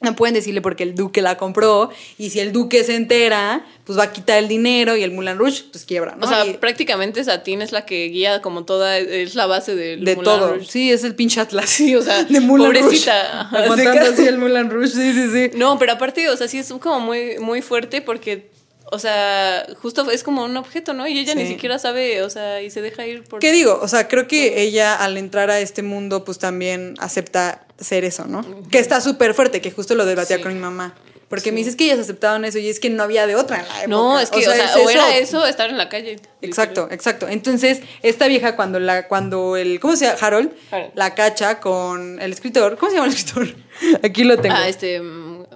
No 0.00 0.14
pueden 0.14 0.34
decirle 0.34 0.60
porque 0.60 0.82
el 0.82 0.94
duque 0.94 1.22
la 1.22 1.38
compró 1.38 1.88
y 2.18 2.28
si 2.28 2.38
el 2.38 2.52
duque 2.52 2.84
se 2.84 2.94
entera, 2.96 3.64
pues 3.84 3.98
va 3.98 4.02
a 4.04 4.12
quitar 4.12 4.36
el 4.38 4.46
dinero 4.46 4.94
y 4.94 5.02
el 5.02 5.10
Moulin 5.10 5.38
Rouge 5.38 5.62
pues 5.72 5.86
quiebra, 5.86 6.14
¿no? 6.16 6.26
O 6.26 6.28
sea, 6.28 6.44
Y- 6.44 6.52
prácticamente 6.58 7.24
Satín 7.24 7.62
es 7.62 7.72
la 7.72 7.86
que 7.86 8.04
guía 8.08 8.42
como 8.42 8.64
toda, 8.66 8.98
es 8.98 9.34
la 9.34 9.46
base 9.46 9.74
del 9.74 10.04
de 10.04 10.14
Moulin 10.16 10.24
todo. 10.24 10.48
Rouge. 10.54 10.66
Sí, 10.70 10.92
es 10.92 11.02
el 11.02 11.14
pinche 11.14 11.40
Atlas. 11.40 11.70
Sí, 11.70 11.96
o 11.96 12.02
sea, 12.02 12.24
de 12.28 12.40
Moulin 12.40 12.66
pobrecita. 12.66 13.44
Rouge. 13.52 13.64
Aguantando 13.64 14.12
Así 14.12 14.26
el 14.26 14.36
Moulin 14.36 14.68
Rouge, 14.70 14.88
sí, 14.88 15.12
sí, 15.14 15.30
sí. 15.32 15.50
No, 15.56 15.78
pero 15.78 15.92
aparte, 15.92 16.28
o 16.28 16.36
sea, 16.36 16.46
sí 16.46 16.58
es 16.58 16.68
como 16.74 17.00
muy, 17.00 17.38
muy 17.38 17.62
fuerte 17.62 18.02
porque, 18.02 18.50
o 18.92 18.98
sea, 18.98 19.66
justo 19.80 20.10
es 20.10 20.22
como 20.22 20.44
un 20.44 20.58
objeto, 20.58 20.92
¿no? 20.92 21.08
Y 21.08 21.18
ella 21.18 21.34
ni 21.34 21.46
siquiera 21.46 21.78
sabe, 21.78 22.22
o 22.22 22.28
sea, 22.28 22.60
y 22.60 22.70
se 22.70 22.82
deja 22.82 23.06
ir 23.06 23.24
por... 23.24 23.40
¿Qué 23.40 23.50
digo? 23.50 23.78
O 23.82 23.88
sea, 23.88 24.08
creo 24.08 24.28
que 24.28 24.60
ella 24.60 24.94
al 24.94 25.16
entrar 25.16 25.50
a 25.50 25.58
este 25.58 25.82
mundo, 25.82 26.22
pues 26.24 26.38
también 26.38 26.94
acepta 26.98 27.65
ser 27.78 28.04
eso, 28.04 28.24
¿no? 28.26 28.42
Que 28.70 28.78
está 28.78 29.00
súper 29.00 29.34
fuerte, 29.34 29.60
que 29.60 29.70
justo 29.70 29.94
lo 29.94 30.04
debatía 30.06 30.36
Sí. 30.38 30.42
con 30.42 30.54
mi 30.54 30.60
mamá. 30.60 30.94
Porque 31.28 31.50
me 31.50 31.58
dices 31.58 31.74
que 31.74 31.86
ellas 31.86 31.98
aceptaban 31.98 32.44
eso 32.44 32.58
y 32.58 32.68
es 32.68 32.78
que 32.78 32.88
no 32.88 33.02
había 33.02 33.26
de 33.26 33.34
otra 33.34 33.56
en 33.58 33.62
la 33.66 33.74
época. 33.78 33.86
No, 33.88 34.20
es 34.20 34.30
que, 34.30 34.38
o 34.46 34.52
sea, 34.52 34.64
es 34.66 34.76
o 34.76 34.88
era 34.88 35.16
eso 35.16 35.44
estar 35.44 35.68
en 35.68 35.76
la 35.76 35.88
calle. 35.88 36.20
Exacto, 36.40 36.86
exacto. 36.92 37.26
Entonces, 37.26 37.80
esta 38.02 38.28
vieja 38.28 38.54
cuando 38.54 38.78
la, 38.78 39.08
cuando 39.08 39.56
el, 39.56 39.80
¿cómo 39.80 39.96
se 39.96 40.04
llama? 40.06 40.18
Harold, 40.20 40.52
Harold. 40.70 40.92
la 40.94 41.14
cacha 41.16 41.58
con 41.58 42.22
el 42.22 42.32
escritor. 42.32 42.76
¿Cómo 42.78 42.90
se 42.90 42.96
llama 42.98 43.08
el 43.08 43.14
escritor? 43.14 43.56
Aquí 44.04 44.22
lo 44.22 44.38
tengo. 44.38 44.54
Ah, 44.56 44.68
este... 44.68 45.00
mm, 45.00 45.46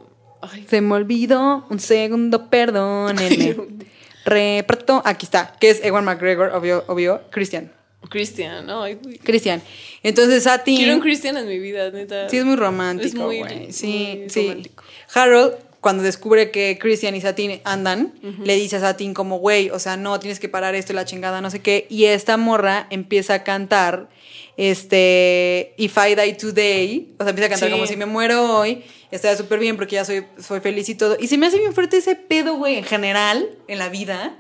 Ay, 0.42 0.66
Se 0.68 0.80
me 0.80 0.94
olvidó 0.94 1.66
un 1.70 1.78
segundo, 1.78 2.50
perdónenme. 2.50 3.56
Reparto, 4.24 5.00
aquí 5.04 5.24
está, 5.26 5.54
que 5.60 5.70
es 5.70 5.82
Ewan 5.84 6.04
McGregor, 6.04 6.50
obvio, 6.54 6.84
obvio, 6.88 7.22
Christian. 7.30 7.72
Christian, 8.08 8.66
no. 8.66 8.84
Cristian. 9.22 9.62
Entonces, 10.02 10.44
Satin. 10.44 10.76
Quiero 10.76 10.94
un 10.94 11.00
Christian 11.00 11.36
en 11.36 11.46
mi 11.46 11.58
vida, 11.58 11.90
neta. 11.90 12.28
Sí, 12.28 12.38
es 12.38 12.44
muy 12.44 12.56
romántico, 12.56 13.06
Es 13.08 13.14
muy- 13.14 13.38
güey. 13.40 13.72
Sí, 13.72 14.24
sí. 14.28 14.48
romántico. 14.48 14.82
Harold, 15.14 15.54
cuando 15.80 16.02
descubre 16.02 16.50
que 16.50 16.78
Christian 16.80 17.14
y 17.14 17.20
Satin 17.20 17.60
andan, 17.64 18.12
le 18.44 18.54
dice 18.56 18.76
a 18.76 18.80
Satin 18.80 19.14
como, 19.14 19.38
güey, 19.38 19.70
o 19.70 19.78
sea, 19.78 19.96
no, 19.96 20.18
tienes 20.20 20.38
que 20.40 20.48
parar 20.48 20.74
esto 20.74 20.92
y 20.92 20.96
la 20.96 21.04
chingada, 21.04 21.40
no 21.40 21.50
sé 21.50 21.60
qué. 21.60 21.86
Y 21.88 22.04
esta 22.06 22.36
morra 22.36 22.86
empieza 22.90 23.34
a 23.34 23.44
cantar, 23.44 24.08
este, 24.56 25.74
If 25.76 25.96
I 25.96 26.14
Die 26.14 26.34
Today, 26.34 27.08
o 27.18 27.22
sea, 27.24 27.30
empieza 27.30 27.46
a 27.46 27.50
cantar 27.50 27.68
Sí. 27.68 27.72
como 27.72 27.86
si 27.86 27.96
me 27.96 28.06
muero 28.06 28.58
hoy, 28.58 28.82
estaría 29.10 29.36
súper 29.36 29.58
bien 29.58 29.76
porque 29.76 29.94
ya 29.96 30.04
soy, 30.04 30.24
soy 30.38 30.60
feliz 30.60 30.88
y 30.88 30.94
todo. 30.94 31.16
Y 31.18 31.26
se 31.28 31.38
me 31.38 31.46
hace 31.46 31.58
bien 31.58 31.72
fuerte 31.74 31.96
ese 31.98 32.14
pedo, 32.14 32.56
güey, 32.56 32.76
en 32.76 32.84
general, 32.84 33.48
en 33.68 33.78
la 33.78 33.88
vida. 33.88 34.36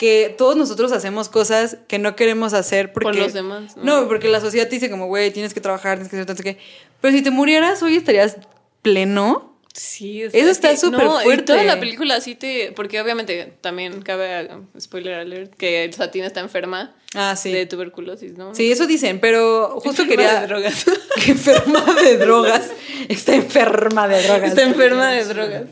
Que 0.00 0.34
todos 0.38 0.56
nosotros 0.56 0.92
hacemos 0.92 1.28
cosas 1.28 1.76
que 1.86 1.98
no 1.98 2.16
queremos 2.16 2.54
hacer 2.54 2.90
porque... 2.90 3.08
Por 3.08 3.18
los 3.18 3.34
demás, 3.34 3.76
¿no? 3.76 4.00
No, 4.00 4.08
porque 4.08 4.28
la 4.28 4.40
sociedad 4.40 4.66
te 4.66 4.76
dice 4.76 4.90
como, 4.90 5.08
güey, 5.08 5.30
tienes 5.30 5.52
que 5.52 5.60
trabajar, 5.60 5.98
tienes 5.98 6.08
que 6.08 6.16
hacer 6.16 6.24
tanto 6.24 6.42
que... 6.42 6.56
Pero 7.02 7.14
si 7.14 7.22
te 7.22 7.30
murieras 7.30 7.82
hoy 7.82 7.96
estarías 7.96 8.38
pleno. 8.80 9.49
Sí, 9.72 10.22
es- 10.22 10.34
Eso 10.34 10.46
es 10.46 10.50
está 10.50 10.76
súper 10.76 11.04
no, 11.04 11.20
y 11.20 11.24
fuerte. 11.24 11.44
toda 11.44 11.62
la 11.62 11.78
película 11.78 12.20
sí 12.20 12.34
te. 12.34 12.72
Porque 12.72 13.00
obviamente 13.00 13.52
también 13.60 14.02
cabe, 14.02 14.48
spoiler 14.80 15.14
alert, 15.14 15.54
que 15.54 15.90
Satín 15.92 16.24
está 16.24 16.40
enferma 16.40 16.96
Ah, 17.14 17.36
sí. 17.36 17.52
de 17.52 17.66
tuberculosis, 17.66 18.32
¿no? 18.36 18.54
Sí, 18.54 18.70
eso 18.72 18.86
dicen, 18.86 19.20
pero 19.20 19.78
justo 19.80 20.02
Enferma 20.02 20.08
quería... 20.24 20.40
de 20.40 20.46
drogas. 20.48 20.84
Que 21.24 21.30
enferma 21.32 21.84
de 22.02 22.16
drogas. 22.18 22.70
Está 23.08 23.34
enferma 23.34 24.08
de 24.08 24.22
drogas. 24.22 24.48
Está 24.50 24.62
enferma 24.62 25.10
de 25.12 25.24
drogas. 25.24 25.62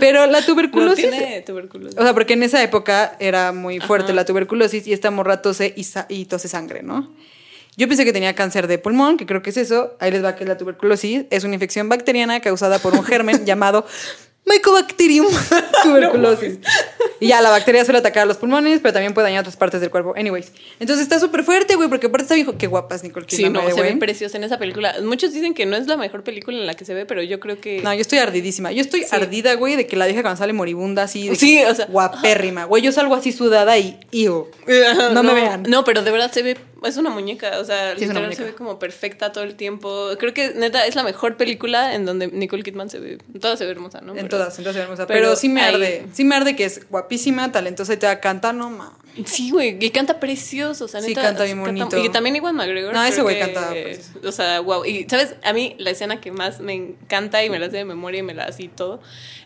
Pero 0.00 0.26
la 0.26 0.40
No 0.40 0.46
tuberculosis... 0.46 1.10
tiene 1.10 1.42
tuberculosis. 1.42 1.98
O 1.98 2.02
sea, 2.02 2.14
porque 2.14 2.34
en 2.34 2.42
esa 2.42 2.62
época 2.62 3.16
era 3.18 3.52
muy 3.52 3.80
fuerte 3.80 4.06
Ajá. 4.12 4.14
la 4.14 4.24
tuberculosis 4.24 4.86
y 4.86 4.92
esta 4.92 5.10
morra 5.10 5.42
tose 5.42 5.72
y, 5.76 5.84
sa- 5.84 6.06
y 6.08 6.24
tose 6.26 6.48
sangre, 6.48 6.82
¿no? 6.82 7.14
Yo 7.76 7.88
pensé 7.88 8.04
que 8.04 8.12
tenía 8.12 8.34
cáncer 8.34 8.66
de 8.66 8.78
pulmón, 8.78 9.16
que 9.16 9.24
creo 9.26 9.42
que 9.42 9.50
es 9.50 9.56
eso. 9.56 9.96
Ahí 9.98 10.10
les 10.10 10.22
va 10.22 10.36
que 10.36 10.44
es 10.44 10.48
la 10.48 10.58
tuberculosis. 10.58 11.24
Es 11.30 11.44
una 11.44 11.54
infección 11.54 11.88
bacteriana 11.88 12.40
causada 12.40 12.78
por 12.78 12.92
un 12.94 13.02
germen 13.04 13.44
llamado 13.46 13.86
Mycobacterium 14.44 15.28
tuberculosis. 15.84 16.58
Y 17.20 17.28
ya, 17.28 17.40
la 17.40 17.50
bacteria 17.50 17.84
suele 17.84 18.00
atacar 18.00 18.24
a 18.24 18.26
los 18.26 18.36
pulmones, 18.38 18.80
pero 18.82 18.92
también 18.92 19.14
puede 19.14 19.28
dañar 19.28 19.40
otras 19.42 19.56
partes 19.56 19.80
del 19.80 19.88
cuerpo. 19.90 20.14
Anyways. 20.16 20.52
Entonces 20.80 21.04
está 21.04 21.20
súper 21.20 21.44
fuerte, 21.44 21.76
güey, 21.76 21.88
porque 21.88 22.08
aparte 22.08 22.24
está 22.24 22.34
viejo. 22.34 22.58
Qué 22.58 22.66
guapa 22.66 22.96
es 22.96 23.04
Nicole 23.04 23.24
Sí, 23.28 23.36
Kidman, 23.36 23.52
no, 23.52 23.58
by 23.60 23.68
the 23.68 23.74
se 23.76 23.80
ve 23.82 23.88
way. 23.90 23.98
preciosa 23.98 24.36
en 24.36 24.44
esa 24.44 24.58
película. 24.58 24.96
Muchos 25.04 25.32
dicen 25.32 25.54
que 25.54 25.64
no 25.64 25.76
es 25.76 25.86
la 25.86 25.96
mejor 25.96 26.24
película 26.24 26.58
en 26.58 26.66
la 26.66 26.74
que 26.74 26.84
se 26.84 26.92
ve, 26.92 27.06
pero 27.06 27.22
yo 27.22 27.38
creo 27.38 27.60
que. 27.60 27.80
No, 27.82 27.94
yo 27.94 28.00
estoy 28.00 28.18
ardidísima. 28.18 28.72
Yo 28.72 28.80
estoy 28.80 29.02
Sí. 29.02 29.08
ardida, 29.12 29.54
güey, 29.54 29.76
de 29.76 29.86
que 29.86 29.96
la 29.96 30.06
vieja 30.06 30.22
cuando 30.22 30.38
sale 30.38 30.52
moribunda 30.52 31.04
así. 31.04 31.28
de 31.28 31.36
Sí, 31.36 31.58
que 31.58 31.66
o 31.66 31.74
sea- 31.74 31.86
Guapérrima. 31.86 32.64
Güey, 32.64 32.82
yo 32.82 32.90
salgo 32.92 33.14
así 33.14 33.30
sudada 33.32 33.78
y. 33.78 33.98
Ew. 34.10 34.48
No 35.14 35.22
me 35.22 35.32
vean. 35.34 35.62
No, 35.68 35.84
pero 35.84 36.02
de 36.02 36.10
verdad 36.10 36.32
se 36.32 36.42
ve. 36.42 36.56
Es 36.84 36.96
una 36.96 37.10
muñeca, 37.10 37.58
o 37.60 37.64
sea, 37.64 37.96
Sí, 37.96 38.04
es 38.04 38.10
una 38.10 38.20
literal 38.20 38.22
muñeca. 38.24 38.36
se 38.36 38.44
ve 38.44 38.54
como 38.54 38.78
perfecta 38.78 39.32
todo 39.32 39.44
el 39.44 39.54
tiempo. 39.54 40.08
Creo 40.18 40.34
que 40.34 40.52
neta 40.54 40.86
es 40.86 40.94
la 40.94 41.02
mejor 41.02 41.36
película 41.36 41.94
en 41.94 42.04
donde 42.06 42.28
Nicole 42.28 42.62
Kidman 42.62 42.90
se 42.90 42.98
ve. 42.98 43.18
En 43.34 43.40
todas 43.40 43.58
se 43.58 43.64
ve 43.64 43.70
hermosa, 43.72 44.00
¿no? 44.00 44.12
En 44.12 44.16
Pero- 44.16 44.28
todas, 44.28 44.56
en 44.58 44.64
todas 44.64 44.74
se 44.74 44.78
ve 44.80 44.84
hermosa. 44.84 45.06
Pero, 45.06 45.20
pero 45.20 45.36
sí 45.36 45.48
me 45.48 45.62
ahí- 45.62 45.74
arde. 45.74 46.06
Sí 46.12 46.24
me 46.24 46.34
arde 46.34 46.56
que 46.56 46.64
es 46.64 46.88
guapísima, 46.88 47.52
talentosa 47.52 47.94
y 47.94 47.96
te 47.96 48.20
canta, 48.20 48.52
no 48.52 48.70
mames. 48.70 49.01
Sí, 49.26 49.50
güey, 49.50 49.76
y 49.78 49.90
canta 49.90 50.18
precioso, 50.20 50.86
o 50.86 50.88
sea, 50.88 51.02
Sí, 51.02 51.08
neta. 51.08 51.20
canta 51.22 51.44
bien 51.44 51.60
bonito. 51.60 51.98
Y 51.98 52.08
también 52.08 52.34
Iwan 52.36 52.54
McGregor. 52.56 52.94
No, 52.94 53.04
ese 53.04 53.20
güey 53.22 53.34
que- 53.36 53.40
canta 53.52 53.70
precioso. 53.70 54.10
O 54.26 54.32
sea, 54.32 54.60
wow. 54.60 54.84
Y, 54.86 55.06
¿sabes? 55.08 55.34
A 55.44 55.52
mí 55.52 55.74
la 55.78 55.90
escena 55.90 56.20
que 56.20 56.32
más 56.32 56.60
me 56.60 56.72
encanta 56.72 57.44
y 57.44 57.50
me 57.50 57.58
la 57.58 57.66
sé 57.70 57.76
de 57.78 57.84
memoria 57.84 58.20
y 58.20 58.22
me 58.22 58.32
la 58.34 58.44
así 58.44 58.68
todo 58.68 59.00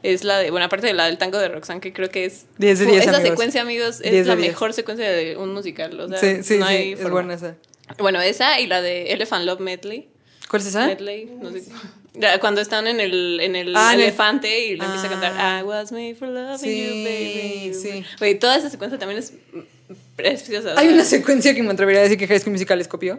es 0.05 0.23
la 0.23 0.39
de, 0.39 0.51
bueno, 0.53 0.67
aparte 0.67 0.87
de 0.87 0.93
la 0.93 1.07
del 1.07 1.19
tango 1.19 1.39
de 1.39 1.49
Roxanne, 1.49 1.81
que 1.81 1.93
creo 1.93 2.11
que 2.11 2.27
es. 2.27 2.47
10 2.59 2.79
de 2.79 2.87
10, 2.87 2.99
Esa 3.03 3.11
amigos. 3.17 3.29
secuencia, 3.31 3.61
amigos, 3.63 3.99
10 3.99 4.15
es 4.15 4.27
la 4.29 4.37
10. 4.37 4.49
mejor 4.51 4.73
secuencia 4.73 5.11
de 5.11 5.37
un 5.37 5.53
musical. 5.53 5.99
O 5.99 6.09
sea, 6.09 6.19
sí, 6.19 6.43
sí, 6.45 6.59
no 6.59 6.67
sí. 6.69 6.73
hay 6.73 6.93
Es 6.93 6.99
forma. 7.01 7.15
buena 7.15 7.35
esa. 7.35 7.57
Bueno, 7.99 8.21
esa 8.21 8.61
y 8.61 8.67
la 8.69 8.81
de 8.83 9.13
Elephant 9.13 9.45
Love 9.47 9.61
Medley. 9.61 10.09
¿Cuál 10.49 10.63
es 10.63 10.69
esa? 10.69 10.87
Medley, 10.87 11.25
no 11.41 11.51
sé. 11.51 11.65
Cuando 12.41 12.61
están 12.61 12.87
en 12.87 13.01
el, 13.01 13.39
en 13.41 13.57
el 13.57 13.75
Ah, 13.77 13.95
elefante 13.95 14.67
y 14.67 14.77
le 14.77 14.85
empieza 14.85 15.07
a 15.07 15.11
cantar 15.11 15.33
Ah. 15.37 15.59
I 15.61 15.63
was 15.65 15.93
made 15.93 16.15
for 16.15 16.29
loving 16.29 16.59
Sí, 16.59 16.85
you, 16.87 17.05
baby. 17.05 17.75
sí. 17.75 18.05
Güey, 18.19 18.39
toda 18.39 18.57
esa 18.57 18.71
secuencia 18.71 18.99
también 18.99 19.19
es 19.19 19.33
preciosa. 20.17 20.75
Hay 20.77 20.89
una 20.89 21.05
secuencia 21.05 21.55
que 21.55 21.63
me 21.63 21.73
atrevería 21.73 22.01
a 22.01 22.05
decir 22.05 22.19
que 22.19 22.27
High 22.27 22.41
School 22.41 22.53
Musical 22.53 22.79
les 22.79 22.89
copió. 22.89 23.19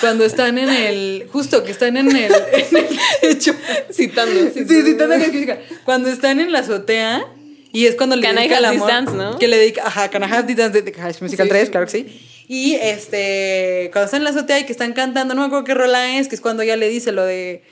Cuando 0.00 0.24
están 0.24 0.56
en 0.58 0.70
el. 0.70 1.28
Justo 1.32 1.62
que 1.64 1.70
están 1.72 1.96
en 1.96 2.08
el, 2.14 2.32
en 2.32 2.76
el 2.76 2.86
techo. 3.20 3.54
Citando. 3.92 4.50
Sí, 4.54 4.64
citando 4.64 5.14
High 5.14 5.20
School 5.24 5.32
Musical. 5.34 5.60
Cuando 5.84 6.08
están 6.10 6.40
en 6.40 6.52
la 6.52 6.60
azotea. 6.60 7.26
Y 7.72 7.84
es 7.86 7.94
cuando 7.94 8.16
le 8.16 8.22
Can 8.22 8.36
I 8.36 8.38
dedica 8.38 8.58
el 8.58 8.64
amor. 8.64 8.88
Dance, 8.88 9.12
¿no? 9.12 9.38
Que 9.38 9.48
le 9.48 9.58
dedica. 9.58 9.82
Ajá, 9.86 10.08
Can 10.08 10.22
I 10.22 10.26
Have 10.32 10.44
This 10.44 10.56
Dance 10.56 10.80
de 10.80 10.92
High 10.94 11.12
School 11.12 11.24
Musical 11.26 11.46
Sí, 11.46 11.50
3, 11.50 11.64
sí. 11.66 11.70
claro 11.70 11.86
que 11.86 11.92
sí. 11.92 12.44
Y 12.48 12.74
este. 12.74 13.90
Cuando 13.92 14.06
están 14.06 14.20
en 14.20 14.24
la 14.24 14.30
azotea 14.30 14.60
y 14.60 14.64
que 14.64 14.72
están 14.72 14.92
cantando, 14.94 15.34
no 15.34 15.42
me 15.42 15.46
acuerdo 15.48 15.64
qué 15.64 15.74
rola 15.74 16.16
es, 16.18 16.28
que 16.28 16.36
es 16.36 16.40
cuando 16.40 16.62
ya 16.62 16.76
le 16.76 16.88
dice 16.88 17.12
lo 17.12 17.24
de. 17.26 17.62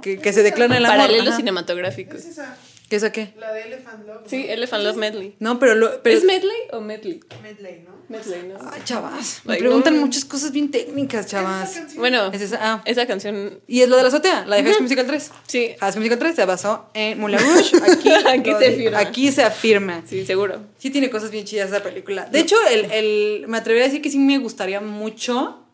Que, 0.00 0.18
que 0.18 0.32
se 0.32 0.42
declara 0.42 0.76
el 0.76 0.84
amor. 0.84 0.98
Paralelos 0.98 1.28
Ajá. 1.28 1.36
cinematográficos. 1.36 2.20
¿Es 2.20 2.26
esa? 2.26 2.56
¿Qué 2.90 2.96
es 2.96 3.04
qué? 3.12 3.32
La 3.38 3.52
de 3.52 3.62
Elephant 3.62 4.04
Love. 4.04 4.22
Sí, 4.26 4.46
Elephant 4.48 4.82
Love 4.82 4.96
Medley. 4.96 5.36
No, 5.38 5.60
pero. 5.60 5.76
Lo, 5.76 6.02
pero 6.02 6.18
¿Es 6.18 6.24
Medley 6.24 6.50
o 6.72 6.80
Medley? 6.80 7.20
Medley, 7.40 7.84
¿no? 7.86 8.00
Medley, 8.08 8.48
¿no? 8.48 8.58
Ay, 8.68 8.80
chavas. 8.84 9.42
Me 9.44 9.58
preguntan 9.58 9.94
no. 9.94 10.00
muchas 10.00 10.24
cosas 10.24 10.50
bien 10.50 10.72
técnicas, 10.72 11.28
chavas. 11.28 11.94
Bueno, 11.94 12.32
Es 12.32 12.40
esa, 12.42 12.58
ah. 12.60 12.82
esa 12.84 13.06
canción. 13.06 13.60
Y 13.68 13.82
es 13.82 13.88
lo 13.88 13.96
de 13.96 14.02
la 14.02 14.08
azotea, 14.08 14.44
la 14.44 14.56
de 14.56 14.62
High 14.64 14.72
School 14.72 14.82
Musical 14.82 15.06
3. 15.06 15.30
Sí. 15.46 15.68
High 15.78 15.92
School 15.92 16.00
Musical 16.00 16.18
3 16.18 16.34
se 16.34 16.44
basó 16.44 16.90
en 16.92 17.20
Moulin 17.20 17.38
Rouge. 17.38 17.76
Aquí, 17.76 18.10
Aquí 18.26 18.50
se 18.58 18.66
afirma. 18.66 18.98
Aquí 18.98 19.30
se 19.30 19.42
afirma. 19.44 20.02
Sí, 20.04 20.26
seguro. 20.26 20.60
Sí 20.78 20.90
tiene 20.90 21.10
cosas 21.10 21.30
bien 21.30 21.44
chidas 21.44 21.68
esa 21.70 21.84
película. 21.84 22.24
De 22.24 22.40
hecho, 22.40 22.56
el, 22.68 22.90
el- 22.90 23.44
me 23.46 23.58
atrevería 23.58 23.84
a 23.84 23.88
decir 23.88 24.02
que 24.02 24.10
sí 24.10 24.18
me 24.18 24.38
gustaría 24.38 24.80
mucho 24.80 25.64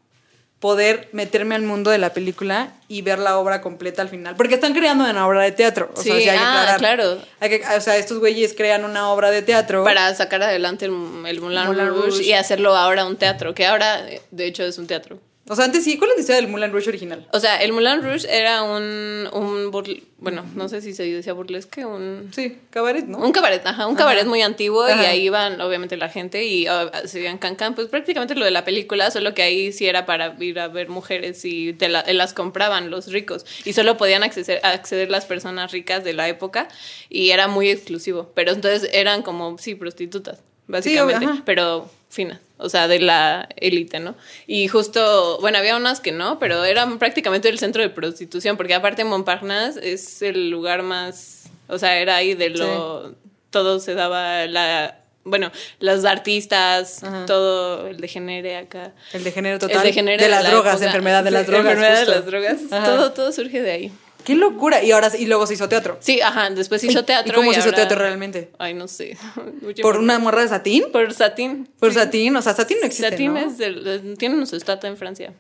poder 0.61 1.09
meterme 1.12 1.55
al 1.55 1.62
mundo 1.62 1.90
de 1.90 1.99
la 1.99 2.12
película 2.12 2.73
y 2.88 3.03
ver 3.03 3.19
la 3.19 3.38
obra 3.38 3.61
completa 3.61 4.03
al 4.03 4.09
final. 4.09 4.37
Porque 4.37 4.55
están 4.55 4.73
creando 4.73 5.05
una 5.05 5.27
obra 5.27 5.42
de 5.42 5.53
teatro. 5.53 5.90
O 5.95 6.03
sea, 6.03 6.14
hay 6.14 6.25
que 6.25 6.31
ah, 6.31 6.77
claro. 6.79 7.19
Hay 7.40 7.51
que- 7.51 7.62
o 7.77 7.81
sea, 7.81 7.97
estos 7.97 8.19
güeyes 8.19 8.55
crean 8.57 8.85
una 8.85 9.11
obra 9.11 9.31
de 9.31 9.42
teatro. 9.42 9.85
Para 9.85 10.14
sacar 10.14 10.42
adelante 10.42 10.87
el, 10.87 10.92
el 11.27 11.40
Moulin, 11.40 11.64
Moulin 11.66 11.88
Rouge, 11.88 12.09
Rouge. 12.11 12.23
y 12.25 12.33
hacerlo 12.33 12.75
ahora 12.75 13.05
un 13.05 13.16
teatro, 13.16 13.55
que 13.55 13.66
ahora, 13.66 14.03
de 14.31 14.47
hecho, 14.47 14.64
es 14.64 14.79
un 14.79 14.87
teatro. 14.87 15.19
O 15.49 15.55
sea, 15.55 15.65
antes 15.67 15.85
sí, 15.85 15.97
¿cuál 15.97 16.11
es 16.11 16.17
la 16.17 16.21
historia 16.23 16.41
del 16.43 16.51
Moulin 16.51 16.73
Rouge 16.73 16.89
original? 16.89 17.27
O 17.33 17.39
sea, 17.39 17.63
el 17.63 17.73
Moulin 17.73 18.03
Rouge 18.03 18.27
era 18.29 18.63
un, 18.65 19.29
un 19.33 19.71
burl- 19.71 20.03
bueno, 20.19 20.45
no 20.57 20.69
sé 20.69 20.81
si 20.83 20.93
se 20.93 21.05
decía 21.05 21.35
burlesque, 21.35 21.85
un... 21.87 22.31
Sí, 22.35 22.59
cabaret, 22.71 23.05
¿no? 23.07 23.19
Un 23.19 23.31
cabaret, 23.31 23.65
ajá, 23.65 23.87
un 23.87 23.95
cabaret 23.95 24.27
muy 24.27 24.43
antiguo 24.43 24.89
y 24.89 24.93
ahí 24.93 25.23
iban 25.23 25.61
obviamente 25.61 25.97
la 25.97 26.09
gente 26.09 26.45
y 26.45 26.67
ah, 26.67 26.91
se 27.05 27.21
veían 27.21 27.39
cancan, 27.39 27.75
pues 27.77 27.87
prácticamente 27.87 28.35
lo 28.35 28.45
de 28.45 28.51
la 28.51 28.65
película, 28.65 29.11
solo 29.13 29.35
que 29.35 29.43
ahí 29.43 29.73
sí 29.73 29.87
era 29.87 30.05
para 30.05 30.35
ir 30.41 30.59
a 30.59 30.67
ver 30.69 30.89
mujeres 30.89 31.45
y 31.45 31.75
te 31.75 31.89
la- 31.89 32.05
las 32.13 32.33
compraban 32.35 32.91
los 32.91 33.13
ricos 33.13 33.47
y 33.65 33.73
solo 33.73 33.97
podían 33.97 34.25
acceder, 34.25 34.61
acceder 34.65 35.11
las 35.11 35.27
personas 35.27 35.71
ricas 35.71 36.03
de 36.03 36.13
la 36.13 36.29
época 36.29 36.67
y 37.09 37.31
era 37.31 37.47
muy 37.47 37.71
exclusivo, 37.71 38.33
pero 38.35 38.51
entonces 38.53 38.91
eran 38.93 39.23
como, 39.23 39.59
sí, 39.59 39.75
prostitutas, 39.77 40.41
básicamente, 40.67 41.43
pero 41.45 41.89
finas, 42.09 42.40
o 42.59 42.69
sea, 42.69 42.88
de 42.88 42.99
la 43.01 43.49
élite, 43.57 44.01
¿no? 44.01 44.14
Y 44.47 44.69
justo, 44.69 45.38
bueno, 45.40 45.59
había 45.59 45.77
unas 45.77 46.01
que 46.01 46.12
no, 46.12 46.38
pero 46.38 46.64
eran 46.64 46.99
prácticamente 46.99 47.49
el 47.49 47.59
centro 47.59 47.83
de 47.83 47.90
prostitución, 47.90 48.57
porque 48.57 48.75
aparte 48.75 49.05
Montparnasse 49.05 49.79
es 49.83 50.23
el 50.23 50.51
lugar 50.51 50.83
más, 50.83 51.51
o 51.69 51.79
sea, 51.79 51.99
era 51.99 52.16
ahí 52.16 52.35
de 52.35 52.51
lo, 52.51 53.14
todo 53.51 53.81
se 53.81 53.95
daba 53.95 54.47
la, 54.47 54.99
bueno, 55.25 55.51
los 55.81 56.05
artistas, 56.05 57.03
Ajá. 57.03 57.27
todo 57.27 57.88
el 57.88 57.99
degenere 57.99 58.57
acá. 58.57 58.92
El 59.12 59.25
degenere 59.25 59.59
total. 59.59 59.79
El 59.79 59.83
degenere 59.83 60.23
de 60.23 60.29
las 60.31 60.45
la 60.45 60.51
drogas, 60.51 60.75
época. 60.75 60.87
enfermedad 60.87 61.25
de 61.25 61.31
las 61.33 61.47
drogas. 61.47 61.73
Enfermedad 61.73 61.97
justo. 61.99 62.11
de 62.12 62.16
las 62.16 62.27
drogas. 62.27 62.73
Ajá. 62.73 62.87
Todo, 62.87 63.12
todo 63.12 63.33
surge 63.33 63.61
de 63.61 63.71
ahí. 63.73 63.92
Qué 64.27 64.35
locura. 64.35 64.83
Y 64.83 64.91
ahora 64.91 65.11
y 65.17 65.27
luego 65.27 65.47
se 65.47 65.55
hizo 65.55 65.69
teatro. 65.69 65.99
Sí, 66.01 66.21
ajá, 66.21 66.51
después 66.51 66.83
hizo 66.83 66.99
¿Y- 66.99 67.03
teatro. 67.05 67.33
¿Y 67.33 67.35
cómo 67.37 67.53
se 67.53 67.61
hizo 67.61 67.73
teatro 67.73 67.97
realmente? 67.97 68.51
Ay, 68.59 68.75
no 68.75 68.89
sé. 68.89 69.17
¿Por 69.83 69.99
una 69.99 70.19
morra 70.19 70.43
de 70.43 70.49
satín? 70.49 70.85
Por 70.91 71.15
satín. 71.15 71.69
¿Por 71.79 71.93
Sí. 71.93 71.99
satín? 72.01 72.35
O 72.35 72.43
sea, 72.43 72.53
satín 72.53 72.79
no 72.81 72.87
existe, 72.87 73.09
Satín 73.11 73.35
¿no? 73.35 73.39
es 73.41 73.57
del, 73.57 74.17
tienen 74.19 74.45
su 74.47 74.57
estatua 74.57 74.91
en 74.91 74.97
Francia. 74.97 75.33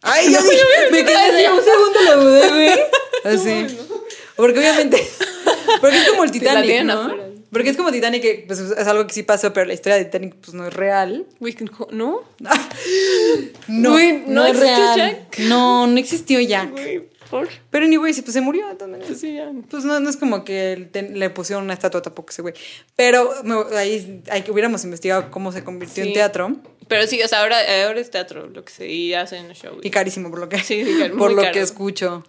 Ay, 0.00 0.32
yo 0.32 0.38
dije, 0.42 0.62
me 0.92 1.04
quedé 1.04 1.16
así 1.16 1.44
un 1.58 1.64
segundo 1.64 2.00
la 2.04 2.14
dudé, 2.14 2.48
güey. 2.50 2.80
Así. 3.34 3.76
Porque 4.36 4.58
obviamente, 4.60 5.02
porque 5.80 5.96
es 5.96 6.08
como 6.10 6.24
el 6.24 6.30
Titanic, 6.30 6.82
¿no? 6.84 7.14
Porque 7.50 7.70
es 7.70 7.76
como 7.76 7.90
Titanic, 7.92 8.20
que 8.20 8.44
pues, 8.46 8.58
es 8.58 8.86
algo 8.86 9.06
que 9.06 9.14
sí 9.14 9.22
pasó, 9.22 9.52
pero 9.52 9.64
la 9.66 9.74
historia 9.74 9.96
de 9.96 10.04
Titanic 10.04 10.34
pues 10.36 10.54
no 10.54 10.66
es 10.66 10.74
real. 10.74 11.24
¿no? 11.90 12.22
No, 12.38 12.58
no, 13.68 13.98
¿no 14.26 14.44
es 14.44 14.50
existió 14.56 14.76
real. 14.76 14.96
Jack? 14.96 15.38
No, 15.38 15.86
no 15.86 15.98
existió 15.98 16.40
Jack. 16.40 16.70
Por. 17.30 17.48
Pero 17.70 17.84
anyway, 17.86 18.12
pues 18.12 18.32
se 18.32 18.40
murió 18.40 18.66
de 18.68 18.74
todas 18.74 18.90
maneras. 18.90 19.18
Sí, 19.18 19.34
ya. 19.34 19.50
Pues 19.70 19.84
no, 19.84 19.98
no 20.00 20.08
es 20.10 20.16
como 20.16 20.44
que 20.44 20.72
el- 20.74 21.18
le 21.18 21.30
pusieron 21.30 21.64
una 21.64 21.72
estatua 21.74 22.02
tampoco 22.02 22.30
ese 22.30 22.42
güey. 22.42 22.54
Pero 22.96 23.30
me- 23.44 23.76
ahí 23.76 24.22
hay 24.30 24.42
que 24.42 24.50
hubiéramos 24.50 24.84
investigado 24.84 25.30
cómo 25.30 25.52
se 25.52 25.64
convirtió 25.64 26.04
en 26.04 26.12
teatro. 26.12 26.56
Pero 26.88 27.06
sí, 27.06 27.22
o 27.22 27.28
sea, 27.28 27.40
ahora, 27.40 27.56
ahora 27.86 27.98
es 28.00 28.10
teatro 28.10 28.46
lo 28.48 28.64
que 28.64 28.72
se 28.72 28.86
y 28.88 29.14
hacen 29.14 29.50
show. 29.54 29.78
Y 29.82 29.90
carísimo 29.90 30.30
por 30.30 30.38
lo 30.38 30.48
que, 30.48 30.58
Sí, 30.58 30.84
sí, 30.84 30.98
caro, 30.98 31.16
por 31.16 31.32
lo 31.32 31.40
caro. 31.42 31.52
que 31.54 31.60
escucho. 31.60 32.24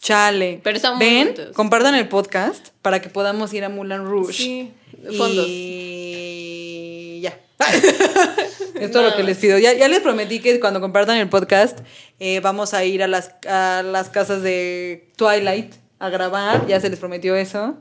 Chale. 0.00 0.60
Pero 0.62 0.76
están 0.76 0.96
muy 0.96 1.06
Ven, 1.06 1.34
compartan 1.54 1.94
el 1.96 2.08
podcast 2.08 2.68
para 2.82 3.00
que 3.02 3.08
podamos 3.08 3.52
ir 3.52 3.64
a 3.64 3.68
Moulin 3.68 4.04
Rouge. 4.04 4.32
Sí, 4.32 4.72
fondos. 5.16 5.46
Y. 5.48 6.27
es 8.80 8.90
todo 8.90 9.02
lo 9.02 9.16
que 9.16 9.22
les 9.22 9.38
pido. 9.38 9.58
Ya, 9.58 9.72
ya 9.72 9.88
les 9.88 10.00
prometí 10.00 10.40
que 10.40 10.60
cuando 10.60 10.80
compartan 10.80 11.16
el 11.16 11.28
podcast 11.28 11.78
eh, 12.20 12.40
vamos 12.40 12.74
a 12.74 12.84
ir 12.84 13.02
a 13.02 13.08
las, 13.08 13.32
a 13.48 13.82
las 13.82 14.08
casas 14.10 14.42
de 14.42 15.10
Twilight 15.16 15.74
a 15.98 16.08
grabar. 16.10 16.66
Ya 16.66 16.80
se 16.80 16.88
les 16.88 16.98
prometió 16.98 17.36
eso. 17.36 17.76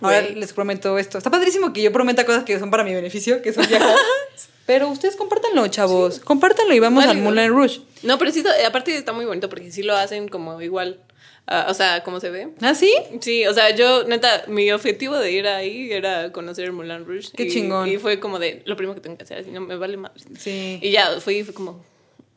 Ahora 0.00 0.20
les 0.20 0.52
prometo 0.52 0.98
esto. 0.98 1.18
Está 1.18 1.30
padrísimo 1.30 1.72
que 1.72 1.80
yo 1.80 1.92
prometa 1.92 2.26
cosas 2.26 2.44
que 2.44 2.58
son 2.58 2.70
para 2.70 2.84
mi 2.84 2.94
beneficio, 2.94 3.40
que 3.40 3.52
son 3.52 3.66
viajar. 3.66 3.94
Pero 4.66 4.88
ustedes 4.88 5.16
compártanlo, 5.16 5.66
chavos. 5.68 6.20
Compártanlo 6.20 6.74
y 6.74 6.80
vamos 6.80 7.04
al. 7.04 7.18
Moulin 7.18 7.50
Rouge. 7.50 7.80
No, 8.02 8.18
pero 8.18 8.30
sí, 8.32 8.42
aparte 8.66 8.96
está 8.96 9.12
muy 9.12 9.26
bonito 9.26 9.50
porque 9.50 9.70
sí 9.70 9.82
lo 9.82 9.94
hacen 9.94 10.28
como 10.28 10.60
igual. 10.62 11.00
Ah, 11.46 11.66
o 11.68 11.74
sea, 11.74 12.02
como 12.02 12.20
se 12.20 12.30
ve. 12.30 12.48
¿Ah, 12.60 12.74
sí? 12.74 12.92
Sí, 13.20 13.46
o 13.46 13.54
sea, 13.54 13.70
yo, 13.70 14.04
neta, 14.04 14.44
mi 14.48 14.70
objetivo 14.72 15.16
de 15.18 15.32
ir 15.32 15.46
ahí 15.46 15.92
era 15.92 16.32
conocer 16.32 16.64
el 16.66 16.72
Moulin 16.72 17.04
Rouge. 17.06 17.28
Qué 17.36 17.44
y, 17.44 17.50
chingón. 17.50 17.88
Y 17.88 17.98
fue 17.98 18.20
como 18.20 18.38
de, 18.38 18.62
lo 18.64 18.76
primero 18.76 18.94
que 18.94 19.00
tengo 19.00 19.16
que 19.16 19.24
hacer, 19.24 19.38
así 19.38 19.50
no 19.50 19.60
me 19.60 19.76
vale 19.76 19.96
más. 19.96 20.12
Sí. 20.38 20.78
Y 20.82 20.90
ya, 20.90 21.20
fui 21.20 21.42
fue 21.44 21.54
como, 21.54 21.84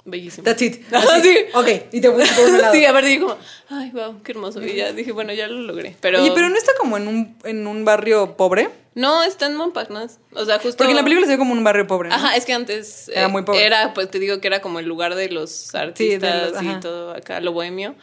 bellísimo. 0.06 0.44
That's 0.46 0.62
it. 0.62 0.82
Ajá, 0.94 1.06
Así. 1.18 1.30
sí. 1.34 1.38
Ok, 1.54 1.68
y 1.92 2.02
te 2.02 2.12
fuiste 2.12 2.34
por 2.36 2.50
un 2.50 2.58
lado. 2.62 2.74
Sí, 2.74 2.86
aparte 2.86 3.08
dije 3.10 3.20
como, 3.22 3.38
ay, 3.70 3.92
wow, 3.92 4.22
qué 4.24 4.32
hermoso. 4.32 4.64
Y 4.64 4.74
ya 4.76 4.92
dije, 4.94 5.12
bueno, 5.12 5.34
ya 5.34 5.48
lo 5.48 5.62
logré. 5.62 5.96
Pero, 6.02 6.22
Oye, 6.22 6.32
pero 6.34 6.50
no 6.50 6.56
está 6.58 6.72
como 6.80 6.98
en 6.98 7.08
un, 7.08 7.38
en 7.44 7.68
un 7.68 7.84
barrio 7.86 8.36
pobre. 8.38 8.70
no, 8.96 9.24
está 9.24 9.46
en 9.48 9.56
Montparnasse. 9.56 10.18
O 10.34 10.46
sea, 10.46 10.60
justo. 10.60 10.78
Porque 10.78 10.92
en 10.92 10.98
la 10.98 11.04
película 11.04 11.26
se 11.28 11.34
ve 11.34 11.38
como 11.38 11.52
un 11.54 11.64
barrio 11.64 11.86
pobre. 11.88 12.10
¿no? 12.10 12.16
Ajá, 12.16 12.36
es 12.38 12.46
que 12.46 12.54
antes 12.54 13.10
Era 13.10 13.26
eh, 13.26 13.28
muy 13.28 13.44
pobre. 13.44 13.66
Era, 13.66 13.94
pues 13.94 14.10
te 14.10 14.20
digo 14.20 14.40
que 14.42 14.48
era 14.48 14.62
como 14.62 14.80
el 14.80 14.86
lugar 14.86 15.16
de 15.16 15.30
los 15.30 15.74
artistas 15.76 16.52
los- 16.54 16.64
y 16.64 16.80
todo 16.80 17.12
acá, 17.12 17.40
lo 17.42 17.52
bohemio. 17.52 17.96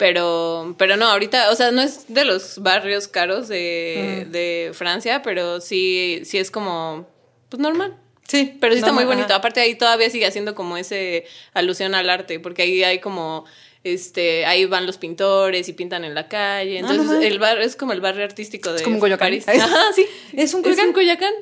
Pero, 0.00 0.74
pero 0.78 0.96
no, 0.96 1.04
ahorita, 1.04 1.50
o 1.50 1.54
sea, 1.56 1.72
no 1.72 1.82
es 1.82 2.06
de 2.08 2.24
los 2.24 2.58
barrios 2.62 3.06
caros 3.06 3.48
de, 3.48 4.26
de 4.30 4.70
Francia, 4.72 5.20
pero 5.20 5.60
sí, 5.60 6.22
sí 6.24 6.38
es 6.38 6.50
como, 6.50 7.06
pues 7.50 7.60
normal. 7.60 7.98
Sí. 8.26 8.56
Pero 8.62 8.72
sí 8.72 8.78
está 8.78 8.92
muy 8.92 9.04
bonito. 9.04 9.26
ajá. 9.26 9.36
Aparte 9.36 9.60
ahí 9.60 9.74
todavía 9.74 10.08
sigue 10.08 10.24
haciendo 10.24 10.54
como 10.54 10.78
ese 10.78 11.26
alusión 11.52 11.94
al 11.94 12.08
arte, 12.08 12.40
porque 12.40 12.62
ahí 12.62 12.82
hay 12.82 13.00
como 13.00 13.44
este 13.84 14.46
ahí 14.46 14.64
van 14.64 14.86
los 14.86 14.96
pintores 14.96 15.68
y 15.68 15.74
pintan 15.74 16.04
en 16.06 16.14
la 16.14 16.28
calle. 16.28 16.78
Ah, 16.78 16.80
Entonces 16.80 17.22
el 17.22 17.38
barrio 17.38 17.62
es 17.62 17.76
como 17.76 17.92
el 17.92 18.00
barrio 18.00 18.24
artístico 18.24 18.72
de 18.72 18.82
como 18.82 18.96
un 18.96 19.00
Coyoacán. 19.00 19.26
París. 19.26 19.46
Ajá, 19.48 19.92
sí. 19.94 20.06
Es 20.32 20.54
un 20.54 20.60
Es 20.60 20.76
Coyoacán. 20.76 20.86
un 20.88 20.92
Coyoacán. 20.94 21.32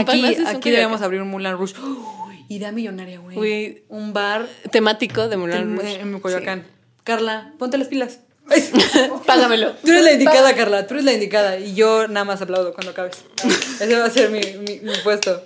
Aquí, 0.00 0.24
es 0.26 0.38
un 0.40 0.46
aquí 0.48 0.70
debemos 0.70 1.02
abrir 1.02 1.22
un 1.22 1.28
Moulin 1.30 1.52
Rouge. 1.52 1.74
Uy, 1.80 2.44
idea 2.48 2.72
millonaria, 2.72 3.20
güey. 3.20 3.84
Un 3.88 4.12
bar 4.12 4.48
temático 4.72 5.28
de 5.28 5.36
Moulin 5.36 5.76
Rouge. 5.76 6.00
en 6.00 6.18
Coyoacán. 6.18 6.77
Carla, 7.08 7.54
ponte 7.58 7.78
las 7.78 7.88
pilas. 7.88 8.18
Págamelo. 9.26 9.72
Tú 9.82 9.92
eres 9.92 10.04
la 10.04 10.12
indicada, 10.12 10.54
Carla. 10.54 10.86
Tú 10.86 10.92
eres 10.92 11.06
la 11.06 11.14
indicada. 11.14 11.58
Y 11.58 11.74
yo 11.74 12.06
nada 12.06 12.24
más 12.24 12.42
aplaudo 12.42 12.74
cuando 12.74 12.90
acabes. 12.90 13.24
Ese 13.80 13.98
va 13.98 14.04
a 14.04 14.10
ser 14.10 14.28
mi, 14.28 14.40
mi, 14.40 14.80
mi 14.80 14.92
puesto. 15.02 15.42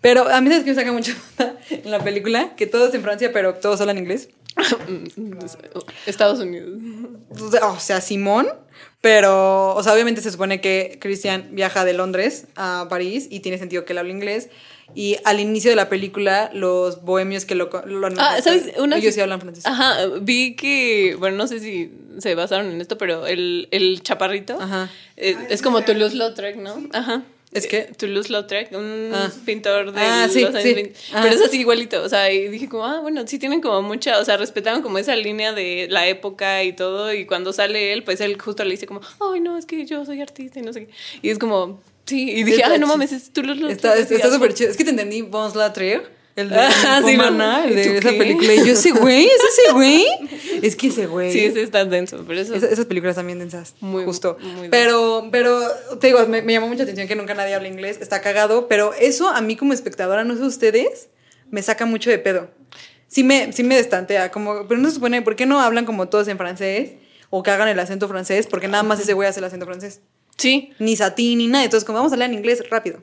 Pero 0.00 0.26
a 0.26 0.40
mí 0.40 0.48
sabes 0.48 0.64
que 0.64 0.70
me 0.70 0.76
saca 0.76 0.92
mucho 0.92 1.12
onda 1.38 1.58
en 1.68 1.90
la 1.90 2.02
película, 2.02 2.56
que 2.56 2.66
todos 2.66 2.94
en 2.94 3.02
Francia, 3.02 3.34
pero 3.34 3.52
todos 3.52 3.82
hablan 3.82 3.98
inglés. 3.98 4.30
Estados 6.06 6.40
Unidos. 6.40 6.80
O 7.62 7.78
sea, 7.78 8.00
Simón, 8.00 8.48
pero, 9.04 9.74
o 9.74 9.82
sea, 9.82 9.92
obviamente 9.92 10.22
se 10.22 10.30
supone 10.30 10.62
que 10.62 10.96
Christian 10.98 11.48
viaja 11.50 11.84
de 11.84 11.92
Londres 11.92 12.46
a 12.56 12.86
París 12.88 13.26
y 13.28 13.40
tiene 13.40 13.58
sentido 13.58 13.84
que 13.84 13.92
él 13.92 13.98
hable 13.98 14.12
inglés. 14.12 14.48
Y 14.94 15.18
al 15.26 15.40
inicio 15.40 15.68
de 15.68 15.76
la 15.76 15.90
película, 15.90 16.48
los 16.54 17.02
bohemios 17.02 17.44
que 17.44 17.54
lo... 17.54 17.68
lo 17.84 18.06
Ah, 18.16 18.38
¿sabes? 18.42 18.72
Una 18.78 18.96
ellos 18.96 19.14
sí 19.14 19.20
hablan 19.20 19.42
francés. 19.42 19.66
Ajá, 19.66 20.06
vi 20.22 20.56
que, 20.56 21.16
bueno, 21.18 21.36
no 21.36 21.46
sé 21.46 21.60
si 21.60 21.92
se 22.16 22.34
basaron 22.34 22.70
en 22.70 22.80
esto, 22.80 22.96
pero 22.96 23.26
el, 23.26 23.68
el 23.72 24.02
chaparrito 24.02 24.58
Ajá. 24.58 24.88
eh, 25.18 25.36
es 25.50 25.60
como 25.60 25.82
Toulouse-Lautrec, 25.82 26.56
¿no? 26.56 26.88
Ajá. 26.94 27.24
¿Es 27.54 27.66
qué? 27.68 27.78
Eh, 27.78 27.92
Toulouse-Lautrec, 27.96 28.72
un 28.72 29.10
Ah. 29.14 29.30
pintor 29.46 29.92
de 29.92 30.00
Ah, 30.00 30.28
sí, 30.30 30.40
los 30.40 30.50
años 30.50 30.62
sí. 30.62 30.74
20. 30.74 30.94
Ajá. 31.12 31.22
Pero 31.22 31.34
es 31.36 31.40
así 31.40 31.60
igualito, 31.60 32.02
o 32.02 32.08
sea, 32.08 32.30
y 32.32 32.48
dije 32.48 32.68
como, 32.68 32.84
ah, 32.84 33.00
bueno, 33.00 33.24
sí 33.26 33.38
tienen 33.38 33.60
como 33.60 33.80
mucha, 33.80 34.18
o 34.18 34.24
sea, 34.24 34.36
respetaron 34.36 34.82
como 34.82 34.98
esa 34.98 35.14
línea 35.16 35.52
de 35.52 35.86
la 35.88 36.06
época 36.08 36.62
y 36.64 36.72
todo, 36.72 37.12
y 37.14 37.26
cuando 37.26 37.52
sale 37.52 37.92
él, 37.92 38.02
pues 38.02 38.20
él 38.20 38.36
justo 38.40 38.64
le 38.64 38.72
dice 38.72 38.86
como, 38.86 39.00
ay, 39.32 39.40
no, 39.40 39.56
es 39.56 39.66
que 39.66 39.86
yo 39.86 40.04
soy 40.04 40.20
artista 40.20 40.58
y 40.58 40.62
no 40.62 40.72
sé 40.72 40.86
qué. 40.86 40.92
Y 41.22 41.30
es 41.30 41.38
como, 41.38 41.80
sí, 42.06 42.28
y 42.30 42.42
dije, 42.42 42.64
ay, 42.64 42.78
no 42.78 42.86
mames, 42.88 43.12
es 43.12 43.32
Toulouse-Lautrec. 43.32 44.10
Está 44.10 44.30
súper 44.32 44.52
chido. 44.52 44.70
Es 44.70 44.76
que 44.76 44.84
te 44.84 44.90
entendí, 44.90 45.22
Bons 45.22 45.54
Latrier, 45.54 46.10
el 46.36 46.50
de 46.50 46.56
Ah, 46.58 47.00
sí, 47.04 47.16
¿no? 47.16 47.64
El 47.64 47.78
¿Y 47.78 47.82
tú 47.82 47.90
de 47.90 47.98
esa 47.98 48.10
qué? 48.10 48.18
película. 48.18 48.54
Y 48.54 48.58
yo, 48.66 48.72
ese 48.72 48.90
güey, 48.92 49.26
es 49.26 49.32
ese 49.58 49.72
güey. 49.72 50.04
Es 50.62 50.76
que 50.76 50.86
ese 50.86 51.06
güey. 51.06 51.30
Sí, 51.32 51.40
ese 51.44 51.62
está 51.62 51.84
denso, 51.84 52.24
pero 52.26 52.40
eso 52.40 52.54
Esa- 52.54 52.68
esas 52.68 52.86
películas 52.86 53.16
también 53.16 53.38
densas. 53.38 53.74
Muy- 53.80 54.04
justo. 54.04 54.38
muy 54.40 54.68
pero, 54.70 55.28
pero, 55.30 55.60
te 56.00 56.06
digo, 56.06 56.26
me, 56.26 56.40
me 56.42 56.52
llamó 56.54 56.68
mucha 56.68 56.84
atención 56.84 57.06
que 57.06 57.16
nunca 57.16 57.34
nadie 57.34 57.54
habla 57.54 57.68
inglés. 57.68 57.98
Está 58.00 58.20
cagado. 58.22 58.66
Pero 58.68 58.94
eso 58.94 59.28
a 59.28 59.40
mí 59.42 59.56
como 59.56 59.72
espectadora, 59.74 60.24
no 60.24 60.36
sé 60.36 60.42
ustedes, 60.42 61.08
me 61.50 61.60
saca 61.60 61.84
mucho 61.86 62.08
de 62.08 62.18
pedo. 62.18 62.48
Sí 63.08 63.24
me, 63.24 63.52
sí 63.52 63.62
me 63.62 63.76
destantea. 63.76 64.30
Como, 64.30 64.66
pero 64.66 64.80
no 64.80 64.88
se 64.88 64.94
supone, 64.94 65.20
¿por 65.22 65.36
qué 65.36 65.44
no 65.44 65.60
hablan 65.60 65.84
como 65.84 66.08
todos 66.08 66.28
en 66.28 66.38
francés? 66.38 66.92
O 67.30 67.42
que 67.42 67.50
hagan 67.50 67.68
el 67.68 67.78
acento 67.78 68.08
francés, 68.08 68.46
porque 68.46 68.68
nada 68.68 68.84
más 68.84 69.00
ese 69.00 69.12
güey 69.12 69.28
hace 69.28 69.40
el 69.40 69.44
acento 69.44 69.66
francés. 69.66 70.00
Sí, 70.36 70.72
Ni 70.78 70.96
satín, 70.96 71.38
ni 71.38 71.46
nada. 71.48 71.64
Entonces, 71.64 71.84
como 71.84 71.98
vamos 71.98 72.12
a 72.12 72.14
hablar 72.14 72.30
en 72.30 72.36
inglés 72.38 72.62
rápido. 72.70 73.00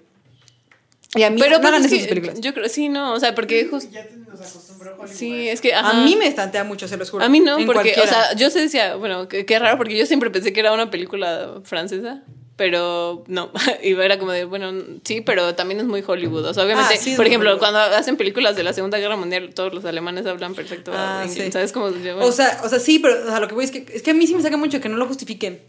Y 1.16 1.24
a 1.24 1.30
mí 1.30 1.40
pero 1.42 1.56
no 1.58 1.62
pues 1.62 1.74
hagan 1.74 1.86
es 1.86 1.92
eso 1.92 1.96
en 1.96 2.00
que 2.00 2.06
sus 2.06 2.10
películas. 2.10 2.40
yo 2.42 2.54
creo, 2.54 2.70
sí, 2.70 2.88
no, 2.90 3.14
o 3.14 3.20
sea, 3.20 3.36
porque 3.36 3.66
justo, 3.66 3.90
Ya 3.92 4.08
te 4.08 4.16
nos 4.16 4.40
acostumbró 4.40 4.92
Hollywood. 4.98 5.10
sí, 5.14 5.50
es 5.50 5.60
que, 5.60 5.74
ajá. 5.74 5.90
A 5.90 5.94
mí 6.06 6.16
me 6.16 6.26
estantea 6.28 6.64
mucho, 6.64 6.88
se 6.88 6.96
los 6.98 7.10
juro. 7.10 7.26
A 7.26 7.30
mí 7.30 7.40
no, 7.42 7.56
porque, 7.58 7.70
o 7.70 7.74
cualquiera. 7.74 8.08
sea, 8.08 8.34
yo 8.36 8.50
se 8.50 8.60
decía, 8.62 8.96
bueno, 8.96 9.28
qué, 9.28 9.60
raro, 9.60 9.78
porque 9.78 9.98
yo 9.98 10.06
siempre 10.06 10.30
pensé 10.30 10.54
que 10.54 10.62
era 10.62 10.72
una 10.72 10.90
película 10.90 11.60
francesa, 11.66 12.24
pero 12.56 13.24
no. 13.28 13.52
Y 13.84 13.92
era 13.94 14.18
como 14.20 14.32
de, 14.32 14.46
bueno, 14.46 14.72
sí, 15.04 15.20
pero 15.20 15.54
también 15.56 15.82
es 15.82 15.86
muy 15.86 16.02
Hollywood. 16.06 16.46
O 16.46 16.54
sea, 16.54 16.64
obviamente, 16.64 16.94
Ah, 16.94 16.98
sí, 16.98 17.16
por 17.18 17.28
ejemplo, 17.28 17.50
Hollywood. 17.50 17.60
cuando 17.60 17.80
hacen 17.80 18.16
películas 18.16 18.56
de 18.56 18.64
la 18.64 18.72
Segunda 18.72 18.98
Guerra 18.98 19.18
Mundial, 19.18 19.54
todos 19.54 19.74
los 19.74 19.84
alemanes 19.84 20.26
hablan 20.28 20.56
perfecto 20.56 20.94
Ah, 20.96 21.24
inglés. 21.28 21.46
sí. 21.48 21.52
¿Sabes 21.52 21.74
cómo? 21.74 21.90
Yo, 21.90 22.20
O 22.20 22.32
sea, 22.32 22.62
o 22.64 22.70
sea, 22.70 22.80
sí, 22.80 23.00
pero 23.00 23.22
o 23.22 23.28
sea, 23.28 23.40
lo 23.42 23.50
que 23.50 23.56
voy 23.56 23.66
es 23.66 23.72
que, 23.72 23.86
es 23.94 24.02
que 24.02 24.12
a 24.12 24.14
mí 24.14 24.28
sí 24.28 24.34
me 24.36 24.42
saca 24.42 24.56
mucho 24.56 24.80
que 24.80 24.88
no 24.88 24.96
lo 24.96 25.08
justifiquen. 25.08 25.60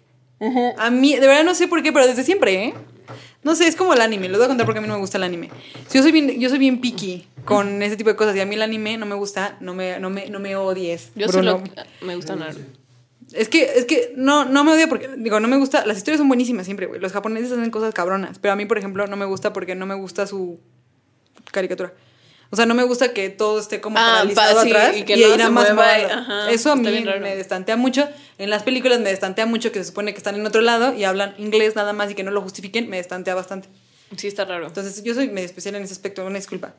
A 0.78 0.90
mí, 0.90 1.14
de 1.16 1.26
verdad 1.26 1.44
no 1.44 1.54
sé 1.54 1.66
por 1.68 1.82
qué, 1.82 1.92
pero 1.92 2.06
desde 2.06 2.22
siempre, 2.24 2.64
¿eh? 2.64 2.74
No 3.42 3.56
sé, 3.56 3.66
es 3.66 3.76
como 3.76 3.92
el 3.92 4.00
anime. 4.00 4.28
Les 4.28 4.38
voy 4.38 4.44
a 4.44 4.48
contar 4.48 4.66
porque 4.66 4.78
a 4.78 4.82
mí 4.82 4.88
no 4.88 4.94
me 4.94 5.00
gusta 5.00 5.18
el 5.18 5.24
anime. 5.24 5.50
Si 5.88 5.98
Yo 5.98 6.02
soy 6.02 6.12
bien, 6.12 6.38
yo 6.38 6.48
soy 6.48 6.58
bien 6.58 6.80
picky 6.80 7.26
con 7.44 7.82
ese 7.82 7.96
tipo 7.96 8.10
de 8.10 8.16
cosas. 8.16 8.36
Y 8.36 8.40
a 8.40 8.46
mí 8.46 8.54
el 8.54 8.62
anime 8.62 8.96
no 8.98 9.06
me 9.06 9.14
gusta, 9.14 9.56
no 9.60 9.74
me, 9.74 9.98
no 9.98 10.10
me, 10.10 10.28
no 10.30 10.38
me 10.38 10.54
odies. 10.54 11.10
Yo 11.14 11.26
Bruno. 11.26 11.58
solo 11.58 11.64
me 12.02 12.14
gusta 12.14 12.36
Naruto. 12.36 12.60
Es 13.32 13.48
que, 13.48 13.64
es 13.76 13.86
que 13.86 14.12
no, 14.14 14.44
no 14.44 14.62
me 14.62 14.72
odia 14.72 14.88
porque, 14.88 15.08
digo, 15.16 15.40
no 15.40 15.48
me 15.48 15.56
gusta. 15.56 15.86
Las 15.86 15.96
historias 15.96 16.18
son 16.18 16.28
buenísimas 16.28 16.66
siempre, 16.66 16.86
güey. 16.86 17.00
Los 17.00 17.12
japoneses 17.12 17.50
hacen 17.52 17.70
cosas 17.70 17.94
cabronas. 17.94 18.38
Pero 18.38 18.52
a 18.52 18.56
mí, 18.56 18.66
por 18.66 18.78
ejemplo, 18.78 19.06
no 19.06 19.16
me 19.16 19.24
gusta 19.24 19.52
porque 19.52 19.74
no 19.74 19.86
me 19.86 19.94
gusta 19.94 20.26
su 20.26 20.60
caricatura. 21.50 21.92
O 22.52 22.56
sea, 22.56 22.66
no 22.66 22.74
me 22.74 22.82
gusta 22.82 23.14
que 23.14 23.30
todo 23.30 23.58
esté 23.58 23.80
como 23.80 23.96
Ah, 23.98 24.16
paralizado 24.18 24.56
pa- 24.56 24.62
sí, 24.62 24.70
atrás 24.70 24.96
y 24.98 25.04
que 25.04 25.14
ahí 25.14 25.22
nada 25.38 25.48
más 25.48 25.72
mueva, 25.74 26.50
Eso 26.50 26.72
a 26.72 26.76
mí 26.76 26.82
me 27.20 27.34
destantea 27.34 27.76
mucho. 27.76 28.06
En 28.36 28.50
las 28.50 28.62
películas 28.62 29.00
me 29.00 29.08
destantea 29.08 29.46
mucho 29.46 29.72
que 29.72 29.78
se 29.78 29.86
supone 29.86 30.12
que 30.12 30.18
están 30.18 30.34
en 30.34 30.44
otro 30.46 30.60
lado 30.60 30.94
y 30.94 31.04
hablan 31.04 31.34
inglés 31.38 31.76
nada 31.76 31.94
más 31.94 32.10
y 32.10 32.14
que 32.14 32.22
no 32.24 32.30
lo 32.30 32.42
justifiquen. 32.42 32.90
Me 32.90 32.98
destantea 32.98 33.34
bastante. 33.34 33.68
Sí, 34.18 34.28
está 34.28 34.44
raro. 34.44 34.66
Entonces, 34.66 35.02
yo 35.02 35.14
soy 35.14 35.28
medio 35.28 35.46
especial 35.46 35.74
en 35.76 35.82
ese 35.84 35.94
aspecto. 35.94 36.24
Una 36.26 36.36
disculpa. 36.38 36.74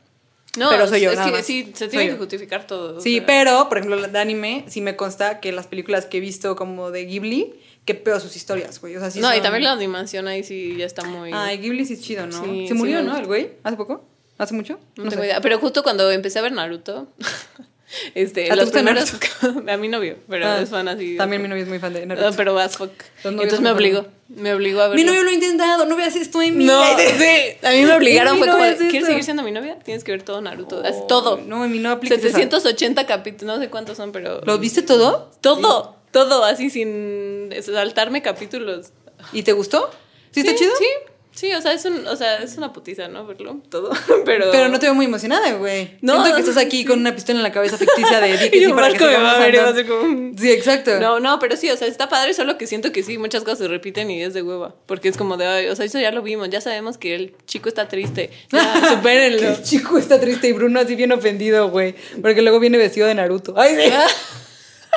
No, 0.56 0.70
pero 0.70 0.88
soy 0.88 1.02
yo, 1.02 1.10
es 1.10 1.16
nada 1.18 1.32
que 1.32 1.38
más. 1.38 1.46
sí, 1.48 1.72
se 1.74 1.80
Soy 1.86 1.88
tiene 1.90 2.06
yo. 2.06 2.12
que 2.12 2.18
justificar 2.20 2.68
todo. 2.68 3.02
Sí, 3.02 3.16
sea. 3.18 3.26
pero, 3.26 3.68
por 3.70 3.80
ejemplo, 3.80 4.00
de 4.08 4.20
anime, 4.20 4.66
sí 4.68 4.82
me 4.82 4.96
consta 4.96 5.40
que 5.40 5.52
las 5.52 5.66
películas 5.66 6.06
que 6.06 6.18
he 6.18 6.20
visto 6.20 6.56
como 6.56 6.92
de 6.92 7.06
Ghibli, 7.06 7.56
que 7.86 7.96
peor 7.96 8.22
sus 8.22 8.36
historias, 8.36 8.80
güey. 8.80 8.96
O 8.96 9.00
sea, 9.00 9.10
sí 9.10 9.20
no, 9.20 9.32
y 9.32 9.38
son- 9.38 9.44
también 9.44 9.64
la 9.64 9.72
animación 9.72 10.28
ahí 10.28 10.44
sí 10.44 10.76
ya 10.78 10.86
está 10.86 11.04
muy... 11.06 11.32
Ay, 11.34 11.58
Ghibli 11.58 11.86
sí 11.88 11.94
es 11.94 12.02
chido, 12.02 12.28
¿no? 12.28 12.44
Sí, 12.44 12.68
Se 12.68 12.76
murió, 12.76 13.00
sí 13.00 13.06
¿no? 13.08 13.18
El 13.18 13.26
güey, 13.26 13.50
hace 13.64 13.76
poco. 13.78 14.08
¿Hace 14.38 14.54
mucho? 14.54 14.80
No, 14.98 15.10
tengo 15.10 15.22
sé. 15.22 15.28
idea. 15.28 15.42
Pero 15.42 15.60
justo 15.60 15.84
cuando 15.84 16.10
empecé 16.12 16.40
a 16.40 16.42
ver 16.42 16.52
Naruto, 16.52 17.08
este, 18.16 18.48
¿Ah, 18.48 18.56
te 18.56 18.56
los 18.56 18.72
primeros, 18.72 19.14
a 19.70 19.78
mi 19.78 19.88
novio, 19.88 20.18
pero 20.28 20.48
Ah, 20.48 20.60
es 20.62 20.70
fan 20.70 20.88
así. 20.88 21.16
También 21.18 21.42
mi 21.42 21.48
novio 21.48 21.64
es 21.64 21.70
muy 21.70 21.80
fan 21.80 21.94
de 21.94 22.06
Naruto. 22.06 22.32
Pero 22.36 22.58
as 22.58 22.76
fuck. 22.78 22.92
Entonces 23.24 23.62
me 23.62 23.72
obligó, 23.72 24.08
me 24.30 24.54
obligó 24.54 24.82
a 24.82 24.88
ver. 24.88 24.98
mi 24.98 25.04
novio 25.04 25.24
lo 25.24 25.30
ha 25.30 25.34
intentado, 25.34 25.86
no 25.86 25.96
veas 25.96 26.16
esto 26.16 26.42
en 26.42 26.58
mí. 26.58 26.66
No, 26.66 26.84
sí, 26.98 27.66
a 27.66 27.72
mí 27.72 27.84
me 27.84 27.94
obligaron, 27.94 28.34
Mi 28.34 28.40
fue 28.40 28.48
como, 28.48 28.60
novio 28.64 28.78
de, 28.78 28.86
es 28.86 28.92
¿quieres 28.92 28.96
esto. 28.96 29.08
seguir 29.08 29.24
siendo 29.24 29.44
mi 29.44 29.52
novia? 29.52 29.78
Tienes 29.80 30.04
que 30.04 30.12
ver 30.12 30.24
todo 30.24 30.42
Naruto, 30.42 30.82
Oh, 30.84 31.04
todo. 31.08 31.38
No, 31.38 31.64
en 31.64 31.72
mí 31.72 31.80
no 31.80 32.00
esa. 32.02 32.16
780 32.18 33.06
capítulos, 33.06 33.56
no 33.58 33.62
sé 33.64 33.70
cuántos 33.70 33.98
son, 33.98 34.12
pero... 34.12 34.42
¿Lo 34.46 34.58
viste 34.58 34.82
todo? 34.82 35.32
Todo, 35.42 35.96
todo, 36.12 36.44
así 36.46 36.70
sin 36.72 37.50
saltarme 37.62 38.22
capítulos. 38.24 38.88
¿Y 39.32 39.44
te 39.44 39.52
gustó? 39.54 39.90
¿Sí, 40.32 40.40
está 40.40 40.56
chido? 40.56 40.72
Sí, 40.78 40.86
sí, 41.34 41.54
o 41.54 41.62
sea, 41.62 41.74
es, 41.74 41.86
un, 41.86 42.08
o 42.08 42.16
sea, 42.16 42.38
es 42.38 42.58
una 42.58 42.72
putiza, 42.74 43.08
¿no? 43.08 43.26
Verlo, 43.26 43.62
todo, 43.70 43.92
pero... 44.26 44.52
Pero 44.52 44.70
no 44.70 44.80
te 44.80 44.86
veo 44.86 44.96
muy 44.96 45.06
emocionada, 45.06 45.54
güey. 45.54 45.98
No. 46.02 46.14
Siento 46.14 46.36
que 46.36 46.42
estás 46.42 46.58
aquí 46.58 46.86
con 46.86 47.00
una 47.00 47.14
pistola 47.14 47.40
en 47.40 47.44
la 47.44 47.52
cabeza 47.52 47.78
ficticia 47.78 48.20
de 48.20 48.38
di 48.38 48.50
que 48.50 48.58
Y 48.58 48.66
sí 48.66 48.74
para 48.74 48.88
que 48.88 49.00
Marco 49.00 49.06
me 49.06 49.12
sigamos 49.12 49.34
va 49.34 49.36
a 49.36 49.40
ver 49.40 49.54
y 49.54 49.58
va 49.58 49.64
a 49.64 49.68
andando. 49.70 49.90
ser 49.90 50.00
como... 50.00 50.38
Sí, 50.38 50.52
exacto. 50.52 51.00
No, 51.00 51.20
no, 51.20 51.40
pero 51.40 51.56
sí, 51.58 51.70
o 51.70 51.78
sea, 51.78 51.88
está 51.88 52.10
padre, 52.10 52.34
solo 52.34 52.58
que 52.58 52.68
siento 52.68 52.92
que 52.92 53.04
sí, 53.04 53.18
muchas 53.18 53.44
cosas 53.44 53.60
se 53.60 53.68
repiten 53.68 54.10
y 54.12 54.22
es 54.22 54.34
de 54.34 54.42
hueva. 54.42 54.76
Porque 54.86 55.10
es 55.10 55.18
como 55.18 55.38
de, 55.38 55.46
ay, 55.48 55.68
o 55.68 55.76
sea, 55.76 55.86
eso 55.86 56.00
ya 56.00 56.12
lo 56.12 56.22
vimos, 56.22 56.50
ya 56.50 56.62
sabemos 56.62 56.98
que 56.98 57.16
el 57.16 57.36
chico 57.46 57.70
está 57.70 57.88
triste. 57.88 58.30
Ya, 58.52 58.90
supérenlo. 58.90 59.50
el 59.50 59.64
chico 59.64 59.98
está 59.98 60.20
triste 60.20 60.48
y 60.48 60.52
Bruno 60.54 60.80
así 60.80 60.96
bien 60.96 61.12
ofendido, 61.12 61.70
güey. 61.70 61.96
Porque 62.22 62.42
luego 62.42 62.60
viene 62.60 62.78
vestido 62.78 63.08
de 63.08 63.16
Naruto. 63.16 63.54
Ay, 63.58 63.76
sí. 63.76 63.92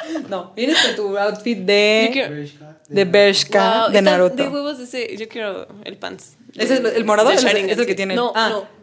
No, 0.29 0.53
vienes 0.55 0.77
con 0.85 0.97
tu 0.97 1.19
outfit 1.19 1.59
Yo 1.59 1.65
de, 1.67 2.11
quiero- 2.13 2.35
Bershka, 2.35 2.79
de 2.89 3.05
Bershka 3.05 3.81
Wow, 3.85 3.93
de 3.93 4.03
Naruto. 4.03 4.43
De 4.43 4.49
huevos 4.49 4.79
ese, 4.81 5.17
yo 5.17 5.29
quiero 5.29 5.67
el 5.85 5.97
pants. 5.97 6.37
¿Es 6.55 6.71
el, 6.71 6.87
el 6.87 7.05
morado? 7.05 7.31
Es 7.31 7.45
el, 7.45 7.57
es 7.71 7.79
el 7.79 7.87
que 7.87 7.95
tiene. 7.95 8.15
No, 8.15 8.33
Ah, 8.35 8.49
no. 8.51 8.77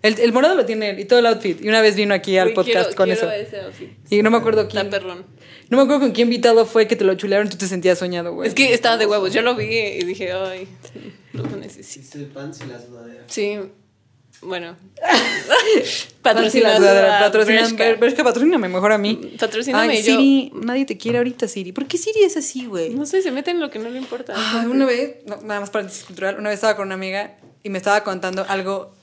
El, 0.00 0.16
el 0.20 0.32
morado 0.32 0.54
lo 0.54 0.64
tiene 0.64 0.90
él 0.90 1.00
y 1.00 1.04
todo 1.06 1.18
el 1.18 1.26
outfit. 1.26 1.60
Y 1.60 1.68
una 1.68 1.80
vez 1.80 1.96
vino 1.96 2.14
aquí 2.14 2.38
al 2.38 2.48
Güey, 2.48 2.54
podcast 2.54 2.94
quiero- 2.94 2.96
con 2.96 3.06
quiero 3.06 3.32
eso. 3.32 3.48
ese 3.48 3.60
outfit. 3.66 3.90
Y 4.10 4.22
no 4.22 4.30
me 4.30 4.36
acuerdo 4.38 4.68
quién. 4.68 4.86
Está 4.86 4.98
perrón. 4.98 5.24
No 5.70 5.76
me 5.76 5.82
acuerdo 5.82 6.00
con 6.02 6.12
quién 6.12 6.28
invitado 6.28 6.64
fue 6.66 6.86
que 6.86 6.94
te 6.96 7.04
lo 7.04 7.14
chulearon 7.14 7.48
y 7.48 7.50
tú 7.50 7.56
te 7.58 7.66
sentías 7.66 7.98
soñado, 7.98 8.32
güey. 8.32 8.48
Es 8.48 8.54
que 8.54 8.72
estaba 8.72 8.96
de 8.96 9.06
huevos, 9.06 9.32
yo 9.32 9.42
lo 9.42 9.54
vi 9.56 9.64
y 9.66 10.04
dije, 10.04 10.32
ay, 10.32 10.68
lo 11.32 11.44
necesito. 11.56 12.16
El 12.16 12.26
pants 12.26 12.60
y 12.64 12.68
la 12.70 12.80
sudadera. 12.80 13.24
Sí, 13.26 13.58
bueno. 14.42 14.76
Patrocina, 16.22 16.68
Patrocina. 16.72 17.18
patrocina, 17.20 17.68
Ber- 17.76 17.96
Bershka, 17.98 18.24
patrocíname 18.24 18.68
mejor 18.68 18.92
a 18.92 18.98
mí. 18.98 19.34
Patrocíname 19.38 19.92
Ay, 19.94 20.02
yo. 20.02 20.16
Siri, 20.16 20.52
nadie 20.54 20.84
te 20.84 20.96
quiere 20.96 21.18
ahorita, 21.18 21.48
Siri. 21.48 21.72
¿Por 21.72 21.86
qué 21.86 21.96
Siri 21.98 22.22
es 22.22 22.36
así, 22.36 22.66
güey? 22.66 22.90
No 22.90 23.06
sé, 23.06 23.22
se 23.22 23.30
mete 23.30 23.50
en 23.50 23.60
lo 23.60 23.70
que 23.70 23.78
no 23.78 23.88
le 23.88 23.98
importa. 23.98 24.34
Ay, 24.36 24.66
una 24.66 24.84
vez, 24.84 25.16
no, 25.26 25.36
nada 25.42 25.60
más 25.60 25.70
paréntesis 25.70 26.04
cultural, 26.04 26.36
una 26.38 26.50
vez 26.50 26.56
estaba 26.56 26.76
con 26.76 26.86
una 26.86 26.94
amiga 26.94 27.36
y 27.62 27.70
me 27.70 27.78
estaba 27.78 28.04
contando 28.04 28.44
algo 28.48 28.94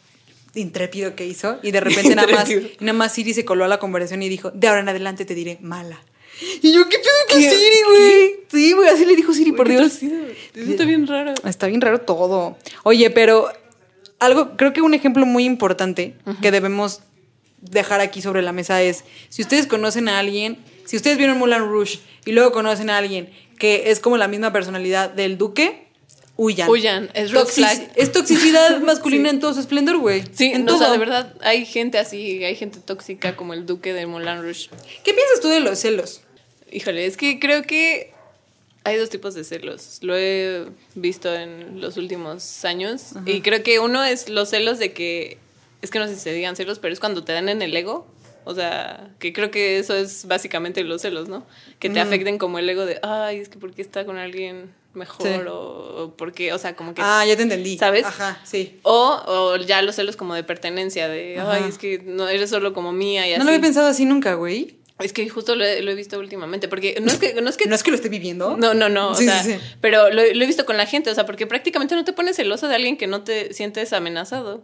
intrépido 0.53 1.15
que 1.15 1.25
hizo 1.25 1.59
y 1.63 1.71
de 1.71 1.81
repente 1.81 2.15
nada 2.15 2.27
más, 2.31 2.47
nada 2.79 2.93
más 2.93 3.13
Siri 3.13 3.33
se 3.33 3.43
coló 3.43 3.65
a 3.65 3.67
la 3.67 3.79
conversación 3.79 4.21
y 4.23 4.29
dijo, 4.29 4.51
de 4.51 4.67
ahora 4.67 4.81
en 4.81 4.89
adelante 4.89 5.25
te 5.25 5.35
diré 5.35 5.57
mala. 5.61 5.99
Y 6.61 6.73
yo, 6.73 6.87
¿qué 6.89 6.97
pedo 6.97 7.11
con. 7.31 7.41
Siri, 7.41 7.81
güey? 7.87 8.35
Sí, 8.51 8.73
güey, 8.73 8.89
así 8.89 9.05
le 9.05 9.15
dijo 9.15 9.33
Siri, 9.33 9.53
por 9.53 9.67
Dios. 9.69 10.01
Eso 10.03 10.71
está 10.71 10.83
bien 10.85 11.07
raro. 11.07 11.33
Está 11.45 11.67
bien 11.67 11.79
raro 11.81 12.01
todo. 12.01 12.57
Oye, 12.83 13.09
pero 13.09 13.49
algo, 14.19 14.55
creo 14.57 14.73
que 14.73 14.81
un 14.81 14.93
ejemplo 14.93 15.25
muy 15.25 15.43
importante 15.45 16.15
que 16.41 16.51
debemos 16.51 17.01
dejar 17.61 17.99
aquí 18.01 18.21
sobre 18.21 18.41
la 18.41 18.51
mesa 18.51 18.81
es, 18.81 19.03
si 19.29 19.41
ustedes 19.41 19.67
conocen 19.67 20.07
a 20.09 20.19
alguien, 20.19 20.57
si 20.85 20.95
ustedes 20.97 21.17
vieron 21.17 21.37
Mulan 21.37 21.61
Rouge 21.69 21.99
y 22.25 22.31
luego 22.31 22.51
conocen 22.51 22.89
a 22.89 22.97
alguien 22.97 23.29
que 23.59 23.89
es 23.91 23.99
como 23.99 24.17
la 24.17 24.27
misma 24.27 24.51
personalidad 24.53 25.09
del 25.09 25.37
duque, 25.37 25.87
huyan. 26.37 26.69
Huyan, 26.69 27.09
es 27.13 27.31
Toxic- 27.31 27.53
flag. 27.55 27.91
Es 27.95 28.11
toxicidad 28.11 28.79
masculina 28.81 29.29
en 29.29 29.39
todo 29.39 29.53
su 29.53 29.61
esplendor, 29.61 29.97
güey. 29.97 30.23
Sí, 30.33 30.51
en 30.53 30.65
no, 30.65 30.73
todo. 30.73 30.75
o 30.75 30.79
sea, 30.79 30.91
de 30.91 30.97
verdad, 30.97 31.33
hay 31.41 31.65
gente 31.65 31.97
así, 31.97 32.43
hay 32.43 32.55
gente 32.55 32.79
tóxica 32.79 33.35
como 33.35 33.53
el 33.53 33.65
duque 33.65 33.93
de 33.93 34.05
Moulin 34.05 34.41
Rouge. 34.41 34.69
¿Qué 35.03 35.13
piensas 35.13 35.39
tú 35.41 35.47
de 35.47 35.61
los 35.61 35.79
celos? 35.79 36.21
Híjole, 36.71 37.05
es 37.05 37.15
que 37.15 37.39
creo 37.39 37.63
que 37.63 38.11
hay 38.85 38.97
dos 38.97 39.09
tipos 39.09 39.33
de 39.33 39.43
celos. 39.43 39.97
Lo 40.01 40.15
he 40.15 40.65
visto 40.93 41.33
en 41.33 41.81
los 41.81 41.97
últimos 41.97 42.63
años. 42.63 43.13
Y 43.25 43.41
creo 43.41 43.61
que 43.63 43.79
uno 43.79 44.03
es 44.03 44.29
los 44.29 44.49
celos 44.49 44.79
de 44.79 44.93
que, 44.93 45.37
es 45.81 45.89
que 45.91 45.99
no 45.99 46.07
sé 46.07 46.13
si 46.15 46.21
se 46.21 46.31
digan 46.31 46.55
celos, 46.55 46.79
pero 46.79 46.93
es 46.93 46.99
cuando 46.99 47.23
te 47.23 47.33
dan 47.33 47.49
en 47.49 47.61
el 47.61 47.75
ego. 47.75 48.07
O 48.47 48.53
sea, 48.53 49.09
que 49.17 49.33
creo 49.33 49.49
que 49.49 49.79
eso 49.79 49.95
es 49.95 50.25
básicamente 50.27 50.83
los 50.83 51.01
celos, 51.01 51.27
¿no? 51.27 51.45
Que 51.79 51.89
te 51.89 51.99
afecten 51.99 52.37
como 52.37 52.59
el 52.59 52.69
ego 52.69 52.85
de, 52.85 52.99
ay, 53.01 53.39
es 53.39 53.49
que 53.49 53.57
porque 53.57 53.81
está 53.81 54.05
con 54.05 54.17
alguien 54.19 54.71
mejor 54.93 55.27
Sí. 55.27 55.33
o, 55.49 56.03
o 56.03 56.13
porque, 56.15 56.53
o 56.53 56.59
sea, 56.59 56.75
como 56.75 56.93
que... 56.93 57.01
Ah, 57.03 57.25
ya 57.25 57.35
te 57.35 57.41
entendí. 57.41 57.77
¿Sabes? 57.79 58.05
Ajá, 58.05 58.39
sí. 58.45 58.79
O, 58.83 59.19
o 59.25 59.57
ya 59.57 59.81
los 59.81 59.95
celos 59.95 60.15
como 60.15 60.35
de 60.35 60.43
pertenencia, 60.43 61.07
de, 61.09 61.39
Ajá. 61.39 61.53
ay, 61.53 61.63
es 61.67 61.79
que 61.79 61.97
no 62.05 62.29
eres 62.29 62.51
solo 62.51 62.71
como 62.73 62.91
mía 62.93 63.27
y 63.27 63.31
así. 63.31 63.39
No 63.39 63.45
lo 63.45 63.49
había 63.49 63.61
pensado 63.61 63.87
así 63.87 64.05
nunca, 64.05 64.35
güey. 64.35 64.77
Es 64.99 65.11
que 65.11 65.27
justo 65.29 65.55
lo 65.55 65.65
he, 65.65 65.81
lo 65.81 65.91
he 65.91 65.95
visto 65.95 66.17
últimamente, 66.17 66.67
porque 66.69 66.97
no 67.01 67.11
es 67.11 67.17
que... 67.17 67.33
No 67.41 67.49
es 67.49 67.57
que 67.57 67.65
No 67.69 67.75
es 67.75 67.83
que 67.83 67.91
lo 67.91 67.97
esté 67.97 68.09
viviendo. 68.09 68.55
no, 68.57 68.73
no, 68.73 68.87
no. 68.89 69.09
o 69.11 69.15
sea, 69.15 69.43
sí, 69.43 69.53
sí. 69.53 69.59
Pero 69.81 70.09
lo, 70.09 70.21
lo 70.33 70.43
he 70.43 70.47
visto 70.47 70.65
con 70.65 70.77
la 70.77 70.85
gente, 70.85 71.09
o 71.09 71.15
sea, 71.15 71.25
porque 71.25 71.45
prácticamente 71.47 71.95
no 71.95 72.05
te 72.05 72.13
pones 72.13 72.37
celoso 72.37 72.67
de 72.67 72.75
alguien 72.75 72.95
que 72.97 73.07
no 73.07 73.23
te 73.23 73.53
sientes 73.53 73.91
amenazado. 73.93 74.63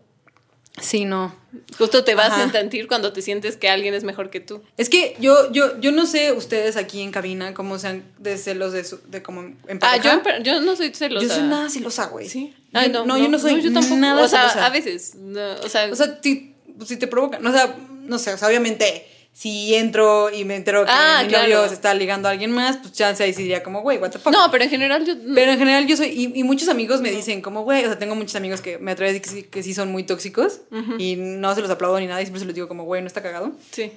Sí, 0.82 1.04
no. 1.04 1.36
Justo 1.78 2.06
te 2.06 2.16
vas 2.16 2.32
Ajá. 2.32 2.46
a 2.46 2.52
sentir 2.52 2.88
cuando 2.88 3.12
te 3.12 3.22
sientes 3.22 3.58
que 3.58 3.68
alguien 3.68 3.94
es 3.94 4.06
mejor 4.06 4.30
que 4.30 4.40
tú. 4.40 4.64
Es 4.78 4.88
que 4.88 5.18
yo, 5.20 5.52
yo, 5.52 5.78
yo 5.82 5.92
no 5.92 6.06
sé 6.06 6.32
ustedes 6.32 6.78
aquí 6.78 7.02
en 7.02 7.12
cabina 7.12 7.54
cómo 7.54 7.78
sean 7.78 8.06
de 8.20 8.38
celos 8.38 8.72
de, 8.72 8.86
su- 8.86 9.02
de 9.10 9.22
como 9.22 9.42
en 9.42 9.80
Ah, 9.82 9.98
yo, 9.98 10.22
yo 10.44 10.62
no 10.62 10.78
soy 10.78 10.94
celosa. 10.94 11.28
Yo 11.28 11.34
soy 11.34 11.44
nada 11.44 11.70
celosa, 11.70 12.06
güey. 12.06 12.30
Sí. 12.30 12.54
Yo- 12.72 12.80
Ay, 12.80 12.88
no, 12.90 13.18
yo 13.18 13.28
no 13.28 13.38
soy 13.38 13.62
yo 13.62 13.74
tampoco. 13.74 13.98
nada 13.98 14.24
O 14.24 14.28
sea, 14.30 14.50
celosa. 14.50 14.66
a 14.66 14.70
veces. 14.70 15.16
no, 15.16 15.56
o 15.62 15.68
sea, 15.68 15.90
O 15.92 15.96
sea, 15.98 16.20
si, 16.24 16.56
si 16.86 16.96
te 16.96 17.08
provocan, 17.08 17.46
o 17.46 17.52
sea, 17.52 17.76
no 18.04 18.18
sé, 18.18 18.34
o 18.34 18.38
sea, 18.38 18.48
obviamente, 18.48 19.06
si 19.34 19.74
entro 19.76 20.30
y 20.30 20.44
me 20.46 20.56
entero 20.56 20.84
que 20.86 20.92
Ah, 20.94 21.22
mi 21.24 21.30
claro. 21.30 21.44
novio 21.46 21.68
se 21.68 21.74
está 21.74 21.94
ligando 21.94 22.28
a 22.28 22.32
alguien 22.32 22.52
más, 22.52 22.78
pues 22.78 22.92
chance 22.94 23.24
ahí 23.24 23.34
sí 23.34 23.44
diría 23.44 23.64
como, 23.64 23.82
güey, 23.82 23.98
what 23.98 24.12
the 24.12 24.20
fuck. 24.20 24.32
no, 24.34 24.52
pero 24.52 24.64
en 24.66 24.70
general 24.70 25.06
yo. 25.06 25.14
Pero 25.34 25.52
en 25.54 25.58
general 25.58 25.88
yo 25.88 25.96
soy, 25.98 26.08
y, 26.10 26.40
y 26.40 26.44
muchos 26.44 26.68
amigos 26.70 27.02
me 27.02 27.10
dicen 27.12 27.42
como, 27.42 27.64
güey, 27.64 27.84
o 27.86 27.88
sea, 27.88 27.98
tengo 27.98 28.14
muchos 28.16 28.36
amigos 28.36 28.62
que 28.62 28.78
me 28.78 28.92
atrevo 28.92 29.10
a 29.10 29.14
decir 29.14 29.50
que 29.50 29.64
sí, 29.64 29.74
son 29.74 29.92
muy 29.92 30.04
tóxicos 30.04 30.62
y 31.00 31.16
no 31.16 31.56
se 31.56 31.62
los 31.62 31.70
aplaudo 31.72 32.00
ni 32.00 32.08
nada 32.08 32.22
y 32.22 32.26
siempre 32.26 32.40
se 32.42 32.46
los 32.46 32.54
digo 32.54 32.68
como, 32.68 32.84
güey, 32.84 33.02
no 33.02 33.08
está 33.08 33.22
cagado. 33.24 33.54
Sí. 33.72 33.92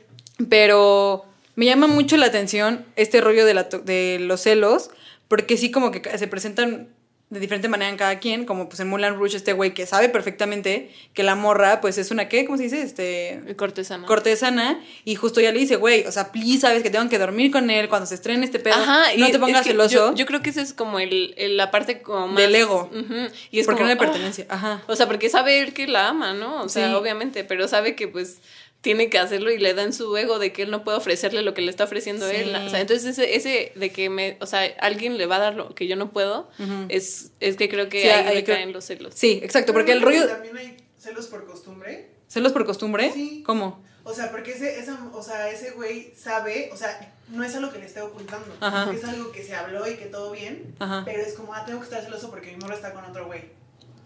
Pero 0.49 1.25
me 1.57 1.67
llama 1.67 1.87
mucho 1.87 2.17
la 2.17 2.27
atención 2.27 2.85
este 2.97 3.21
rollo 3.21 3.45
de, 3.47 3.55
la 3.55 3.65
de 3.65 4.19
los 4.21 4.41
celos, 4.43 4.91
porque 5.29 5.57
sí 5.57 5.71
como 5.71 5.91
que 5.91 6.17
se 6.19 6.27
presentan 6.29 6.89
de 7.35 7.41
diferente 7.41 7.69
manera 7.69 7.91
en 7.91 7.97
cada 7.99 8.19
quien, 8.21 8.47
como 8.47 8.69
pues 8.69 8.81
en 8.81 8.89
Mulan 8.89 9.17
Rouge 9.19 9.37
este 9.37 9.53
güey 9.53 9.75
que 9.75 9.85
sabe 9.87 10.09
perfectamente 10.09 10.91
que 11.13 11.23
la 11.23 11.35
morra 11.35 11.81
pues 11.81 11.99
es 11.99 12.11
una, 12.11 12.29
¿qué? 12.29 12.45
¿Cómo 12.47 12.57
se 12.57 12.63
dice? 12.65 12.81
Este... 12.81 13.43
Cortesana. 13.57 14.07
Cortesana, 14.07 14.81
y 15.05 15.17
justo 15.17 15.41
ya 15.41 15.53
le 15.53 15.59
dice, 15.59 15.77
güey, 15.77 16.07
o 16.07 16.13
sea, 16.13 16.33
please, 16.33 16.61
sabes 16.61 16.83
que 16.83 16.91
tengo 16.91 17.09
que 17.11 17.19
dormir 17.19 17.51
con 17.51 17.69
él 17.71 17.89
cuando 17.89 18.07
se 18.07 18.15
estrene 18.15 18.45
este 18.47 18.59
pedo. 18.61 18.75
Ajá, 18.77 19.03
no 19.19 19.27
te 19.31 19.39
pongas 19.39 19.61
es 19.61 19.67
que 19.67 19.71
celoso 19.73 20.11
Yo, 20.11 20.15
yo 20.15 20.27
creo 20.27 20.41
que 20.43 20.51
esa 20.51 20.63
es 20.63 20.73
como 20.73 20.99
el, 21.01 21.35
el- 21.37 21.57
la 21.57 21.71
parte 21.71 22.01
como 22.01 22.29
más. 22.29 22.37
del 22.37 22.55
ego. 22.55 22.89
Ujú, 22.93 23.29
Y 23.51 23.59
es 23.61 23.67
porque 23.67 23.81
como, 23.81 23.81
no 23.81 23.87
le 23.89 23.93
ah, 23.95 23.99
pertenencia. 23.99 24.47
Ajá. 24.49 24.83
O 24.87 24.97
sea, 24.97 25.07
porque 25.07 25.29
sabe 25.29 25.59
él 25.61 25.73
que 25.75 25.87
la 25.87 26.09
ama, 26.09 26.33
¿no? 26.35 26.63
O 26.63 26.69
sea, 26.69 26.89
Sí. 26.89 26.95
obviamente, 26.95 27.45
pero 27.45 27.67
sabe 27.69 27.95
que 27.97 28.09
pues 28.09 28.39
tiene 28.85 29.09
que 29.09 29.19
hacerlo 29.19 29.51
y 29.51 29.59
le 29.59 29.73
da 29.73 29.83
en 29.83 29.93
su 29.95 30.15
ego 30.17 30.39
de 30.39 30.53
que 30.53 30.63
él 30.63 30.71
no 30.71 30.85
puede 30.85 30.99
ofrecerle 30.99 31.41
lo 31.43 31.55
que 31.55 31.63
le 31.63 31.71
está 31.71 31.85
ofreciendo 31.85 32.29
Sí. 32.29 32.37
él. 32.37 32.55
O 32.55 32.69
sea, 32.69 32.81
entonces 32.81 33.07
ese, 33.19 33.35
ese 33.35 33.73
de 33.75 33.91
que 33.91 34.11
me, 34.11 34.37
o 34.41 34.47
sea, 34.47 34.63
alguien 34.79 35.17
le 35.17 35.25
va 35.27 35.37
a 35.37 35.39
dar 35.39 35.55
lo 35.55 35.75
que 35.75 35.89
yo 35.89 35.97
no 35.97 36.13
puedo, 36.13 36.49
es, 36.91 37.33
es 37.41 37.57
que 37.57 37.69
creo 37.71 37.89
que 37.89 38.03
Sí, 38.03 38.09
ahí 38.09 38.45
creo- 38.45 38.57
caen 38.57 38.73
los 38.75 38.85
celos. 38.85 39.15
Sí, 39.17 39.41
exacto, 39.43 39.73
porque 39.73 39.93
el 39.93 40.01
Pero 40.01 40.11
rollo... 40.11 40.29
También 40.29 40.57
hay 40.59 40.77
celos 40.99 41.27
por 41.29 41.47
costumbre. 41.47 42.11
¿Celos 42.29 42.53
por 42.53 42.67
costumbre? 42.67 43.11
Sí. 43.13 43.43
¿Cómo? 43.47 43.83
O 44.05 44.13
sea, 44.13 44.31
porque 44.31 44.53
ese, 44.53 44.79
esa, 44.79 44.99
o 45.15 45.23
sea, 45.23 45.49
ese 45.51 45.71
güey 45.71 46.13
sabe, 46.15 46.69
o 46.71 46.77
sea, 46.77 47.15
no 47.31 47.43
es 47.43 47.55
algo 47.57 47.73
que 47.73 47.79
le 47.79 47.87
esté 47.87 48.03
ocultando. 48.03 48.55
Ajá. 48.61 48.93
Es 48.93 49.03
algo 49.05 49.33
que 49.33 49.43
se 49.43 49.55
habló 49.55 49.89
y 49.91 49.95
que 49.95 50.05
todo 50.05 50.31
bien. 50.31 50.75
Ajá. 50.79 51.03
Pero 51.07 51.23
es 51.23 51.33
como, 51.33 51.55
ah, 51.55 51.65
tengo 51.65 51.79
que 51.81 51.85
estar 51.87 52.05
celoso 52.05 52.29
porque 52.31 52.53
mi 52.53 52.59
morro 52.59 52.75
está 52.75 52.93
con 52.93 53.03
otro 53.07 53.25
güey. 53.25 53.41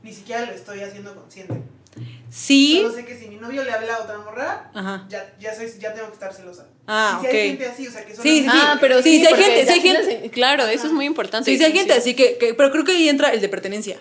Ni 0.05 0.13
siquiera 0.13 0.47
lo 0.47 0.53
estoy 0.53 0.83
haciendo 0.83 1.17
consciente. 1.17 1.55
Sí. 2.31 2.81
Solo 2.83 2.95
sé 2.95 3.05
que 3.05 3.19
si 3.19 3.27
mi 3.29 3.37
novio 3.37 3.65
le 3.65 3.73
habla 3.73 3.95
a 3.97 4.03
otra 4.03 4.19
morra, 4.19 4.71
Ajá. 4.75 5.07
ya, 5.09 5.33
ya, 5.41 5.55
soy, 5.55 5.73
ya 5.81 5.95
tengo 5.95 6.09
que 6.09 6.15
estar 6.15 6.33
celosa. 6.35 6.67
Ah, 6.87 7.19
y 7.19 7.23
si 7.23 7.27
ok. 7.29 7.35
hay 7.35 7.49
gente 7.49 7.67
así, 7.67 7.87
o 7.87 7.91
sea, 7.91 8.05
que 8.05 8.15
Sí, 8.15 8.21
sí, 8.23 8.43
sí. 8.43 8.49
Ah, 8.51 8.77
pero 8.81 9.03
Sí, 9.03 9.15
sí, 9.15 9.21
sí 9.21 9.27
hay 9.27 9.35
gente, 9.43 9.73
hay 9.73 10.21
las- 10.23 10.31
Claro, 10.33 10.67
eso 10.67 10.87
es 10.87 10.93
muy 10.93 11.07
importante. 11.07 11.51
Sí, 11.51 11.57
sí 11.59 11.65
hay 11.65 11.73
gente 11.73 11.93
así 11.95 12.15
que, 12.15 12.37
que- 12.39 12.55
Pero 12.55 12.71
creo 12.71 12.85
que 12.85 12.93
ahí 12.93 13.09
entra 13.09 13.31
el 13.33 13.41
de 13.41 13.49
pertenencia. 13.49 13.99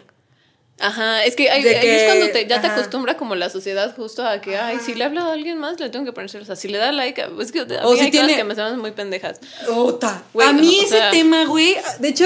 Ajá, 0.79 1.23
es 1.25 1.35
que, 1.35 1.49
hay, 1.49 1.67
ahí 1.67 1.79
que- 1.81 1.95
es 1.95 2.03
cuando 2.05 2.31
te, 2.31 2.45
ya 2.47 2.61
te 2.61 2.67
acostumbra 2.67 3.17
como 3.17 3.33
la 3.33 3.49
sociedad 3.49 3.95
justo 3.95 4.23
a 4.27 4.41
que, 4.41 4.57
ay, 4.57 4.77
si 4.79 4.93
le 4.93 5.05
habla 5.05 5.23
a 5.25 5.33
alguien 5.33 5.57
más, 5.57 5.79
le 5.79 5.89
tengo 5.89 6.05
que 6.05 6.11
poner 6.13 6.29
celosa. 6.29 6.55
Si 6.55 6.67
le 6.67 6.77
da 6.77 6.91
like, 6.91 7.19
es 7.41 7.51
que 7.51 7.61
a 7.61 7.63
O 7.87 7.93
mí 7.93 7.97
si 7.97 8.05
hay 8.05 8.11
tiene- 8.11 8.27
cosas 8.27 8.37
que 8.37 8.43
me 8.43 8.53
suenan 8.55 8.79
muy 8.79 8.91
pendejas. 8.91 9.39
Ota. 9.67 10.21
A 10.39 10.53
mí 10.53 10.77
o 10.79 10.83
ese 10.83 10.97
sea- 10.97 11.09
tema, 11.11 11.45
güey. 11.45 11.75
De 11.99 12.09
hecho, 12.09 12.25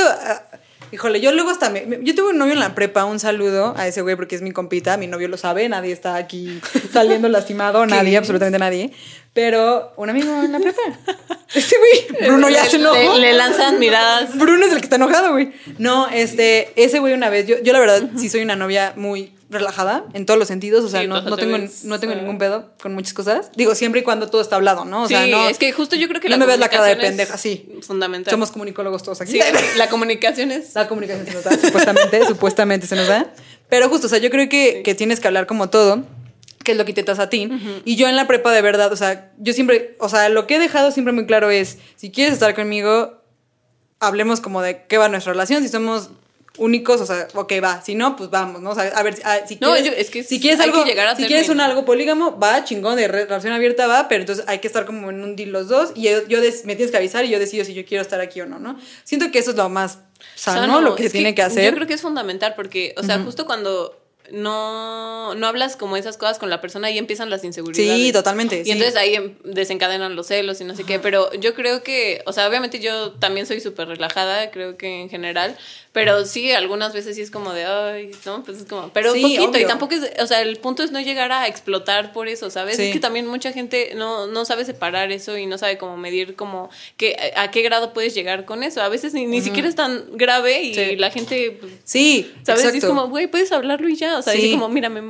híjole, 0.91 1.21
yo 1.21 1.31
luego 1.31 1.49
hasta 1.49 1.69
me, 1.69 1.85
Yo 2.01 2.15
tuve 2.15 2.29
un 2.29 2.37
novio 2.37 2.53
en 2.53 2.59
la 2.59 2.75
prepa, 2.75 3.05
un 3.05 3.19
saludo 3.19 3.73
a 3.77 3.87
ese 3.87 4.01
güey 4.01 4.15
porque 4.15 4.35
es 4.35 4.41
mi 4.41 4.51
compita. 4.51 4.97
Mi 4.97 5.07
novio 5.07 5.27
lo 5.27 5.37
sabe, 5.37 5.67
nadie 5.69 5.91
está 5.91 6.15
aquí 6.15 6.59
saliendo 6.93 7.29
lastimado, 7.29 7.85
nadie, 7.85 8.17
absolutamente 8.17 8.59
nadie. 8.59 8.91
Pero 9.33 9.93
un 9.95 10.09
amigo 10.09 10.29
en 10.43 10.51
la 10.51 10.59
prepa. 10.59 10.81
Ese 11.53 11.75
güey, 11.77 12.27
Bruno 12.29 12.49
ya 12.49 12.65
se 12.65 12.77
enojó. 12.77 12.95
Le, 12.95 13.19
le 13.19 13.33
lanzan 13.33 13.77
miradas. 13.77 14.37
Bruno 14.37 14.65
es 14.65 14.71
el 14.71 14.77
que 14.77 14.85
está 14.85 14.95
enojado, 14.95 15.33
güey. 15.33 15.51
No, 15.79 16.07
este, 16.07 16.71
ese 16.81 16.99
güey 16.99 17.13
una 17.13 17.29
vez, 17.29 17.45
yo, 17.45 17.61
yo 17.61 17.73
la 17.73 17.79
verdad 17.79 18.09
sí 18.15 18.29
soy 18.29 18.41
una 18.41 18.55
novia 18.55 18.93
muy 18.95 19.33
relajada 19.51 20.05
en 20.13 20.25
todos 20.25 20.39
los 20.39 20.47
sentidos, 20.47 20.83
o 20.83 20.89
sea, 20.89 21.01
Sí, 21.01 21.07
no, 21.07 21.21
no 21.21 21.35
te 21.35 21.45
tengo, 21.45 21.57
no 21.83 21.99
tengo 21.99 22.15
ningún 22.15 22.37
pedo 22.37 22.71
con 22.81 22.93
muchas 22.93 23.13
cosas. 23.13 23.51
Digo, 23.55 23.75
siempre 23.75 24.01
y 24.01 24.03
cuando 24.03 24.29
todo 24.29 24.41
está 24.41 24.55
hablado, 24.55 24.85
¿no? 24.85 25.03
O 25.03 25.07
sí, 25.07 25.13
sea, 25.13 25.27
no, 25.27 25.49
es 25.49 25.57
que 25.57 25.71
justo 25.71 25.95
yo 25.95 26.07
creo 26.07 26.21
que 26.21 26.29
no 26.29 26.37
la 26.37 26.39
me 26.39 26.45
ves 26.45 26.59
la 26.59 26.69
cara 26.69 26.85
de 26.85 26.95
pendeja, 26.95 27.37
sí. 27.37 27.69
Fundamental. 27.81 28.31
Somos 28.31 28.51
comunicólogos 28.51 29.03
todos 29.03 29.21
aquí. 29.21 29.33
Sí, 29.33 29.41
la 29.77 29.89
comunicación 29.89 30.51
es. 30.51 30.73
La 30.73 30.87
comunicación 30.87 31.27
se 31.27 31.33
nos 31.33 31.43
da, 31.43 31.57
supuestamente, 31.57 32.25
supuestamente 32.27 32.87
se 32.87 32.95
nos 32.95 33.07
da. 33.07 33.31
Pero 33.69 33.89
justo, 33.89 34.07
o 34.07 34.09
sea, 34.09 34.19
yo 34.19 34.29
creo 34.29 34.49
que, 34.49 34.81
que 34.83 34.95
tienes 34.95 35.19
que 35.19 35.27
hablar 35.27 35.45
como 35.47 35.69
todo, 35.69 36.03
que 36.63 36.71
es 36.71 36.77
lo 36.77 36.85
que 36.85 36.91
intentas 36.91 37.19
a 37.19 37.29
ti. 37.29 37.49
Y 37.85 37.95
yo 37.95 38.07
en 38.07 38.15
la 38.15 38.27
prepa, 38.27 38.51
de 38.51 38.61
verdad, 38.61 38.91
o 38.91 38.95
sea, 38.95 39.31
yo 39.37 39.53
siempre, 39.53 39.95
o 39.99 40.09
sea, 40.09 40.29
lo 40.29 40.47
que 40.47 40.55
he 40.55 40.59
dejado 40.59 40.91
siempre 40.91 41.13
muy 41.13 41.25
claro 41.25 41.49
es, 41.51 41.77
si 41.95 42.11
quieres 42.11 42.33
estar 42.33 42.55
conmigo, 42.55 43.21
hablemos 43.99 44.41
como 44.41 44.61
de 44.61 44.85
qué 44.87 44.97
va 44.97 45.09
nuestra 45.09 45.33
relación, 45.33 45.63
si 45.63 45.69
somos 45.69 46.09
únicos, 46.57 46.99
o 47.01 47.05
sea, 47.05 47.27
ok, 47.33 47.53
va, 47.63 47.81
si 47.81 47.95
no, 47.95 48.15
pues 48.15 48.29
vamos, 48.29 48.61
¿no? 48.61 48.71
O 48.71 48.75
sea, 48.75 48.83
a 48.89 49.03
ver, 49.03 49.15
ah, 49.23 49.39
si 49.47 49.57
No, 49.61 49.73
quieres, 49.73 49.85
yo- 49.85 49.97
es 49.97 50.09
que 50.09 50.23
si 50.23 50.39
quieres 50.41 50.59
algo, 50.59 50.83
que 50.83 50.99
a 50.99 51.15
si 51.15 51.25
quieres 51.25 51.47
un 51.49 51.61
algo 51.61 51.85
polígamo, 51.85 52.37
va, 52.37 52.63
chingón, 52.65 52.97
de 52.97 53.07
re- 53.07 53.25
relación 53.25 53.53
abierta, 53.53 53.87
va, 53.87 54.07
pero 54.09 54.21
entonces 54.21 54.43
hay 54.47 54.59
que 54.59 54.67
estar 54.67 54.85
como 54.85 55.09
en 55.09 55.23
un 55.23 55.35
deal 55.35 55.49
los 55.51 55.69
dos 55.69 55.91
y 55.95 56.03
yo, 56.03 56.17
me 56.65 56.75
tienes 56.75 56.91
que 56.91 56.97
avisar 56.97 57.23
y 57.25 57.29
yo 57.29 57.39
decido 57.39 57.63
si 57.63 57.73
yo 57.73 57.85
quiero 57.85 58.01
estar 58.01 58.19
aquí 58.19 58.41
o 58.41 58.45
no, 58.45 58.59
¿no? 58.59 58.77
Siento 59.05 59.31
que 59.31 59.39
eso 59.39 59.51
es 59.51 59.57
lo 59.57 59.69
más 59.69 59.99
sano, 60.35 60.61
sano. 60.61 60.81
lo 60.81 60.95
que 60.95 61.03
se 61.03 61.09
tiene 61.11 61.33
que 61.33 61.41
hacer. 61.41 61.63
Yo 61.65 61.73
creo 61.75 61.87
que 61.87 61.93
es 61.93 62.01
fundamental 62.01 62.53
porque, 62.55 62.93
o 62.97 63.03
sea, 63.03 63.19
justo 63.19 63.45
cuando 63.45 63.97
no, 64.31 65.35
no 65.35 65.47
hablas 65.47 65.75
como 65.75 65.97
esas 65.97 66.17
cosas 66.17 66.39
con 66.39 66.49
la 66.49 66.61
persona, 66.61 66.87
ahí 66.87 66.97
empiezan 66.97 67.29
las 67.29 67.43
inseguridades. 67.43 67.91
Sí, 68.01 68.13
totalmente. 68.13 68.61
Y 68.61 68.65
sí. 68.65 68.71
entonces 68.71 68.95
ahí 68.95 69.15
em- 69.15 69.35
desencadenan 69.43 70.15
los 70.15 70.27
celos 70.27 70.61
y 70.61 70.63
no 70.63 70.75
sé 70.75 70.83
qué, 70.85 70.99
pero 70.99 71.31
yo 71.33 71.53
creo 71.53 71.83
que, 71.83 72.21
o 72.25 72.33
sea, 72.33 72.47
obviamente 72.47 72.79
yo 72.79 73.11
también 73.13 73.45
soy 73.45 73.59
súper 73.59 73.87
relajada, 73.87 74.51
creo 74.51 74.77
que 74.77 75.01
en 75.01 75.09
general, 75.09 75.57
pero 75.93 76.25
sí, 76.25 76.51
algunas 76.51 76.93
veces 76.93 77.15
sí 77.17 77.21
es 77.21 77.31
como 77.31 77.51
de, 77.53 77.65
ay, 77.65 78.11
no, 78.25 78.43
pues 78.43 78.59
es 78.59 78.65
como, 78.65 78.89
pero 78.93 79.11
Sí, 79.13 79.21
poquito, 79.21 79.43
obvio. 79.49 79.61
y 79.61 79.65
tampoco 79.65 79.93
es, 79.95 80.09
o 80.21 80.25
sea, 80.27 80.41
el 80.41 80.57
punto 80.57 80.83
es 80.83 80.91
no 80.91 81.01
llegar 81.01 81.31
a 81.33 81.47
explotar 81.47 82.13
por 82.13 82.27
eso, 82.29 82.49
¿sabes? 82.49 82.77
Sí. 82.77 82.83
Es 82.83 82.93
que 82.93 82.99
también 82.99 83.27
mucha 83.27 83.51
gente 83.51 83.91
no, 83.95 84.25
no 84.27 84.45
sabe 84.45 84.63
separar 84.63 85.11
eso 85.11 85.37
y 85.37 85.45
no 85.47 85.57
sabe 85.57 85.77
cómo 85.77 85.97
medir 85.97 86.35
como 86.35 86.69
que, 86.95 87.33
a 87.35 87.51
qué 87.51 87.61
grado 87.61 87.91
puedes 87.91 88.13
llegar 88.13 88.45
con 88.45 88.63
eso. 88.63 88.81
A 88.81 88.87
veces 88.89 89.13
ni, 89.13 89.25
ni 89.25 89.41
siquiera 89.41 89.67
es 89.67 89.75
tan 89.75 90.05
grave 90.17 90.61
y 90.63 90.73
Sí. 90.73 90.95
la 90.95 91.11
gente... 91.11 91.57
pues, 91.59 91.73
Sí, 91.83 92.31
¿Sabes? 92.43 92.73
Y 92.73 92.77
es 92.77 92.85
como, 92.85 93.07
güey, 93.09 93.27
puedes 93.27 93.51
hablarlo 93.51 93.89
y 93.89 93.95
ya. 93.97 94.17
O 94.17 94.21
sea, 94.21 94.31
decir 94.33 94.51
como, 94.53 94.69
mira, 94.69 94.87
me, 94.89 95.01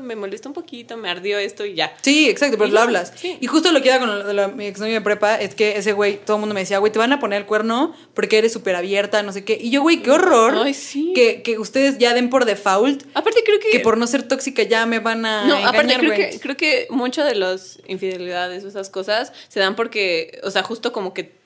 me 0.00 0.16
molesta 0.16 0.48
un 0.48 0.54
poquito, 0.54 0.96
me 0.96 1.08
ardió 1.10 1.38
esto 1.38 1.64
y 1.64 1.74
ya. 1.74 1.94
Sí, 2.02 2.28
exacto, 2.28 2.56
pero 2.58 2.68
Y 2.68 2.72
lo 2.72 2.80
hablas. 2.80 3.12
sí. 3.16 3.36
Y 3.40 3.46
justo 3.46 3.72
lo 3.72 3.80
que 3.82 3.88
iba 3.88 3.98
con 3.98 4.08
lo 4.08 4.24
de 4.24 4.34
la- 4.34 4.48
mi 4.48 4.66
exnovio 4.66 4.94
de 4.94 5.00
prepa 5.00 5.40
es 5.40 5.54
que 5.54 5.76
ese 5.76 5.92
güey, 5.92 6.18
todo 6.24 6.36
el 6.36 6.40
mundo 6.40 6.54
me 6.54 6.60
decía, 6.60 6.78
güey, 6.78 6.92
te 6.92 6.98
van 6.98 7.12
a 7.12 7.20
poner 7.20 7.40
el 7.42 7.46
cuerno 7.46 7.94
porque 8.14 8.38
eres 8.38 8.52
súper 8.52 8.76
abierta, 8.76 9.22
no 9.22 9.32
sé 9.32 9.44
qué. 9.44 9.58
Y 9.60 9.70
yo, 9.70 9.82
güey, 9.82 10.02
qué 10.02 10.10
horror 10.10 10.54
Ay, 10.64 10.74
sí. 10.74 11.12
que, 11.14 11.42
que 11.42 11.58
ustedes 11.58 11.98
ya 11.98 12.14
den 12.14 12.30
por 12.30 12.44
default 12.44 13.02
Aparte 13.14 13.42
creo 13.44 13.58
que... 13.60 13.70
que 13.70 13.80
por 13.80 13.96
no 13.98 14.06
ser 14.06 14.22
tóxica 14.24 14.62
ya 14.62 14.86
me 14.86 14.98
van 14.98 15.24
a 15.26 15.42
No, 15.46 15.56
engañar, 15.56 15.68
aparte 15.74 15.96
creo 15.98 16.14
güey. 16.14 16.30
que, 16.30 16.40
creo 16.40 16.56
que 16.56 16.86
muchas 16.90 17.26
de 17.26 17.34
las 17.34 17.78
infidelidades 17.86 18.64
o 18.64 18.68
esas 18.68 18.90
cosas 18.90 19.32
se 19.48 19.60
dan 19.60 19.76
porque, 19.76 20.40
o 20.42 20.50
sea, 20.50 20.62
justo 20.62 20.92
como 20.92 21.14
que 21.14 21.39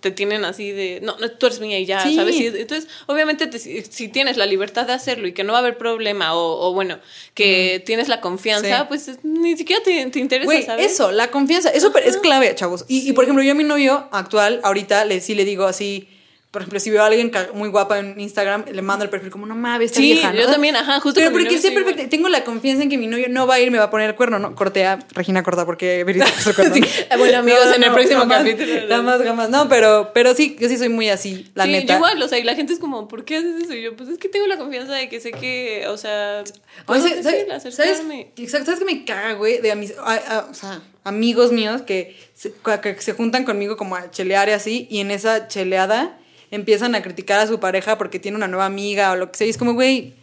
te 0.00 0.10
tienen 0.10 0.44
así 0.44 0.70
de, 0.70 1.00
no, 1.02 1.16
no, 1.18 1.30
tú 1.30 1.46
eres 1.46 1.60
mía 1.60 1.78
y 1.78 1.86
ya, 1.86 2.00
Sí. 2.00 2.16
¿sabes? 2.16 2.36
Y 2.36 2.46
entonces, 2.46 2.88
obviamente, 3.06 3.46
te- 3.46 3.58
si, 3.58 4.08
tienes 4.08 4.36
la 4.36 4.46
libertad 4.46 4.86
de 4.86 4.92
hacerlo 4.94 5.26
y 5.28 5.32
que 5.32 5.44
no 5.44 5.52
va 5.52 5.58
a 5.58 5.62
haber 5.62 5.76
problema, 5.78 6.34
o, 6.34 6.68
o 6.68 6.72
bueno, 6.72 6.98
que 7.34 7.82
tienes 7.84 8.08
la 8.08 8.20
confianza, 8.20 8.80
Sí. 8.80 8.84
pues 8.88 9.10
ni 9.22 9.56
siquiera 9.56 9.82
te, 9.82 10.06
te 10.06 10.18
interesa, 10.18 10.46
Güey, 10.46 10.62
¿sabes? 10.62 10.92
eso, 10.92 11.12
la 11.12 11.30
confianza, 11.30 11.70
eso 11.70 11.92
es 12.02 12.16
clave, 12.18 12.54
chavos. 12.54 12.84
Y, 12.88 13.08
y, 13.08 13.12
por 13.12 13.24
ejemplo, 13.24 13.42
yo 13.44 13.52
a 13.52 13.54
mi 13.54 13.64
novio 13.64 14.08
actual, 14.12 14.60
ahorita, 14.64 15.04
le, 15.04 15.20
sí 15.20 15.34
le 15.34 15.44
digo 15.44 15.64
así, 15.64 16.08
por 16.54 16.62
ejemplo, 16.62 16.80
si 16.80 16.90
veo 16.90 17.02
a 17.02 17.06
alguien 17.06 17.30
muy 17.52 17.68
guapa 17.68 17.98
en 17.98 18.18
Instagram, 18.18 18.64
le 18.72 18.80
mando 18.80 19.04
el 19.04 19.10
perfil 19.10 19.30
como, 19.30 19.44
no 19.44 19.54
mames, 19.54 19.86
esta 19.90 19.96
Sí, 20.00 20.12
vieja, 20.12 20.32
¿no? 20.32 20.40
yo 20.40 20.46
también, 20.46 20.74
ajá, 20.76 21.00
justo 21.00 21.20
Pero 21.20 21.32
porque 21.32 21.58
sé 21.58 21.72
perfecto, 21.72 22.04
tengo 22.08 22.28
la 22.30 22.44
confianza 22.44 22.82
en 22.84 22.88
que 22.88 22.96
mi 22.96 23.08
novio 23.08 23.26
no 23.28 23.46
va 23.46 23.56
a 23.56 23.60
ir, 23.60 23.70
me 23.70 23.78
va 23.78 23.84
a 23.84 23.90
poner 23.90 24.08
el 24.10 24.16
cuerno, 24.16 24.38
¿no? 24.38 24.54
Cortea, 24.54 25.00
Regina 25.12 25.42
corta, 25.42 25.66
porque 25.66 26.04
Verita. 26.04 26.26
Sí. 26.72 26.80
Bueno, 27.18 27.38
amigos, 27.40 27.66
en 27.76 27.82
el 27.82 27.92
próximo 27.92 28.20
jamás, 28.20 28.38
capítulo. 28.38 28.72
Jamás, 28.88 29.22
jamás. 29.22 29.50
No, 29.50 29.68
pero, 29.68 30.12
pero 30.14 30.34
sí, 30.34 30.56
yo 30.58 30.68
sí 30.68 30.78
soy 30.78 30.88
muy 30.88 31.08
así, 31.10 31.50
la 31.54 31.64
sí, 31.64 31.70
neta. 31.72 31.92
yo 31.94 31.96
igual, 31.98 32.22
o 32.22 32.28
sea, 32.28 32.38
y 32.38 32.44
la 32.44 32.54
gente 32.54 32.72
es 32.72 32.78
como, 32.78 33.08
¿por 33.08 33.24
qué 33.24 33.38
haces 33.38 33.64
eso? 33.64 33.74
Y 33.74 33.82
yo, 33.82 33.96
pues 33.96 34.08
es 34.08 34.18
que 34.18 34.28
tengo 34.28 34.46
la 34.46 34.56
confianza 34.56 34.94
de 34.94 35.08
que 35.08 35.20
sé 35.20 35.32
que, 35.32 35.84
o 35.88 35.96
sea, 35.98 36.40
Oye, 36.40 36.52
puedo 36.86 37.00
¿sabes, 37.02 37.24
decir, 37.24 37.46
¿sabes, 37.48 37.66
acercarme. 37.80 38.32
exacto, 38.36 38.66
¿sabes 38.66 38.78
que 38.80 38.86
me 38.86 39.04
caga, 39.04 39.32
güey? 39.32 39.60
De 39.60 39.72
amis- 39.72 39.94
a- 39.98 40.38
a- 40.38 40.46
o 40.50 40.54
sea, 40.54 40.80
amigos 41.02 41.50
míos 41.52 41.82
que 41.82 42.16
se, 42.34 42.52
que 42.82 42.96
se 43.00 43.12
juntan 43.12 43.44
conmigo 43.44 43.76
como 43.76 43.96
a 43.96 44.10
chelear 44.10 44.48
y 44.48 44.52
así, 44.52 44.86
y 44.90 45.00
en 45.00 45.10
esa 45.10 45.48
cheleada 45.48 46.18
empiezan 46.54 46.94
a 46.94 47.02
criticar 47.02 47.40
a 47.40 47.46
su 47.46 47.60
pareja 47.60 47.98
porque 47.98 48.18
tiene 48.18 48.36
una 48.36 48.48
nueva 48.48 48.66
amiga 48.66 49.12
o 49.12 49.16
lo 49.16 49.30
que 49.30 49.38
sea. 49.38 49.46
Y 49.46 49.50
es 49.50 49.58
como, 49.58 49.74
güey, 49.74 50.14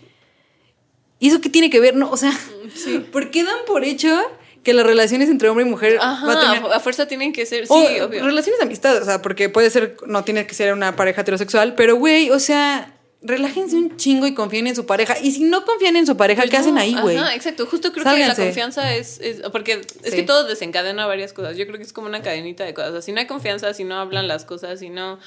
¿y 1.20 1.28
eso 1.28 1.42
qué 1.42 1.50
tiene 1.50 1.70
que 1.70 1.80
ver? 1.80 1.96
No, 1.96 2.10
o 2.10 2.18
sea, 2.18 2.34
¿por 3.12 3.32
qué 3.32 3.44
dan 3.44 3.60
por 3.68 3.84
hecho 3.84 4.20
que 4.64 4.74
las 4.74 4.86
relaciones 4.86 5.30
entre 5.30 5.50
hombre 5.50 5.66
y 5.66 5.70
mujer 5.70 5.98
Ajá, 6.00 6.26
va 6.26 6.34
a 6.34 6.40
tener 6.40 6.74
a 6.74 6.80
fuerza 6.80 7.08
tienen 7.08 7.34
que 7.34 7.46
ser, 7.46 7.66
sí, 7.66 7.74
o 7.74 8.06
obvio. 8.06 8.24
relaciones 8.24 8.60
de 8.60 8.66
amistad, 8.66 9.02
o 9.02 9.06
sea, 9.06 9.22
porque 9.22 9.50
puede 9.50 9.70
ser, 9.70 9.98
no 10.06 10.24
tiene 10.24 10.46
que 10.46 10.54
ser 10.54 10.74
una 10.74 10.96
pareja 10.96 11.22
heterosexual, 11.22 11.74
pero 11.76 11.96
güey, 11.96 12.30
o 12.30 12.40
sea, 12.40 12.94
relájense 13.24 13.76
un 13.76 13.98
chingo 13.98 14.26
y 14.26 14.34
confíen 14.34 14.66
en 14.68 14.76
su 14.76 14.86
pareja. 14.88 15.16
Y 15.22 15.32
si 15.32 15.44
no 15.44 15.64
confían 15.64 15.96
en 15.96 16.08
su 16.08 16.18
pareja, 16.18 16.42
Pues 16.42 16.50
¿qué 16.52 16.58
hacen 16.58 16.78
ahí, 16.80 16.96
güey? 17.00 17.18
Exacto. 17.36 17.68
Justo 17.68 17.92
creo 17.92 18.04
Sálganse. 18.04 18.36
que 18.36 18.42
la 18.42 18.46
confianza 18.48 18.96
es, 18.96 19.20
es- 19.20 19.42
porque 19.52 19.74
es 20.04 20.10
Sí. 20.12 20.16
que 20.18 20.24
todo 20.24 20.46
desencadena 20.48 21.06
varias 21.06 21.32
cosas. 21.32 21.56
Yo 21.56 21.66
creo 21.68 21.78
que 21.78 21.84
es 21.84 21.94
como 21.94 22.08
una 22.08 22.22
cadenita 22.24 22.64
de 22.64 22.74
cosas. 22.74 22.90
O 22.90 22.94
sea, 22.94 23.02
si 23.04 23.12
no 23.12 23.20
hay 23.20 23.28
confianza, 23.28 23.74
si 23.76 23.84
no 23.84 23.96
hablan 24.00 24.28
las 24.28 24.44
cosas, 24.46 24.80
si 24.80 24.90
no, 24.90 25.20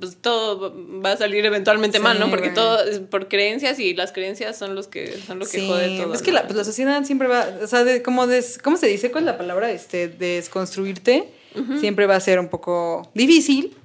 pues 0.00 0.16
todo 0.20 0.74
va 1.00 1.12
a 1.12 1.16
salir 1.16 1.46
eventualmente 1.46 1.98
Sí, 1.98 2.02
mal, 2.02 2.18
¿no? 2.18 2.28
Porque 2.28 2.50
todo 2.50 2.82
es 2.84 2.98
por 2.98 3.28
creencias 3.28 3.78
y 3.78 3.94
las 3.94 4.10
creencias 4.12 4.58
son 4.58 4.74
los 4.74 4.88
que 4.88 5.16
son 5.26 5.38
lo 5.38 5.46
que 5.46 5.66
jode 5.66 5.96
todo. 5.98 6.14
Es 6.14 6.22
que 6.22 6.32
¿no? 6.32 6.38
la, 6.38 6.42
pues, 6.44 6.56
la 6.56 6.64
sociedad 6.64 7.04
siempre 7.04 7.28
va, 7.28 7.46
o 7.62 7.66
sea, 7.68 7.84
de, 7.84 8.02
como 8.02 8.26
des, 8.26 8.58
¿cómo 8.58 8.76
se 8.76 8.86
dice? 8.88 9.10
¿Cuál 9.12 9.24
es 9.24 9.26
la 9.26 9.38
palabra? 9.38 9.70
Este, 9.70 10.08
desconstruirte. 10.08 11.34
Siempre 11.80 12.06
va 12.06 12.14
a 12.14 12.20
ser 12.20 12.38
un 12.38 12.48
poco 12.48 13.10
difícil. 13.14 13.76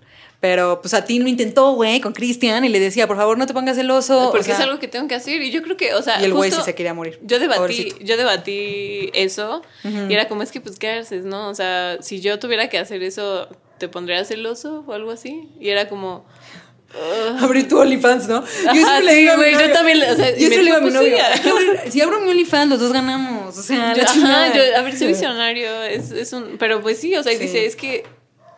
Pero 0.44 0.82
pues 0.82 0.94
a 0.94 1.06
ti 1.06 1.20
lo 1.20 1.30
intentó, 1.30 1.72
güey, 1.72 2.02
con 2.02 2.12
Cristian 2.12 2.66
y 2.66 2.68
le 2.68 2.78
decía, 2.82 3.08
por 3.08 3.16
favor, 3.16 3.38
no 3.38 3.46
te 3.48 3.54
pongas 3.54 3.78
celoso. 3.78 4.28
porque 4.30 4.42
o 4.42 4.44
sea, 4.44 4.56
es 4.56 4.60
algo 4.60 4.78
que 4.78 4.90
tengo 4.90 5.08
que 5.08 5.16
hacer 5.16 5.42
y 5.42 5.52
yo 5.52 5.62
creo 5.64 5.78
que, 5.78 5.94
o 5.94 6.02
sea, 6.02 6.20
Y 6.20 6.26
el 6.26 6.34
güey 6.34 6.52
sí 6.52 6.58
se 6.66 6.76
quería 6.76 6.94
morir. 6.94 7.18
Yo 7.24 7.40
debatí, 7.40 7.60
Pobrecito. 7.60 7.96
yo 8.02 8.18
debatí 8.18 9.10
eso 9.14 9.62
y 9.86 10.14
era 10.14 10.28
como 10.28 10.44
es 10.44 10.52
que 10.52 10.60
pues 10.60 10.78
qué 10.78 10.90
haces, 10.90 11.24
¿no? 11.24 11.48
O 11.48 11.56
sea, 11.56 11.98
si 12.02 12.20
yo 12.20 12.40
tuviera 12.40 12.68
que 12.68 12.78
hacer 12.78 13.02
eso, 13.04 13.48
¿te 13.78 13.88
pondría 13.88 14.26
celoso 14.26 14.84
o 14.86 14.92
algo 14.92 15.12
así? 15.12 15.48
Y 15.62 15.70
era 15.70 15.88
como 15.88 16.26
Abrir 17.40 17.70
tu 17.70 17.80
OnlyFans, 17.80 18.28
¿no? 18.28 18.40
Ajá, 18.40 18.74
siempre 18.74 19.02
le 19.06 19.12
sí, 19.14 19.18
digo 19.20 19.36
güey, 19.38 19.54
yo 19.54 19.72
también, 19.72 19.98
o 20.04 20.16
sea, 20.18 20.30
yo 20.38 20.50
me 20.50 20.58
le 20.58 20.64
digo 20.64 20.76
a 20.76 20.80
mi 20.82 20.92
novio, 20.92 21.16
sí, 21.16 21.22
"Hay 21.24 21.40
que 21.40 21.50
abrir- 21.50 21.80
si 21.92 22.02
abro 22.02 22.20
mi 22.20 22.30
OnlyFans, 22.32 22.70
los 22.70 22.80
dos 22.82 22.92
ganamos. 22.92 23.58
O 23.58 23.62
sea, 23.64 23.96
la 23.96 24.04
Ajá, 24.04 24.54
yo, 24.54 24.62
a 24.78 24.82
ver, 24.82 24.96
soy 24.98 25.08
visionario, 25.08 25.84
es, 25.84 26.12
es 26.12 26.34
un, 26.34 26.58
pero 26.60 26.82
pues 26.82 27.00
sí, 27.00 27.16
o 27.16 27.24
sea, 27.24 27.32
Sí. 27.32 27.40
dice, 27.40 27.66
es 27.66 27.76
que, 27.78 28.04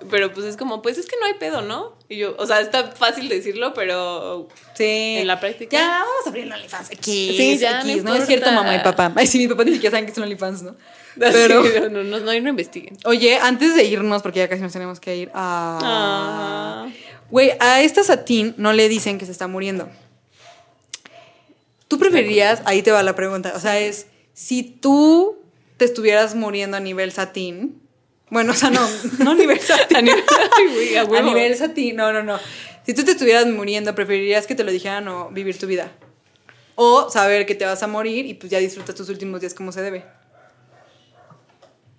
pero 0.10 0.32
pues 0.34 0.45
es 0.45 0.58
como, 0.58 0.82
pues 0.82 0.97
es 0.97 1.06
que 1.06 1.16
no 1.20 1.26
hay 1.26 1.34
pedo, 1.36 1.62
¿no? 1.62 1.97
Y 2.10 2.18
yo, 2.18 2.36
o 2.38 2.45
sea, 2.45 2.62
está 2.62 2.91
fácil 2.91 3.30
decirlo, 3.30 3.74
pero 3.74 4.47
Sí. 4.76 5.18
En 5.20 5.28
la 5.28 5.39
práctica. 5.39 5.78
Ya, 5.78 5.99
vamos 5.99 6.26
a 6.26 6.30
abrir 6.30 6.43
el 6.45 6.51
OnlyFans 6.51 6.91
aquí. 6.91 7.34
Sí, 7.38 7.58
ya, 7.58 7.82
X, 7.82 8.03
no 8.03 8.12
¿no? 8.12 8.16
Es 8.16 8.26
cierto, 8.26 8.51
mamá 8.51 8.76
y 8.76 8.80
papá. 8.80 9.12
Ay, 9.16 9.28
sí, 9.28 9.39
mi 9.39 9.47
papá 9.47 9.64
ni 9.64 9.74
siquiera 9.74 9.91
saben 9.91 10.06
que 10.06 10.12
es 10.12 10.18
un 10.18 10.24
OnlyFans, 10.24 10.64
¿no? 10.64 10.76
Pero, 11.20 11.64
Pero, 11.64 11.89
no, 11.89 12.03
no, 12.03 12.20
no, 12.20 12.34
investiguen. 12.34 12.97
oye, 13.06 13.38
antes 13.38 13.74
de 13.74 13.86
irnos, 13.86 14.22
porque 14.22 14.39
ya 14.39 14.49
casi 14.49 14.62
nos 14.62 14.74
tenemos 14.74 14.99
que 14.99 15.16
ir. 15.16 15.32
Ah. 15.34 15.80
Ah. 15.82 16.88
Güey, 17.30 17.53
a 17.60 17.82
esta 17.82 18.03
Satín 18.03 18.53
no 18.58 18.74
le 18.74 18.89
dicen 18.89 19.18
que 19.18 19.26
se 19.26 19.32
está 19.32 19.47
muriendo. 19.47 19.89
¿Tú 21.88 21.97
preferirías, 21.99 22.62
ahí 22.66 22.82
te 22.82 22.91
va 22.91 23.03
la 23.03 23.16
pregunta, 23.16 23.53
o 23.56 23.60
sea, 23.60 23.80
es, 23.80 24.08
si 24.34 24.64
tú 24.64 25.38
te 25.78 25.86
estuvieras 25.86 26.36
muriendo 26.36 26.78
a 26.78 26.80
nivel 26.80 27.12
Satín, 27.12 27.82
bueno, 28.30 28.51
o 28.51 28.55
sea, 28.55 28.69
no, 28.69 28.88
no 29.19 29.32
a 29.32 29.36
nivel 29.36 29.59
Satín. 29.61 29.97
A 29.97 30.01
nivel- 30.01 30.23
Ay, 30.57 30.95
a 30.95 31.01
A 31.19 31.21
nivel 31.21 31.55
Satín, 31.55 31.95
no, 31.95 32.11
no, 32.13 32.23
no. 32.23 32.39
Si 32.86 32.93
tú 32.93 33.03
te 33.03 33.11
estuvieras 33.11 33.45
muriendo, 33.47 33.95
¿preferirías 33.95 34.45
que 34.47 34.55
te 34.55 34.63
lo 34.63 34.71
dijeran 34.71 35.07
o 35.07 35.30
vivir 35.30 35.57
tu 35.57 35.65
vida? 35.67 35.91
O 36.76 37.09
saber 37.09 37.45
que 37.45 37.55
te 37.55 37.65
vas 37.65 37.82
a 37.84 37.88
morir 37.88 38.26
y 38.26 38.34
pues 38.34 38.51
ya 38.51 38.59
disfrutas 38.59 38.93
tus 38.95 39.09
últimos 39.09 39.39
días 39.41 39.53
como 39.53 39.71
se 39.71 39.82
debe. 39.82 40.05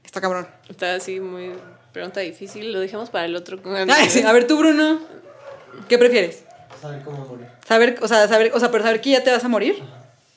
Está 0.05 0.21
cabrón. 0.21 0.47
Está 0.69 0.95
así 0.95 1.21
muy 1.21 1.53
pregunta 1.93 2.21
difícil. 2.21 2.73
Lo 2.73 2.81
dejamos 2.81 3.11
para 3.11 3.25
el 3.25 3.35
otro. 3.37 3.59
Ay, 3.89 4.09
sí. 4.11 4.23
A 4.23 4.33
ver, 4.33 4.47
tú, 4.47 4.57
Bruno, 4.59 5.01
¿qué 5.89 5.99
prefieres? 5.99 6.45
Saber 6.81 7.03
cómo 7.03 7.25
morir. 7.27 7.47
Saber, 7.67 7.99
o 8.03 8.09
sea, 8.09 8.29
saber, 8.29 8.53
o 8.55 8.61
sea, 8.61 8.71
pero 8.71 8.85
saber 8.85 9.01
que 9.01 9.11
ya 9.11 9.25
te 9.25 9.31
vas 9.31 9.45
a 9.45 9.49
morir. 9.49 9.83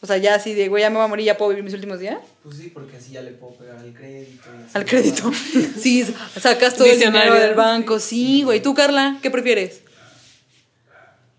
O 0.02 0.08
sea, 0.08 0.16
ya 0.18 0.36
así 0.36 0.54
de, 0.54 0.70
güey, 0.70 0.82
ya 0.82 0.89
me 0.89 0.95
voy 0.95 1.06
a 1.06 1.08
morir, 1.08 1.26
ya 1.26 1.38
puedo 1.38 1.50
vivir 1.50 1.64
mis 1.64 1.74
últimos 1.74 2.00
días. 2.00 2.20
Pues 2.43 2.56
sí, 2.58 2.72
porque 2.74 2.95
así 2.97 3.12
ya 3.12 3.22
le 3.22 3.32
puedo 3.32 3.54
pegar 3.56 3.78
al 3.78 3.93
crédito. 3.93 4.43
Al 4.74 4.86
crédito. 4.86 5.32
Sí, 5.82 6.06
sacas 6.39 6.76
todo 6.76 6.88
el 6.88 7.00
dinero 7.00 7.36
del 7.36 7.54
banco. 7.56 8.00
Sí, 8.00 8.43
güey. 8.43 8.62
¿Tú, 8.62 8.74
Carla, 8.74 9.18
qué 9.22 9.30
prefieres? 9.30 9.82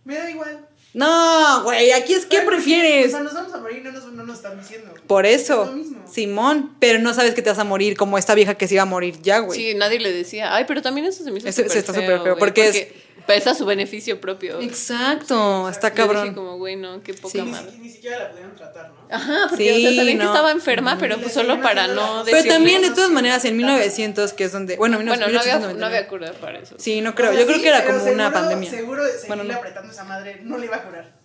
Me 0.04 0.16
da 0.16 0.30
igual. 0.30 0.66
No, 0.92 1.62
güey, 1.62 1.92
aquí 1.92 2.14
es 2.14 2.26
qué 2.26 2.40
O 2.40 2.46
prefieres. 2.46 3.12
sea, 3.12 3.20
nos 3.20 3.32
vamos 3.32 3.54
a 3.54 3.58
morir, 3.58 3.80
no 3.84 3.92
nos, 3.92 4.04
no 4.12 4.24
nos 4.24 4.36
están 4.38 4.58
diciendo. 4.60 4.92
Por 5.06 5.24
Es 5.24 5.42
eso, 5.42 5.66
lo 5.66 5.72
mismo. 5.72 6.04
Simón, 6.12 6.74
pero 6.80 6.98
no 6.98 7.14
sabes 7.14 7.34
que 7.34 7.42
te 7.42 7.50
vas 7.50 7.60
a 7.60 7.64
morir 7.64 7.96
como 7.96 8.18
esta 8.18 8.34
vieja 8.34 8.54
que 8.54 8.66
se 8.66 8.74
iba 8.74 8.82
a 8.82 8.86
morir 8.86 9.20
ya, 9.22 9.38
güey. 9.38 9.58
Sí, 9.58 9.74
nadie 9.76 10.00
le 10.00 10.12
decía. 10.12 10.52
Ay, 10.54 10.64
pero 10.66 10.82
también 10.82 11.06
eso 11.06 11.22
se 11.22 11.30
me 11.30 11.38
hizo 11.38 11.50
súper 11.52 11.76
está 11.78 11.92
feo, 11.92 12.02
súper 12.02 12.16
feo, 12.16 12.22
güey, 12.22 12.38
porque 12.38 12.68
es- 12.68 12.88
pesa 13.26 13.54
su 13.54 13.64
beneficio 13.66 14.20
propio. 14.20 14.60
Exacto, 14.60 15.68
está 15.68 15.88
Yo 15.88 15.94
dije 15.94 16.06
cabrón. 16.14 16.34
como, 16.34 16.56
güey, 16.58 16.76
no, 16.76 17.02
qué 17.02 17.14
poca 17.14 17.32
Sí. 17.32 17.42
Ni, 17.42 17.50
madre. 17.50 17.70
si- 17.72 17.78
ni 17.78 17.88
siquiera 17.90 18.18
la 18.18 18.30
pudieron 18.30 18.54
tratar, 18.56 18.90
¿no? 18.90 19.14
Ajá, 19.14 19.46
porque 19.48 19.64
Sí, 19.74 19.86
o 19.86 19.88
sea, 19.90 19.96
sabían 20.00 20.18
no. 20.18 20.24
que 20.24 20.26
estaba 20.28 20.50
enferma, 20.52 20.96
pero 20.98 21.18
pues 21.18 21.32
solo 21.32 21.60
para 21.60 21.86
no 21.88 22.22
Pero 22.24 22.36
decirle. 22.36 22.52
también, 22.56 22.82
de 22.82 22.90
todas 22.90 23.10
maneras, 23.10 23.44
en 23.44 23.56
1900, 23.56 24.32
que 24.32 24.44
es 24.44 24.52
donde. 24.52 24.76
Bueno, 24.76 24.96
Bueno, 24.96 25.10
no 25.10 25.14
había, 25.24 25.28
1899. 25.28 25.80
no 25.80 25.86
había 25.86 26.08
cura 26.08 26.32
para 26.40 26.58
eso. 26.58 26.76
Sí, 26.78 27.00
no 27.00 27.14
creo. 27.14 27.32
Yo 27.32 27.44
creo 27.44 27.56
sí, 27.56 27.62
que 27.62 27.68
era 27.68 27.82
pero 27.84 27.98
como 27.98 28.12
una 28.12 28.24
seguro- 28.28 28.32
pandemia. 28.40 28.70
Seguro 28.70 29.04
seguirle 29.04 29.26
Bueno, 29.28 29.44
no. 29.44 29.54
apretando 29.54 29.92
esa 29.92 30.04
madre 30.04 30.40
no 30.42 30.58
le 30.58 30.66
iba 30.66 30.76
a 30.76 30.82
curar. 30.84 31.19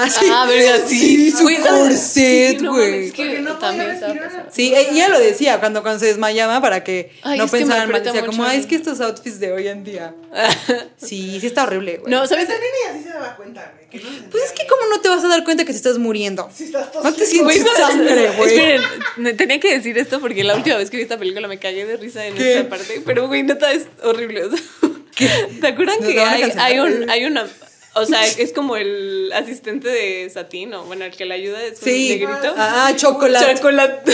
Ah, 0.00 0.08
sí. 0.08 0.26
Ah, 0.30 0.46
verga, 0.46 0.86
sí. 0.86 1.30
su 1.32 1.44
corset, 1.44 2.58
Sí, 2.58 2.62
no 2.62 2.72
güey. 2.72 2.90
mames, 2.92 3.06
es 3.08 3.12
que 3.12 3.24
Porque 3.24 3.40
no 3.40 3.58
también. 3.58 4.00
Sí, 4.52 4.72
ella 4.74 5.08
lo 5.08 5.18
decía 5.18 5.58
cuando, 5.58 5.82
cuando 5.82 5.98
se 5.98 6.06
desmayaba 6.06 6.60
para 6.60 6.84
que 6.84 7.10
Ay, 7.22 7.36
no 7.38 7.46
que 7.46 7.50
pensaran 7.50 7.90
mal. 7.90 8.02
Decía 8.04 8.24
como, 8.24 8.44
ay, 8.44 8.60
es 8.60 8.66
que 8.66 8.76
estos 8.76 9.00
outfits 9.00 9.40
de 9.40 9.52
hoy 9.52 9.66
en 9.66 9.82
día. 9.82 10.14
Sí, 10.96 11.38
sí 11.40 11.46
está 11.46 11.62
horrible, 11.64 11.98
güey. 11.98 12.10
No, 12.12 12.26
¿sabes? 12.26 12.48
también 12.48 12.70
ella 12.84 12.98
sí 12.98 13.04
se 13.04 13.08
daba 13.10 13.34
cuenta, 13.36 13.72
güey. 13.74 13.88
Que 13.88 13.98
no 13.98 14.30
Pues 14.30 14.44
es 14.44 14.52
que, 14.52 14.66
¿cómo 14.66 14.82
no 14.90 15.00
te 15.00 15.08
vas 15.08 15.24
a 15.24 15.28
dar 15.28 15.42
cuenta 15.44 15.64
que 15.64 15.70
te 15.72 15.76
estás 15.76 15.98
muriendo? 15.98 16.48
Si 16.54 16.64
estás 16.64 16.88
No 16.94 17.12
te 17.12 17.20
tosiendo. 17.20 17.50
sientes 17.50 17.72
sangre, 17.76 18.30
güey. 18.36 18.54
Esperen, 18.58 19.36
tenía 19.36 19.58
que 19.60 19.72
decir 19.74 19.96
esto 19.98 20.20
porque 20.20 20.44
la 20.44 20.54
última 20.56 20.76
vez 20.76 20.90
que 20.90 20.96
vi 20.96 21.02
esta 21.04 21.18
película 21.18 21.48
me 21.48 21.58
cagué 21.58 21.86
de 21.86 21.96
risa 21.96 22.26
en 22.26 22.34
¿Qué? 22.34 22.58
esa 22.60 22.68
parte. 22.68 23.02
Pero, 23.04 23.26
güey, 23.28 23.42
neta 23.44 23.72
es 23.72 23.86
horrible. 24.02 24.42
¿Te 25.60 25.66
acuerdan 25.66 25.98
que 26.00 26.20
hay, 26.20 26.52
hay, 26.56 26.78
un, 26.78 27.08
hay 27.10 27.24
una. 27.24 27.46
O 28.00 28.06
sea, 28.06 28.24
es 28.26 28.52
como 28.52 28.76
el 28.76 29.30
asistente 29.34 29.88
de 29.88 30.30
Satino. 30.30 30.84
Bueno, 30.84 31.04
el 31.04 31.12
que 31.16 31.24
le 31.24 31.34
ayuda 31.34 31.62
es 31.62 31.78
un 31.80 31.84
Sí. 31.84 32.08
negrito. 32.10 32.54
Ah, 32.56 32.92
chocolate. 32.96 33.54
Chocolate. 33.56 34.12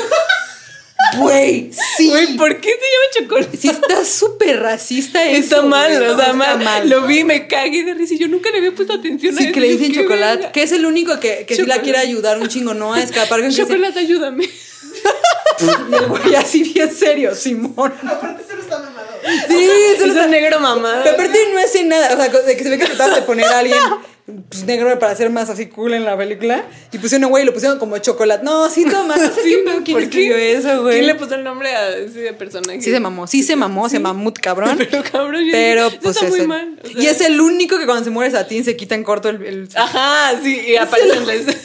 Güey, 1.19 1.71
sí. 1.97 2.09
Güey, 2.09 2.37
¿por 2.37 2.61
qué 2.61 2.71
se 2.71 2.77
llama 2.77 3.29
chocolate? 3.29 3.57
Sí 3.57 3.69
está 3.69 4.05
súper 4.05 4.61
racista 4.61 5.23
eso. 5.29 5.39
Está 5.57 5.63
mal, 5.63 5.91
güey. 5.97 6.09
o 6.11 6.17
sea, 6.17 6.31
Está 6.33 6.57
mal. 6.57 6.89
Lo 6.89 7.03
vi, 7.07 7.25
me 7.25 7.47
cagué 7.47 7.85
de 7.85 7.95
risa 7.95 8.15
y 8.15 8.19
yo 8.19 8.29
nunca 8.29 8.51
le 8.51 8.59
había 8.59 8.73
puesto 8.73 8.95
atención 8.95 9.35
a 9.35 9.39
Sí, 9.39 9.45
eso. 9.45 9.53
que 9.53 9.61
le 9.61 9.69
dicen 9.69 9.93
¿qué 9.93 10.01
chocolate. 10.03 10.37
verga? 10.39 10.53
Que 10.53 10.63
es 10.63 10.73
el 10.73 10.87
único 10.87 11.21
que, 11.21 11.45
que 11.47 11.55
sí 11.57 11.63
la 11.63 11.75
Chocolate. 11.77 11.83
quiere 11.83 11.99
ayudar 11.99 12.39
un 12.39 12.49
chingo, 12.49 12.75
¿no? 12.75 12.95
A 12.95 13.03
escapar 13.03 13.41
que 13.43 13.47
dice- 13.49 13.63
Chocolate, 13.63 13.99
ayúdame. 14.01 14.45
Y 15.61 15.95
el 15.95 16.07
güey 16.07 16.35
así 16.35 16.63
bien 16.65 16.93
serio, 16.93 17.35
Simón. 17.35 17.93
Aparte, 19.25 19.47
solo. 19.49 19.59
Sí, 19.59 20.05
Es 20.05 20.25
un 20.25 20.31
negro 20.31 20.61
mamá. 20.61 21.01
Pero 21.03 21.15
aparte 21.15 21.39
no 21.53 21.59
hace 21.61 21.85
nada, 21.85 22.15
o 22.15 22.17
sea, 22.17 22.29
de 22.43 22.57
que 22.57 22.63
se 22.63 22.71
ve 22.71 22.79
que 22.79 22.87
trataban 22.87 23.15
de 23.15 23.23
poner 23.23 23.47
a 23.47 23.59
alguien 23.61 23.79
pues, 24.49 24.65
negro 24.65 24.99
para 24.99 25.13
hacer 25.13 25.29
más 25.31 25.51
así 25.51 25.67
cool 25.67 25.93
en 25.95 26.05
la 26.05 26.17
película. 26.17 26.65
Y 26.93 26.99
pusieron, 26.99 27.29
güey, 27.31 27.45
lo 27.45 27.53
pusieron 27.53 27.79
como 27.79 27.99
chocolate. 27.99 28.43
No, 28.45 28.71
sí, 28.71 28.85
toma, 28.85 29.17
no 29.17 29.23
sé 29.35 29.43
Sí, 29.43 29.57
qué 29.65 29.83
quién 29.85 29.95
¿por 29.97 30.03
escribió 30.03 30.37
qué? 30.37 30.53
eso, 30.57 30.83
güey. 30.83 30.95
¿Quién 30.95 31.07
le 31.09 31.15
puso 31.15 31.35
el 31.35 31.45
nombre 31.45 31.75
a 31.75 31.97
ese 31.97 32.33
personaje? 32.33 32.81
Sí 32.81 32.91
se 32.91 33.01
mamó, 33.01 33.27
sí 33.27 33.43
se 33.43 33.55
mamó, 33.57 33.89
se 33.89 33.99
mamut 33.99 34.39
cabrón. 34.39 34.77
Pero 34.79 35.03
cabrón, 35.11 35.45
Pero 35.53 35.91
pues 36.03 36.17
está 36.17 36.27
es 36.27 36.31
muy 36.31 36.41
el- 36.41 36.49
mal. 36.49 36.81
o 36.83 36.87
sea. 36.89 37.03
y 37.03 37.07
es 37.07 37.21
el 37.21 37.41
único 37.41 37.79
que 37.79 37.85
cuando 37.87 38.05
se 38.05 38.11
muere 38.11 38.31
Satín 38.31 38.65
se 38.65 38.77
quita 38.77 38.95
en 38.95 39.05
corto 39.05 39.29
el... 39.29 39.45
el- 39.45 39.69
Ajá, 39.77 40.39
sí, 40.43 40.59
y 40.69 40.77
aparecen 40.77 41.27
las... 41.27 41.57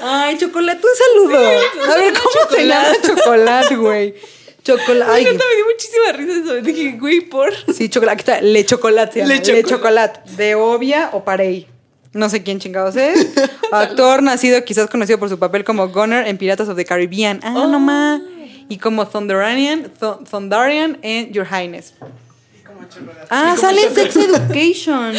Ay, 0.00 0.38
chocolate, 0.38 0.80
un 0.82 1.28
saludo. 1.28 1.46
a 1.46 1.96
ver, 1.96 2.12
¿cómo 2.14 2.56
se 2.56 2.66
llama 2.66 2.92
chocolate, 3.06 3.76
güey? 3.76 4.14
Chocolate. 4.62 5.10
Ay, 5.10 5.24
me 5.24 5.30
dio 5.32 5.40
muchísima 5.72 6.12
risa 6.12 6.32
eso. 6.42 6.54
Dije, 6.62 6.92
güey, 6.98 7.20
por... 7.20 7.52
sí, 7.74 7.88
chocolate. 7.88 8.12
Aquí 8.12 8.30
está, 8.30 8.40
le 8.40 8.64
chocolate. 8.64 9.20
Le 9.26 9.36
Le 9.36 9.42
chocolate. 9.42 9.68
chocolate. 9.68 10.20
De 10.36 10.54
Obvia 10.54 11.10
o 11.12 11.24
Parey. 11.24 11.66
No 12.12 12.28
sé 12.28 12.42
quién 12.42 12.58
chingados 12.58 12.96
es. 12.96 13.28
Actor 13.72 14.22
nacido, 14.22 14.64
quizás 14.64 14.88
conocido 14.90 15.18
por 15.18 15.28
su 15.28 15.38
papel 15.38 15.62
como 15.64 15.88
Gunner 15.88 16.26
en 16.26 16.38
Piratas 16.38 16.68
of 16.68 16.76
the 16.76 16.84
Caribbean. 16.84 17.40
Ah, 17.42 17.54
Oh. 17.56 17.66
no 17.68 17.78
más. 17.78 18.20
Y 18.68 18.78
como 18.78 19.06
Thunderian, 19.06 19.92
Thu- 20.00 20.24
Thunderian 20.28 20.98
en 21.02 21.32
Your 21.32 21.46
Highness. 21.46 21.94
Como 22.66 22.86
chocolate. 22.88 23.26
Ah, 23.30 23.56
sale 23.58 23.82
en 23.84 23.94
Sex 23.94 24.16
Education. 24.16 25.14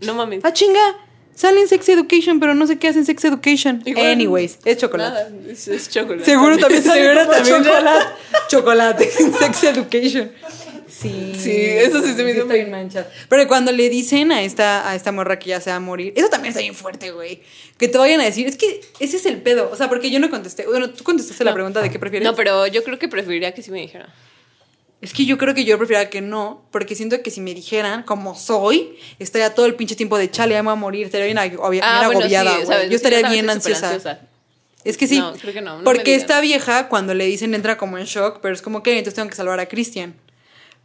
No 0.00 0.14
mames. 0.14 0.40
Ah, 0.44 0.52
chinga. 0.52 0.96
Sale 1.34 1.60
en 1.60 1.68
Sex 1.68 1.88
Education, 1.88 2.38
pero 2.40 2.54
no 2.54 2.66
sé 2.66 2.78
qué 2.78 2.88
hace 2.88 2.98
en 3.00 3.06
Sex 3.06 3.24
Education. 3.24 3.82
Igual- 3.84 4.06
Anyways, 4.12 4.58
es 4.64 4.76
chocolate. 4.78 5.10
Nada, 5.12 5.30
es, 5.50 5.66
es 5.68 5.88
chocolate. 5.90 6.24
Seguro 6.24 6.58
también 6.58 6.82
Seguro 6.82 7.26
también. 7.26 7.62
chocolate. 7.64 8.06
Chocolate. 8.48 9.10
Sex 9.38 9.64
Education. 9.64 10.32
Sí. 10.88 11.32
Sí, 11.36 11.50
eso 11.56 12.02
sí 12.02 12.12
se 12.14 12.22
me 12.22 12.32
hizo 12.32 12.46
bien 12.46 12.70
manchado. 12.70 13.06
Pero 13.28 13.48
cuando 13.48 13.72
le 13.72 13.88
dicen 13.88 14.30
a 14.30 14.42
esta, 14.42 14.88
a 14.88 14.94
esta 14.94 15.10
morra 15.10 15.38
que 15.38 15.48
ya 15.48 15.60
se 15.60 15.70
va 15.70 15.76
a 15.76 15.80
morir, 15.80 16.12
eso 16.16 16.28
también 16.28 16.50
está 16.50 16.60
bien 16.60 16.74
fuerte, 16.74 17.10
güey. 17.10 17.40
Que 17.78 17.88
te 17.88 17.96
vayan 17.98 18.20
a 18.20 18.24
decir, 18.24 18.46
es 18.46 18.56
que 18.56 18.82
ese 19.00 19.16
es 19.16 19.26
el 19.26 19.40
pedo. 19.40 19.70
O 19.72 19.76
sea, 19.76 19.88
porque 19.88 20.10
yo 20.10 20.20
no 20.20 20.30
contesté. 20.30 20.66
Bueno, 20.66 20.90
tú 20.90 21.02
contestaste 21.02 21.42
la 21.44 21.50
No. 21.52 21.54
pregunta 21.54 21.80
de 21.82 21.90
qué 21.90 21.98
prefieres. 21.98 22.28
No, 22.28 22.36
pero 22.36 22.66
yo 22.66 22.84
creo 22.84 22.98
que 22.98 23.08
preferiría 23.08 23.52
que 23.52 23.62
sí 23.62 23.70
me 23.70 23.80
dijera. 23.80 24.14
Es 25.02 25.12
que 25.12 25.26
yo 25.26 25.36
creo 25.36 25.52
que 25.52 25.64
yo 25.64 25.76
preferiría 25.78 26.08
que 26.08 26.20
no, 26.20 26.64
porque 26.70 26.94
siento 26.94 27.20
que 27.22 27.30
si 27.30 27.40
me 27.40 27.52
dijeran 27.54 28.04
como 28.04 28.34
soy, 28.36 28.96
estaría 29.18 29.52
todo 29.54 29.66
el 29.66 29.74
pinche 29.74 29.96
tiempo 29.96 30.16
de 30.16 30.30
chale, 30.30 30.54
ya 30.54 30.62
me 30.62 30.66
voy 30.68 30.72
a 30.72 30.76
morir, 30.76 31.06
estaría 31.06 31.26
bien, 31.26 31.38
agobiada. 31.38 32.08
Ah, 32.08 32.64
sabes, 32.66 32.88
Yo 32.88 32.96
estaría 32.96 33.28
bien 33.28 33.46
súper 33.52 33.74
ansiosa. 33.74 34.20
Es 34.84 34.96
que 34.96 35.06
sí. 35.06 35.18
No, 35.18 35.32
creo 35.34 35.52
que 35.52 35.60
no, 35.60 35.82
porque 35.84 36.14
esta 36.14 36.40
vieja, 36.40 36.88
cuando 36.88 37.14
le 37.14 37.24
dicen, 37.26 37.52
entra 37.54 37.76
como 37.76 37.98
en 37.98 38.04
shock, 38.04 38.38
pero 38.40 38.54
es 38.54 38.62
como 38.62 38.82
que 38.82 38.92
entonces 38.92 39.14
tengo 39.14 39.28
que 39.28 39.36
salvar 39.36 39.58
a 39.60 39.66
Christian. 39.66 40.14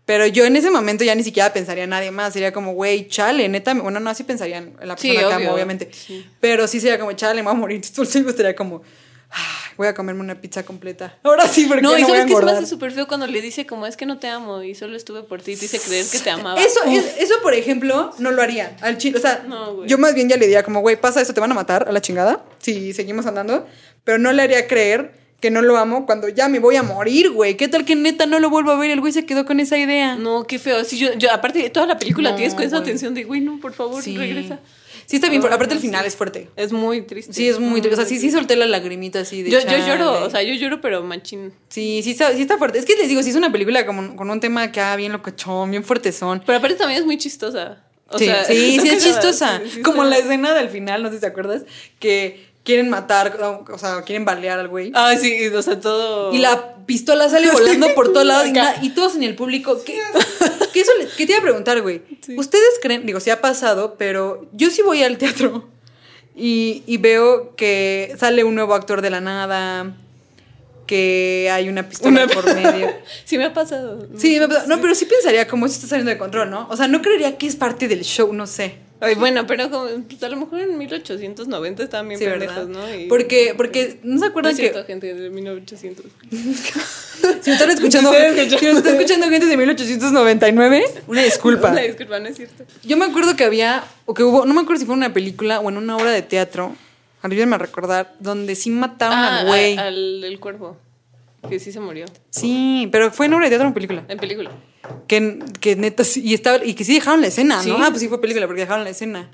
Pero 0.06 0.26
yo 0.26 0.46
en 0.46 0.56
ese 0.56 0.72
momento 0.72 1.04
ya 1.04 1.14
ni 1.16 1.24
siquiera 1.24 1.52
pensaría 1.52 1.84
en 1.84 1.90
nadie 1.90 2.12
más. 2.12 2.32
Sería 2.32 2.54
como, 2.54 2.74
güey, 2.74 3.08
chale, 3.10 3.50
neta. 3.50 3.74
Bueno, 3.74 4.00
no, 4.00 4.10
así 4.10 4.24
pensarían 4.24 4.74
en 4.80 4.88
la 4.88 4.98
Sí, 4.98 5.10
persona 5.10 5.28
que 5.28 5.34
amo, 5.34 5.44
obvio. 5.46 5.54
obviamente. 5.56 5.90
Sí. 5.92 6.26
Pero 6.40 6.66
sí 6.68 6.80
sería 6.80 6.98
como, 6.98 7.12
chale, 7.12 7.36
me 7.44 7.50
voy 7.50 7.52
a 7.52 7.60
morir. 7.60 7.82
Entonces 7.88 8.26
estaría 8.26 8.56
como, 8.56 8.82
"Ay, 9.30 9.67
voy 9.78 9.88
a 9.88 9.94
comerme 9.94 10.22
una 10.22 10.42
pizza 10.42 10.64
completa. 10.64 11.18
Ahora 11.24 11.48
sí, 11.48 11.66
porque 11.66 11.82
No, 11.82 11.92
no, 11.92 11.98
y 11.98 12.02
voy 12.02 12.12
a 12.12 12.16
sabes 12.16 12.22
que 12.24 12.28
se 12.30 12.34
me 12.34 12.40
engordar. 12.40 12.56
hace 12.58 12.68
súper 12.68 12.92
feo 12.92 13.08
cuando 13.08 13.28
le 13.28 13.42
dice 13.42 13.66
como 13.66 13.86
es 13.88 13.96
que 13.96 14.06
no 14.06 14.18
te 14.20 14.28
amo 14.28 14.64
y 14.64 14.76
solo 14.76 14.98
estuve 14.98 15.24
por 15.24 15.42
ti 15.42 15.52
y 15.54 15.56
te 15.56 15.66
hice 15.66 15.80
creer 15.80 16.06
que 16.12 16.20
te 16.20 16.30
amaba. 16.30 16.60
Eso, 16.62 16.80
es- 16.86 17.16
eso, 17.20 17.36
por 17.44 17.54
ejemplo, 17.54 18.12
no 18.18 18.32
lo 18.32 18.42
haría 18.42 18.76
al 18.82 18.98
chile. 18.98 19.18
O 19.18 19.22
sea, 19.22 19.44
No, 19.48 19.76
güey. 19.76 19.88
yo 19.90 19.98
más 19.98 20.14
bien 20.16 20.28
ya 20.30 20.36
le 20.38 20.46
diría 20.46 20.64
como, 20.64 20.82
güey, 20.82 21.00
pasa 21.00 21.22
eso, 21.22 21.34
te 21.34 21.40
van 21.40 21.52
a 21.52 21.56
matar 21.56 21.88
a 21.88 21.92
la 21.92 22.02
chingada 22.02 22.44
si 22.60 22.94
seguimos 22.94 23.26
andando. 23.26 23.66
Pero 24.04 24.18
no 24.18 24.32
le 24.34 24.42
haría 24.42 24.68
creer 24.68 25.12
que 25.40 25.52
no 25.52 25.62
lo 25.62 25.78
amo 25.78 26.08
cuando 26.08 26.30
ya 26.30 26.48
me 26.50 26.58
voy 26.58 26.78
a 26.78 26.82
morir, 26.84 27.30
güey. 27.30 27.56
¿Qué 27.58 27.68
tal 27.68 27.86
que 27.86 27.96
neta 27.96 28.26
no 28.26 28.40
lo 28.40 28.50
vuelvo 28.50 28.72
a 28.72 28.76
ver? 28.78 28.90
El 28.90 29.02
güey 29.02 29.14
se 29.14 29.26
quedó 29.28 29.46
con 29.46 29.60
esa 29.60 29.78
idea. 29.78 30.16
No, 30.16 30.46
qué 30.48 30.58
feo. 30.58 30.84
Sí, 30.84 30.98
yo, 30.98 31.14
yo, 31.14 31.32
aparte 31.32 31.70
toda 31.70 31.86
la 31.86 32.00
película 32.00 32.32
No, 32.32 32.36
tienes 32.38 32.56
con 32.56 32.64
esa 32.64 32.78
güey. 32.78 32.90
tensión 32.90 33.14
de, 33.14 33.24
güey, 33.26 33.42
no, 33.42 33.60
por 33.60 33.74
favor, 33.74 34.02
Sí. 34.02 34.18
regresa. 34.18 34.60
Sí, 35.08 35.16
está 35.16 35.30
bien. 35.30 35.42
Ay, 35.42 35.50
aparte, 35.54 35.74
el 35.74 35.80
final 35.80 36.06
es 36.06 36.18
fuerte. 36.18 36.50
Es 36.58 36.74
muy 36.74 37.02
triste. 37.02 37.32
Sí, 37.32 37.48
es 37.48 37.60
muy. 37.60 37.80
O 37.80 37.96
sea, 37.96 38.06
sí, 38.06 38.20
sí 38.20 38.30
solté 38.30 38.58
la 38.58 38.66
lagrimita 38.68 39.22
así 39.22 39.42
de. 39.42 39.50
Yo, 39.50 39.60
yo 39.62 39.78
lloro, 39.78 40.26
o 40.26 40.30
sea, 40.30 40.44
yo 40.44 40.54
lloro, 40.54 40.82
pero 40.82 41.02
machín. 41.02 41.54
Sí, 41.70 42.02
sí 42.04 42.12
está, 42.12 42.34
sí 42.34 42.42
está 42.42 42.58
fuerte. 42.58 42.78
Es 42.78 42.86
que 42.86 42.96
les 42.98 43.08
digo, 43.08 43.24
sí 43.24 43.30
es 43.30 43.38
una 43.38 43.50
película 43.50 43.86
como, 43.86 44.18
con 44.18 44.30
un 44.30 44.42
tema 44.42 44.64
acá 44.64 44.98
bien 44.98 45.14
locochón, 45.14 45.72
bien 45.72 45.86
fuertezón. 45.86 46.44
Pero 46.46 46.58
aparte 46.58 46.76
también 46.76 47.00
es 47.00 47.06
muy 47.06 47.18
chistosa. 47.18 47.86
O 48.10 48.18
sí, 48.18 48.26
sea, 48.26 48.44
sí, 48.44 48.80
sí, 48.82 48.90
es 48.90 49.04
chistosa. 49.04 49.62
sí, 49.64 49.72
sí 49.76 49.82
Como 49.82 50.04
la 50.04 50.18
escena 50.18 50.54
del 50.54 50.68
final, 50.68 51.02
no 51.04 51.10
sé 51.10 51.16
si 51.16 51.22
te 51.22 51.28
acuerdas, 51.28 51.64
que 52.00 52.46
quieren 52.66 52.90
matar, 52.90 53.40
o 53.72 53.78
sea, 53.78 54.02
quieren 54.02 54.26
balear 54.26 54.60
al 54.60 54.68
güey. 54.68 54.92
Ah, 54.94 55.16
sí, 55.16 55.48
o 55.48 55.62
sea, 55.62 55.80
todo. 55.80 56.34
Y 56.34 56.40
la 56.40 56.76
pistola 56.86 57.30
sale 57.30 57.50
volando 57.50 57.94
por 57.96 58.12
todos 58.12 58.26
lados 58.26 58.48
y, 58.82 58.88
y 58.88 58.90
todos 58.90 59.16
en 59.16 59.24
el 59.24 59.36
público. 59.36 59.82
¿Qué, 59.86 60.02
¿qué 60.78 60.82
eso 60.82 60.92
le- 61.00 61.08
qué 61.18 61.26
te 61.26 61.32
iba 61.34 61.40
a 61.40 61.44
preguntar, 61.44 61.82
güey? 61.82 62.02
Sí. 62.26 62.36
Ustedes 62.38 62.80
creen, 62.82 63.06
digo, 63.06 63.20
sí 63.20 63.30
ha 63.30 63.42
pasado, 63.42 63.96
pero 63.98 64.48
yo 64.54 64.70
sí 64.70 64.82
voy 64.82 65.04
al 65.04 65.18
teatro 65.18 65.68
y, 66.36 66.84
y 66.86 66.98
veo 66.98 67.56
que 67.56 68.14
sale 68.18 68.44
un 68.44 68.56
nuevo 68.56 68.74
actor 68.76 69.02
de 69.02 69.10
la 69.10 69.22
nada, 69.22 69.96
que 70.86 71.50
hay 71.52 71.68
una 71.70 71.88
pistola 71.90 72.24
Una- 72.24 72.34
por 72.34 72.46
medio. 72.56 72.90
Sí 73.26 73.38
me 73.38 73.46
ha 73.46 73.54
pasado. 73.54 74.08
Sí, 74.18 74.40
me 74.40 74.48
pasa- 74.48 74.66
no, 74.68 74.80
pero 74.82 74.96
sí 74.96 75.06
pensaría 75.06 75.48
como 75.48 75.66
esto 75.66 75.78
está 75.78 75.88
saliendo 75.88 76.12
de 76.12 76.18
control, 76.18 76.50
¿no? 76.50 76.68
O 76.70 76.78
sea, 76.78 76.88
no 76.88 77.02
creería 77.02 77.38
que 77.38 77.48
es 77.48 77.56
parte 77.56 77.88
del 77.88 78.04
show, 78.04 78.32
no 78.34 78.48
sé. 78.48 78.76
Ay, 79.00 79.16
bueno, 79.16 79.46
pero 79.46 79.70
como, 79.70 79.86
pues, 80.08 80.24
a 80.24 80.30
lo 80.30 80.38
mejor 80.38 80.60
en 80.60 80.78
1890 80.78 81.84
estaban 81.84 82.08
bien 82.08 82.20
Sí. 82.20 82.26
¿no? 82.68 82.96
Y- 82.96 83.08
Porque, 83.08 83.54
porque, 83.56 84.00
¿no 84.04 84.16
se 84.16 84.22
No 84.22 84.26
acuerdan 84.28 84.52
es 84.54 84.58
que 84.58 84.70
cierto, 84.70 84.86
gente 84.86 85.14
de 85.14 85.30
1800. 85.30 86.06
si 87.42 87.52
están 87.52 87.70
escuchando, 87.72 88.10
Si 88.12 88.16
ustedes 88.18 88.38
escuchan- 88.38 88.60
si 88.60 88.66
nos 88.66 88.78
está 88.78 88.90
escuchando 88.92 89.30
gente 89.30 89.46
de 89.46 89.58
1899, 89.58 90.84
una 91.08 91.22
disculpa. 91.24 91.72
Una 91.72 91.82
disculpa, 91.82 92.20
no 92.20 92.28
es 92.28 92.38
cierto. 92.38 92.64
Yo 92.84 92.98
me 92.98 93.06
acuerdo 93.06 93.36
que 93.36 93.44
había, 93.44 93.84
o 94.06 94.14
que 94.14 94.24
hubo, 94.24 94.46
no 94.46 94.54
me 94.54 94.62
acuerdo 94.62 94.80
si 94.80 94.86
fue 94.86 94.94
en 94.96 95.00
una 95.00 95.14
película 95.14 95.60
o 95.60 95.70
en 95.70 95.78
una 95.78 95.96
obra 95.96 96.12
de 96.12 96.22
teatro, 96.22 96.76
ayúdenme 97.22 97.56
a 97.56 97.60
recordar, 97.60 98.14
donde 98.20 98.56
sí 98.56 98.70
mataron 98.70 99.18
Ah, 99.18 99.40
al 99.42 99.48
güey. 99.48 99.78
a- 99.78 99.88
al 99.88 100.22
del 100.22 100.40
cuervo. 100.40 100.78
Que 101.50 101.60
sí 101.60 101.72
se 101.72 101.80
murió. 101.80 102.06
Sí, 102.30 102.90
pero 102.92 103.12
fue 103.12 103.28
en 103.28 103.34
obra 103.34 103.46
de 103.46 103.50
teatro 103.50 103.68
o 103.68 103.70
en 103.70 103.74
película. 103.74 104.04
En 104.08 104.18
película. 104.18 104.52
Que, 105.08 105.40
que 105.60 105.76
neta 105.76 106.04
y, 106.16 106.34
estaba, 106.34 106.64
y 106.66 106.74
que 106.74 106.84
sí 106.84 106.94
dejaron 106.94 107.22
la 107.22 107.28
escena, 107.28 107.62
Sí. 107.62 107.70
¿no? 107.70 107.78
Ah, 107.84 107.88
pues 107.90 108.02
sí 108.02 108.08
fue 108.08 108.20
película 108.22 108.48
porque 108.48 108.62
dejaron 108.62 108.84
la 108.84 108.90
escena. 108.90 109.30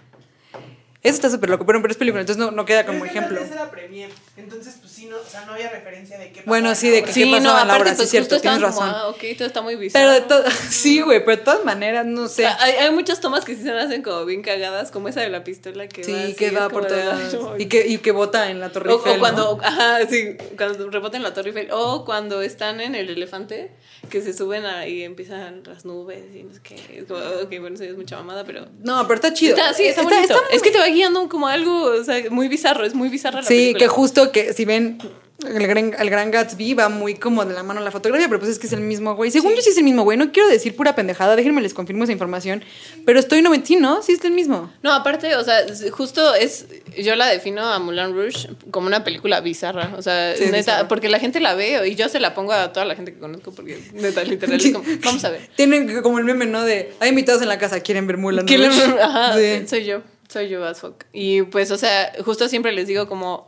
Eso 1.03 1.15
está 1.15 1.29
súper 1.29 1.49
loco, 1.49 1.65
pero, 1.65 1.81
pero 1.81 1.91
es 1.91 1.97
película, 1.97 2.21
entonces 2.21 2.39
no, 2.43 2.51
no 2.51 2.63
queda 2.65 2.85
como 2.85 2.99
Pero 2.99 3.05
es 3.07 3.11
que 3.11 3.17
ejemplo. 3.19 3.41
era 3.53 3.69
premier, 3.69 4.09
entonces 4.37 4.75
pues 4.79 4.91
sí, 4.93 5.05
no, 5.07 5.17
o 5.17 5.23
sea, 5.29 5.43
no 5.45 5.51
había 5.53 5.69
referencia 5.69 6.17
de 6.17 6.31
qué 6.31 6.43
Bueno, 6.45 6.69
pasaba 6.69 6.75
sí, 6.79 6.87
en 6.87 6.93
de 6.93 6.97
que- 6.99 7.03
obra. 7.03 7.13
¿Qué 7.13 7.23
Sí, 7.25 7.31
pasaba 7.31 7.41
no, 7.43 7.49
en 7.49 7.55
la 7.55 7.61
aparte, 7.73 7.81
obra? 7.81 7.91
Sí, 7.91 7.97
pues 7.97 8.09
cierto, 8.09 8.35
justo 8.35 8.41
tienes 8.41 8.59
como, 8.63 8.81
razón. 8.81 8.89
ah, 8.95 9.07
ok, 9.09 9.23
todo 9.37 9.47
está 9.47 9.61
muy 9.61 9.75
bizarro. 9.75 10.05
Pero 10.05 10.11
de 10.13 10.21
todas, 10.21 10.53
sí, 10.69 11.01
güey, 11.01 11.19
pero 11.25 11.37
de 11.37 11.43
todas 11.43 11.65
maneras, 11.65 12.05
no 12.05 12.27
sé. 12.29 12.45
Ah, 12.45 12.57
Hay, 12.61 12.71
hay 12.73 12.91
muchas 12.91 13.19
tomas 13.19 13.43
que 13.43 13.53
sí 13.55 13.63
se 13.63 13.71
me 13.73 13.81
hacen 13.81 14.01
como 14.01 14.23
bien 14.25 14.41
cagadas, 14.41 14.91
como 14.91 15.09
esa 15.09 15.19
de 15.19 15.29
la 15.29 15.43
pistola 15.43 15.87
que 15.89 16.01
va 16.03 16.05
Sí, 16.07 16.13
así, 16.13 16.35
que 16.35 16.51
va 16.51 16.69
por 16.69 16.89
no. 16.89 17.57
Y 17.57 17.65
que, 17.65 17.85
y 17.85 17.97
que 17.97 18.11
bota 18.11 18.49
en 18.49 18.61
la 18.61 18.71
Torre 18.71 18.91
O, 18.93 18.95
Eiffel, 18.95 19.11
o 19.11 19.15
¿no? 19.15 19.19
cuando, 19.19 19.59
ajá, 19.61 19.99
sí, 20.09 20.37
cuando 20.57 20.89
rebotan 20.89 21.21
la 21.21 21.33
Torre 21.33 21.49
Eiffel. 21.49 21.67
O 21.71 22.05
cuando 22.05 22.41
están 22.41 22.79
en 22.79 22.95
el 22.95 23.09
elefante, 23.09 23.71
que 24.09 24.21
se 24.21 24.33
suben 24.33 24.65
ahí 24.65 24.99
y 24.99 25.03
empiezan 25.03 25.63
las 25.65 25.83
nubes 25.83 26.23
y 26.33 26.43
no 26.43 26.53
sé 26.53 26.61
qué. 26.63 26.75
Es 26.99 27.05
como, 27.05 27.19
ok, 27.19 27.49
bueno, 27.59 27.75
eso 27.75 27.83
es 27.83 27.97
mucha 27.97 28.15
mamada, 28.15 28.45
pero. 28.45 28.67
No, 28.79 29.01
pero 29.03 29.15
está 29.15 29.33
chido. 29.33 29.55
Está, 29.57 29.73
sí, 29.73 29.83
está, 29.85 30.01
bonito. 30.03 30.39
Es 30.49 30.61
que 30.61 30.71
te 30.71 30.77
va 30.77 30.85
guiando 30.93 31.27
como 31.29 31.47
algo, 31.47 31.83
o 31.83 32.03
sea, 32.03 32.23
muy 32.29 32.47
bizarro, 32.47 32.85
es 32.85 32.93
muy 32.95 33.09
bizarra 33.09 33.41
la 33.41 33.47
Sí, 33.47 33.53
película. 33.55 33.79
que 33.79 33.87
justo 33.89 34.31
que 34.31 34.53
si 34.53 34.65
ven 34.65 34.97
el 35.45 35.67
gran, 35.67 35.93
el 35.99 36.09
gran 36.09 36.31
Gatsby 36.31 36.73
va 36.73 36.87
muy 36.87 37.15
como 37.15 37.43
de 37.43 37.53
la 37.53 37.63
mano 37.63 37.81
a 37.81 37.83
la 37.83 37.91
fotografía, 37.91 38.29
pero 38.29 38.39
pues 38.39 38.51
es 38.51 38.59
que 38.59 38.67
es 38.67 38.71
el 38.71 38.79
mismo 38.79 39.15
güey. 39.15 39.29
Según 39.29 39.53
yo 39.55 39.61
sí 39.61 39.71
es 39.71 39.77
el 39.77 39.83
mismo 39.83 40.03
güey, 40.03 40.17
no 40.17 40.31
quiero 40.31 40.47
decir 40.47 40.73
pura 40.73 40.95
pendejada, 40.95 41.35
déjenme 41.35 41.61
les 41.61 41.73
confirmo 41.73 42.05
esa 42.05 42.13
información, 42.13 42.63
pero 43.05 43.19
estoy 43.19 43.41
90, 43.41 43.67
sí, 43.67 43.75
¿no? 43.75 44.01
Sí 44.03 44.13
es 44.13 44.23
el 44.23 44.31
mismo. 44.31 44.71
No, 44.83 44.93
aparte, 44.93 45.35
o 45.35 45.43
sea, 45.43 45.57
justo 45.91 46.33
es. 46.35 46.67
Yo 46.97 47.17
la 47.17 47.27
defino 47.27 47.61
a 47.65 47.77
Moulin 47.79 48.13
Rouge 48.13 48.47
como 48.71 48.87
una 48.87 49.03
película 49.03 49.41
bizarra. 49.41 49.91
O 49.97 50.01
sea, 50.01 50.33
Sí, 50.37 50.45
neta, 50.45 50.57
bizarra. 50.57 50.87
porque 50.87 51.09
la 51.09 51.19
gente 51.19 51.41
la 51.41 51.55
ve 51.55 51.89
y 51.89 51.95
yo 51.95 52.07
se 52.07 52.21
la 52.21 52.33
pongo 52.35 52.53
a 52.53 52.71
toda 52.71 52.85
la 52.85 52.95
gente 52.95 53.11
que 53.13 53.19
conozco 53.19 53.51
porque 53.51 53.83
neta, 53.95 54.23
literal, 54.23 54.61
es 54.61 54.71
como, 54.71 54.85
vamos 55.03 55.25
a 55.25 55.29
ver. 55.29 55.49
Tienen 55.57 56.01
como 56.03 56.19
el 56.19 56.25
meme, 56.25 56.45
¿no? 56.45 56.63
De, 56.63 56.93
hay 57.01 57.09
invitados 57.09 57.41
en 57.41 57.49
la 57.49 57.57
casa, 57.57 57.81
quieren 57.81 58.07
ver 58.07 58.17
le- 58.17 58.43
Rouge?" 58.43 59.01
Ajá, 59.01 59.33
Sí. 59.37 59.63
soy 59.67 59.83
yo, 59.83 60.03
soy 60.33 60.49
yo 60.49 60.65
as 60.65 60.79
fuck. 60.81 61.03
Y 61.13 61.43
pues, 61.43 61.71
o 61.71 61.77
sea, 61.77 62.11
justo 62.25 62.49
siempre 62.49 62.71
les 62.71 62.87
digo 62.87 63.07
como, 63.07 63.45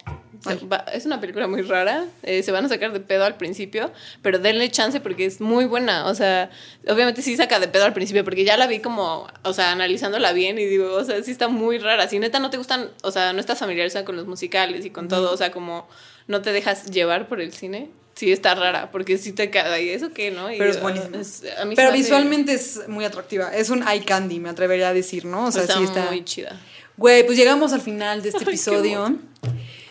va- 0.71 0.85
es 0.93 1.05
una 1.05 1.19
película 1.19 1.47
muy 1.47 1.61
rara, 1.63 2.05
eh, 2.23 2.43
se 2.43 2.51
van 2.51 2.65
a 2.65 2.69
sacar 2.69 2.93
de 2.93 2.99
pedo 2.99 3.25
al 3.25 3.35
principio, 3.35 3.91
pero 4.21 4.39
denle 4.39 4.69
chance 4.69 4.99
porque 4.99 5.25
es 5.25 5.41
muy 5.41 5.65
buena. 5.65 6.05
O 6.07 6.15
sea, 6.15 6.49
obviamente 6.87 7.21
sí 7.21 7.35
saca 7.35 7.59
de 7.59 7.67
pedo 7.67 7.85
al 7.85 7.93
principio 7.93 8.23
porque 8.23 8.43
ya 8.45 8.55
la 8.57 8.67
vi 8.67 8.79
como, 8.79 9.27
o 9.43 9.53
sea, 9.53 9.71
analizándola 9.71 10.31
bien 10.33 10.57
y 10.59 10.65
digo, 10.65 10.93
o 10.93 11.03
sea, 11.03 11.21
sí 11.23 11.31
está 11.31 11.47
muy 11.47 11.77
rara. 11.79 12.07
Si 12.07 12.19
neta 12.19 12.39
no 12.39 12.49
te 12.49 12.57
gustan, 12.57 12.89
o 13.03 13.11
sea, 13.11 13.33
no 13.33 13.39
estás 13.39 13.59
familiarizada 13.59 14.05
con 14.05 14.15
los 14.15 14.27
musicales 14.27 14.85
y 14.85 14.89
con 14.91 15.07
todo, 15.07 15.31
o 15.33 15.37
sea, 15.37 15.51
como 15.51 15.87
no 16.27 16.41
te 16.41 16.53
dejas 16.53 16.85
llevar 16.91 17.27
por 17.27 17.41
el 17.41 17.51
cine. 17.51 17.89
Sí 18.15 18.31
está 18.31 18.55
rara, 18.55 18.91
porque 18.91 19.17
sí 19.17 19.33
te 19.33 19.49
cae, 19.49 19.83
¿y 19.83 19.89
eso 19.89 20.11
qué, 20.13 20.31
no? 20.31 20.49
Y, 20.49 20.57
Pero 20.57 20.69
es 20.71 20.81
buenísima. 20.81 21.09
Pero 21.11 21.65
me 21.65 21.73
hace- 21.73 21.91
visualmente 21.91 22.53
es 22.53 22.87
muy 22.87 23.03
atractiva. 23.03 23.53
Es 23.53 23.69
un 23.69 23.85
eye 23.85 24.05
candy, 24.05 24.39
me 24.39 24.47
atrevería 24.47 24.87
a 24.87 24.93
decir, 24.93 25.25
¿no? 25.25 25.47
O 25.47 25.51
sea, 25.51 25.63
está 25.63 25.75
sí 25.77 25.83
está. 25.83 26.05
muy 26.05 26.23
chida. 26.23 26.57
Güey, 26.97 27.25
pues 27.25 27.37
llegamos 27.37 27.73
al 27.73 27.81
final 27.81 28.21
de 28.21 28.29
este 28.29 28.39
Ay, 28.39 28.47
episodio. 28.53 29.15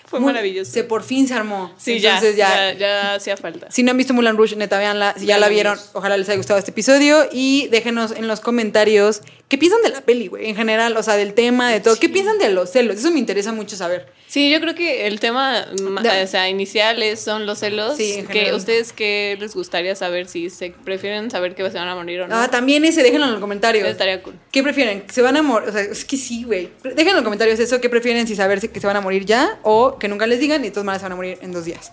Fue 0.07 0.21
Muy- 0.21 0.33
maravilloso. 0.33 0.71
Se 0.71 0.85
por 0.85 1.03
fin 1.03 1.27
se 1.27 1.35
armó. 1.35 1.73
Sí, 1.77 1.97
Entonces 1.97 2.37
ya, 2.37 2.73
ya, 2.73 2.79
ya 2.79 3.15
hacía 3.15 3.37
falta. 3.37 3.71
Si 3.71 3.83
no 3.83 3.91
han 3.91 3.97
visto 3.97 4.15
Mulan 4.15 4.37
Rouge, 4.37 4.55
neta, 4.55 4.79
véanla. 4.79 5.15
Si 5.19 5.27
ya 5.27 5.39
la 5.39 5.49
vieron, 5.49 5.79
ojalá 5.93 6.17
les 6.17 6.29
haya 6.29 6.37
gustado 6.37 6.59
este 6.59 6.71
episodio. 6.71 7.27
Y 7.33 7.69
déjenos 7.69 8.13
en 8.13 8.29
los 8.29 8.41
comentarios 8.41 9.23
qué 9.55 9.59
piensan 9.59 9.83
de 9.83 9.91
la 9.91 10.01
peli, 10.01 10.27
güey, 10.27 10.49
en 10.49 10.57
general. 10.57 10.97
O 10.97 11.03
sea, 11.05 11.15
del 11.15 11.33
tema, 11.33 11.71
de 11.71 11.79
todo. 11.79 11.97
¿Qué 11.97 12.09
piensan 12.09 12.39
de 12.39 12.51
los 12.51 12.71
celos? 12.73 12.97
Eso 12.97 13.13
me 13.13 13.21
interesa 13.21 13.53
mucho 13.53 13.77
saber. 13.77 14.07
Sí, 14.27 14.51
yo 14.51 14.61
creo 14.61 14.75
que 14.75 15.07
el 15.07 15.21
tema 15.21 15.65
De- 16.03 16.23
o 16.25 16.27
sea, 16.27 16.49
inicial 16.49 17.01
es- 17.05 17.21
son 17.21 17.47
los 17.47 17.61
celos. 17.61 17.97
Sí, 17.97 18.25
que 18.33 18.53
ustedes 18.53 18.93
qué 18.93 19.37
les 19.39 19.55
gustaría 19.55 19.95
saber 19.95 20.27
si 20.27 20.51
se 20.51 20.75
prefieren 20.85 21.31
saber 21.31 21.55
que 21.55 21.63
se 21.71 21.79
van 21.79 21.87
a 21.87 21.95
morir 21.95 22.23
o 22.23 22.27
no. 22.27 22.35
Ah, 22.35 22.49
también 22.51 22.85
ese, 22.85 23.05
déjenlo 23.05 23.27
en 23.27 23.33
los 23.33 23.41
comentarios. 23.41 23.87
Estaría 23.87 24.21
cool. 24.25 24.35
¿Qué 24.51 24.65
prefieren? 24.65 25.05
¿Se 25.09 25.23
van 25.23 25.37
a 25.37 25.43
morir? 25.43 25.69
O 25.69 25.73
sea, 25.73 25.83
es 25.83 26.05
que 26.05 26.17
sí, 26.17 26.43
güey. 26.43 26.71
Déjenlo 26.83 27.11
en 27.11 27.17
los 27.17 27.25
comentarios 27.25 27.61
eso. 27.61 27.81
¿Qué 27.81 27.89
prefieren? 27.89 28.27
Si 28.27 28.35
saber 28.35 28.59
que 28.69 28.81
se 28.81 28.87
van 28.89 28.97
a 28.97 29.01
morir 29.01 29.25
ya 29.25 29.61
o 29.63 29.99
que 30.01 30.09
nunca 30.09 30.27
les 30.27 30.41
digan 30.41 30.63
y 30.63 30.69
de 30.69 30.71
todas 30.73 30.85
maneras 30.85 31.03
se 31.03 31.05
van 31.05 31.13
a 31.13 31.17
morir 31.17 31.39
en 31.41 31.53
dos 31.53 31.65
días. 31.65 31.93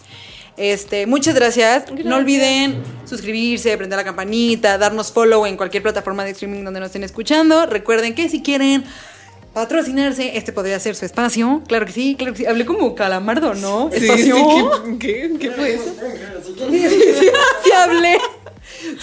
Este, 0.58 1.08
muchas 1.08 1.34
gracias. 1.36 1.86
No 2.04 2.18
olviden 2.18 2.84
suscribirse, 3.06 3.76
prender 3.78 3.98
la 3.98 4.04
campanita, 4.04 4.78
darnos 4.78 5.12
follow 5.12 5.46
en 5.46 5.58
cualquier 5.58 5.82
plataforma 5.84 6.24
de 6.24 6.32
streaming 6.32 6.64
donde 6.64 6.80
nos 6.80 6.88
estén 6.88 7.04
escuchando. 7.04 7.66
Recuerden 7.66 8.14
que 8.16 8.30
si 8.30 8.42
quieren 8.42 8.84
patrocinarse, 9.54 10.38
este 10.38 10.54
podría 10.54 10.80
ser 10.80 10.96
su 10.96 11.06
espacio. 11.06 11.62
Claro 11.68 11.86
que 11.86 11.92
sí, 11.92 12.16
claro 12.18 12.34
que 12.34 12.40
sí. 12.40 12.46
Hablé 12.46 12.66
como 12.66 12.94
calamardo, 12.96 13.54
¿no? 13.56 13.90
espacio. 13.92 14.72
¿qué, 15.00 15.32
qué, 15.32 15.38
qué 15.40 15.52
fue 15.52 15.74
eso? 15.74 15.96
sí 17.64 17.72
hablé. 17.76 18.18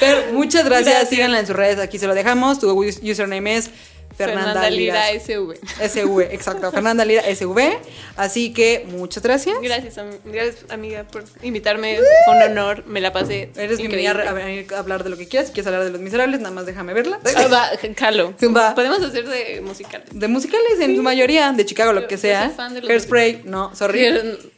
Pero 0.01 0.33
muchas 0.33 0.65
gracias. 0.65 0.91
Gracias. 0.95 1.09
Síganla 1.11 1.41
en 1.41 1.47
sus 1.47 1.57
redes. 1.57 1.79
Aquí 1.79 1.99
se 1.99 2.07
lo 2.07 2.15
dejamos. 2.15 2.59
Tu 2.59 2.71
us- 2.71 3.01
username 3.03 3.57
es 3.57 3.71
Fernanda, 4.19 4.69
Lira. 4.71 5.09
SV. 5.13 5.55
SV, 5.81 6.21
exacto. 6.35 6.71
Fernanda 6.73 7.05
Lira 7.05 7.23
SV. 7.23 7.79
Así 8.17 8.53
que 8.53 8.85
muchas 8.91 9.23
gracias. 9.23 9.57
Gracias, 9.63 9.97
am- 9.99 10.11
gracias, 10.25 10.71
amiga, 10.71 11.05
por 11.05 11.25
invitarme. 11.43 11.99
Fue 12.27 12.37
un 12.37 12.43
honor, 12.43 12.85
me 12.87 13.01
la 13.01 13.13
pasé. 13.13 13.51
Eres 13.57 13.79
bienvenida 13.79 14.11
a 14.11 14.77
a 14.77 14.79
hablar 14.79 15.05
de 15.05 15.11
lo 15.11 15.17
que 15.17 15.27
quieras. 15.29 15.49
Si 15.49 15.55
quieres 15.55 15.67
hablar 15.69 15.85
de 15.85 15.91
los 15.91 16.01
miserables, 16.01 16.41
nada 16.41 16.55
más 16.55 16.67
déjame 16.67 16.93
verla. 16.95 17.21
Ah, 17.37 17.47
va, 17.49 17.71
jalo. 17.97 18.35
Va. 18.57 18.75
Podemos 18.75 19.01
hacer 19.03 19.29
de 19.29 19.61
musicales. 19.61 20.09
De 20.13 20.29
musicales 20.29 20.81
en 20.81 20.97
su 20.97 21.03
mayoría, 21.03 21.53
de 21.53 21.65
Chicago, 21.65 21.93
lo 21.93 22.07
que 22.09 22.19
sea. 22.19 22.53
Hairspray, 22.89 23.43
no, 23.45 23.75
sorry. 23.75 24.09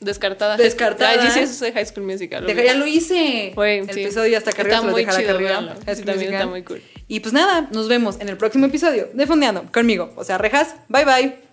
Descartada. 0.01 0.57
Descartada. 0.57 1.15
Ah, 1.21 1.31
sí, 1.31 1.41
eso 1.41 1.53
es 1.53 1.61
de 1.61 1.73
High 1.73 1.87
School 1.87 2.07
Musical. 2.07 2.47
Deja- 2.47 2.63
ya 2.65 2.75
lo 2.75 2.87
hice. 2.87 3.53
El 3.57 3.91
sí. 3.93 4.03
episodio 4.03 4.39
hasta 4.39 4.51
acá 4.51 4.63
arriba 4.63 4.77
Está 4.77 4.87
se 4.87 4.93
muy 4.93 5.03
acá 5.03 5.17
chido, 5.19 5.31
arriba. 5.35 5.51
véanlo. 5.51 5.73
High 5.73 5.79
Sí, 5.81 5.85
School 5.95 6.07
también 6.07 6.17
Musical. 6.17 6.35
está 6.35 6.47
muy 6.47 6.63
cool. 6.63 6.83
Y 7.09 7.19
pues 7.21 7.33
nada, 7.33 7.69
nos 7.73 7.89
vemos 7.89 8.21
en 8.21 8.29
el 8.29 8.37
próximo 8.37 8.67
episodio 8.67 9.09
de 9.13 9.27
Fondeando 9.27 9.50
conmigo, 9.73 10.13
o 10.17 10.25
sea, 10.25 10.39
Rejas. 10.39 10.75
Bye 10.89 11.05
bye. 11.05 11.50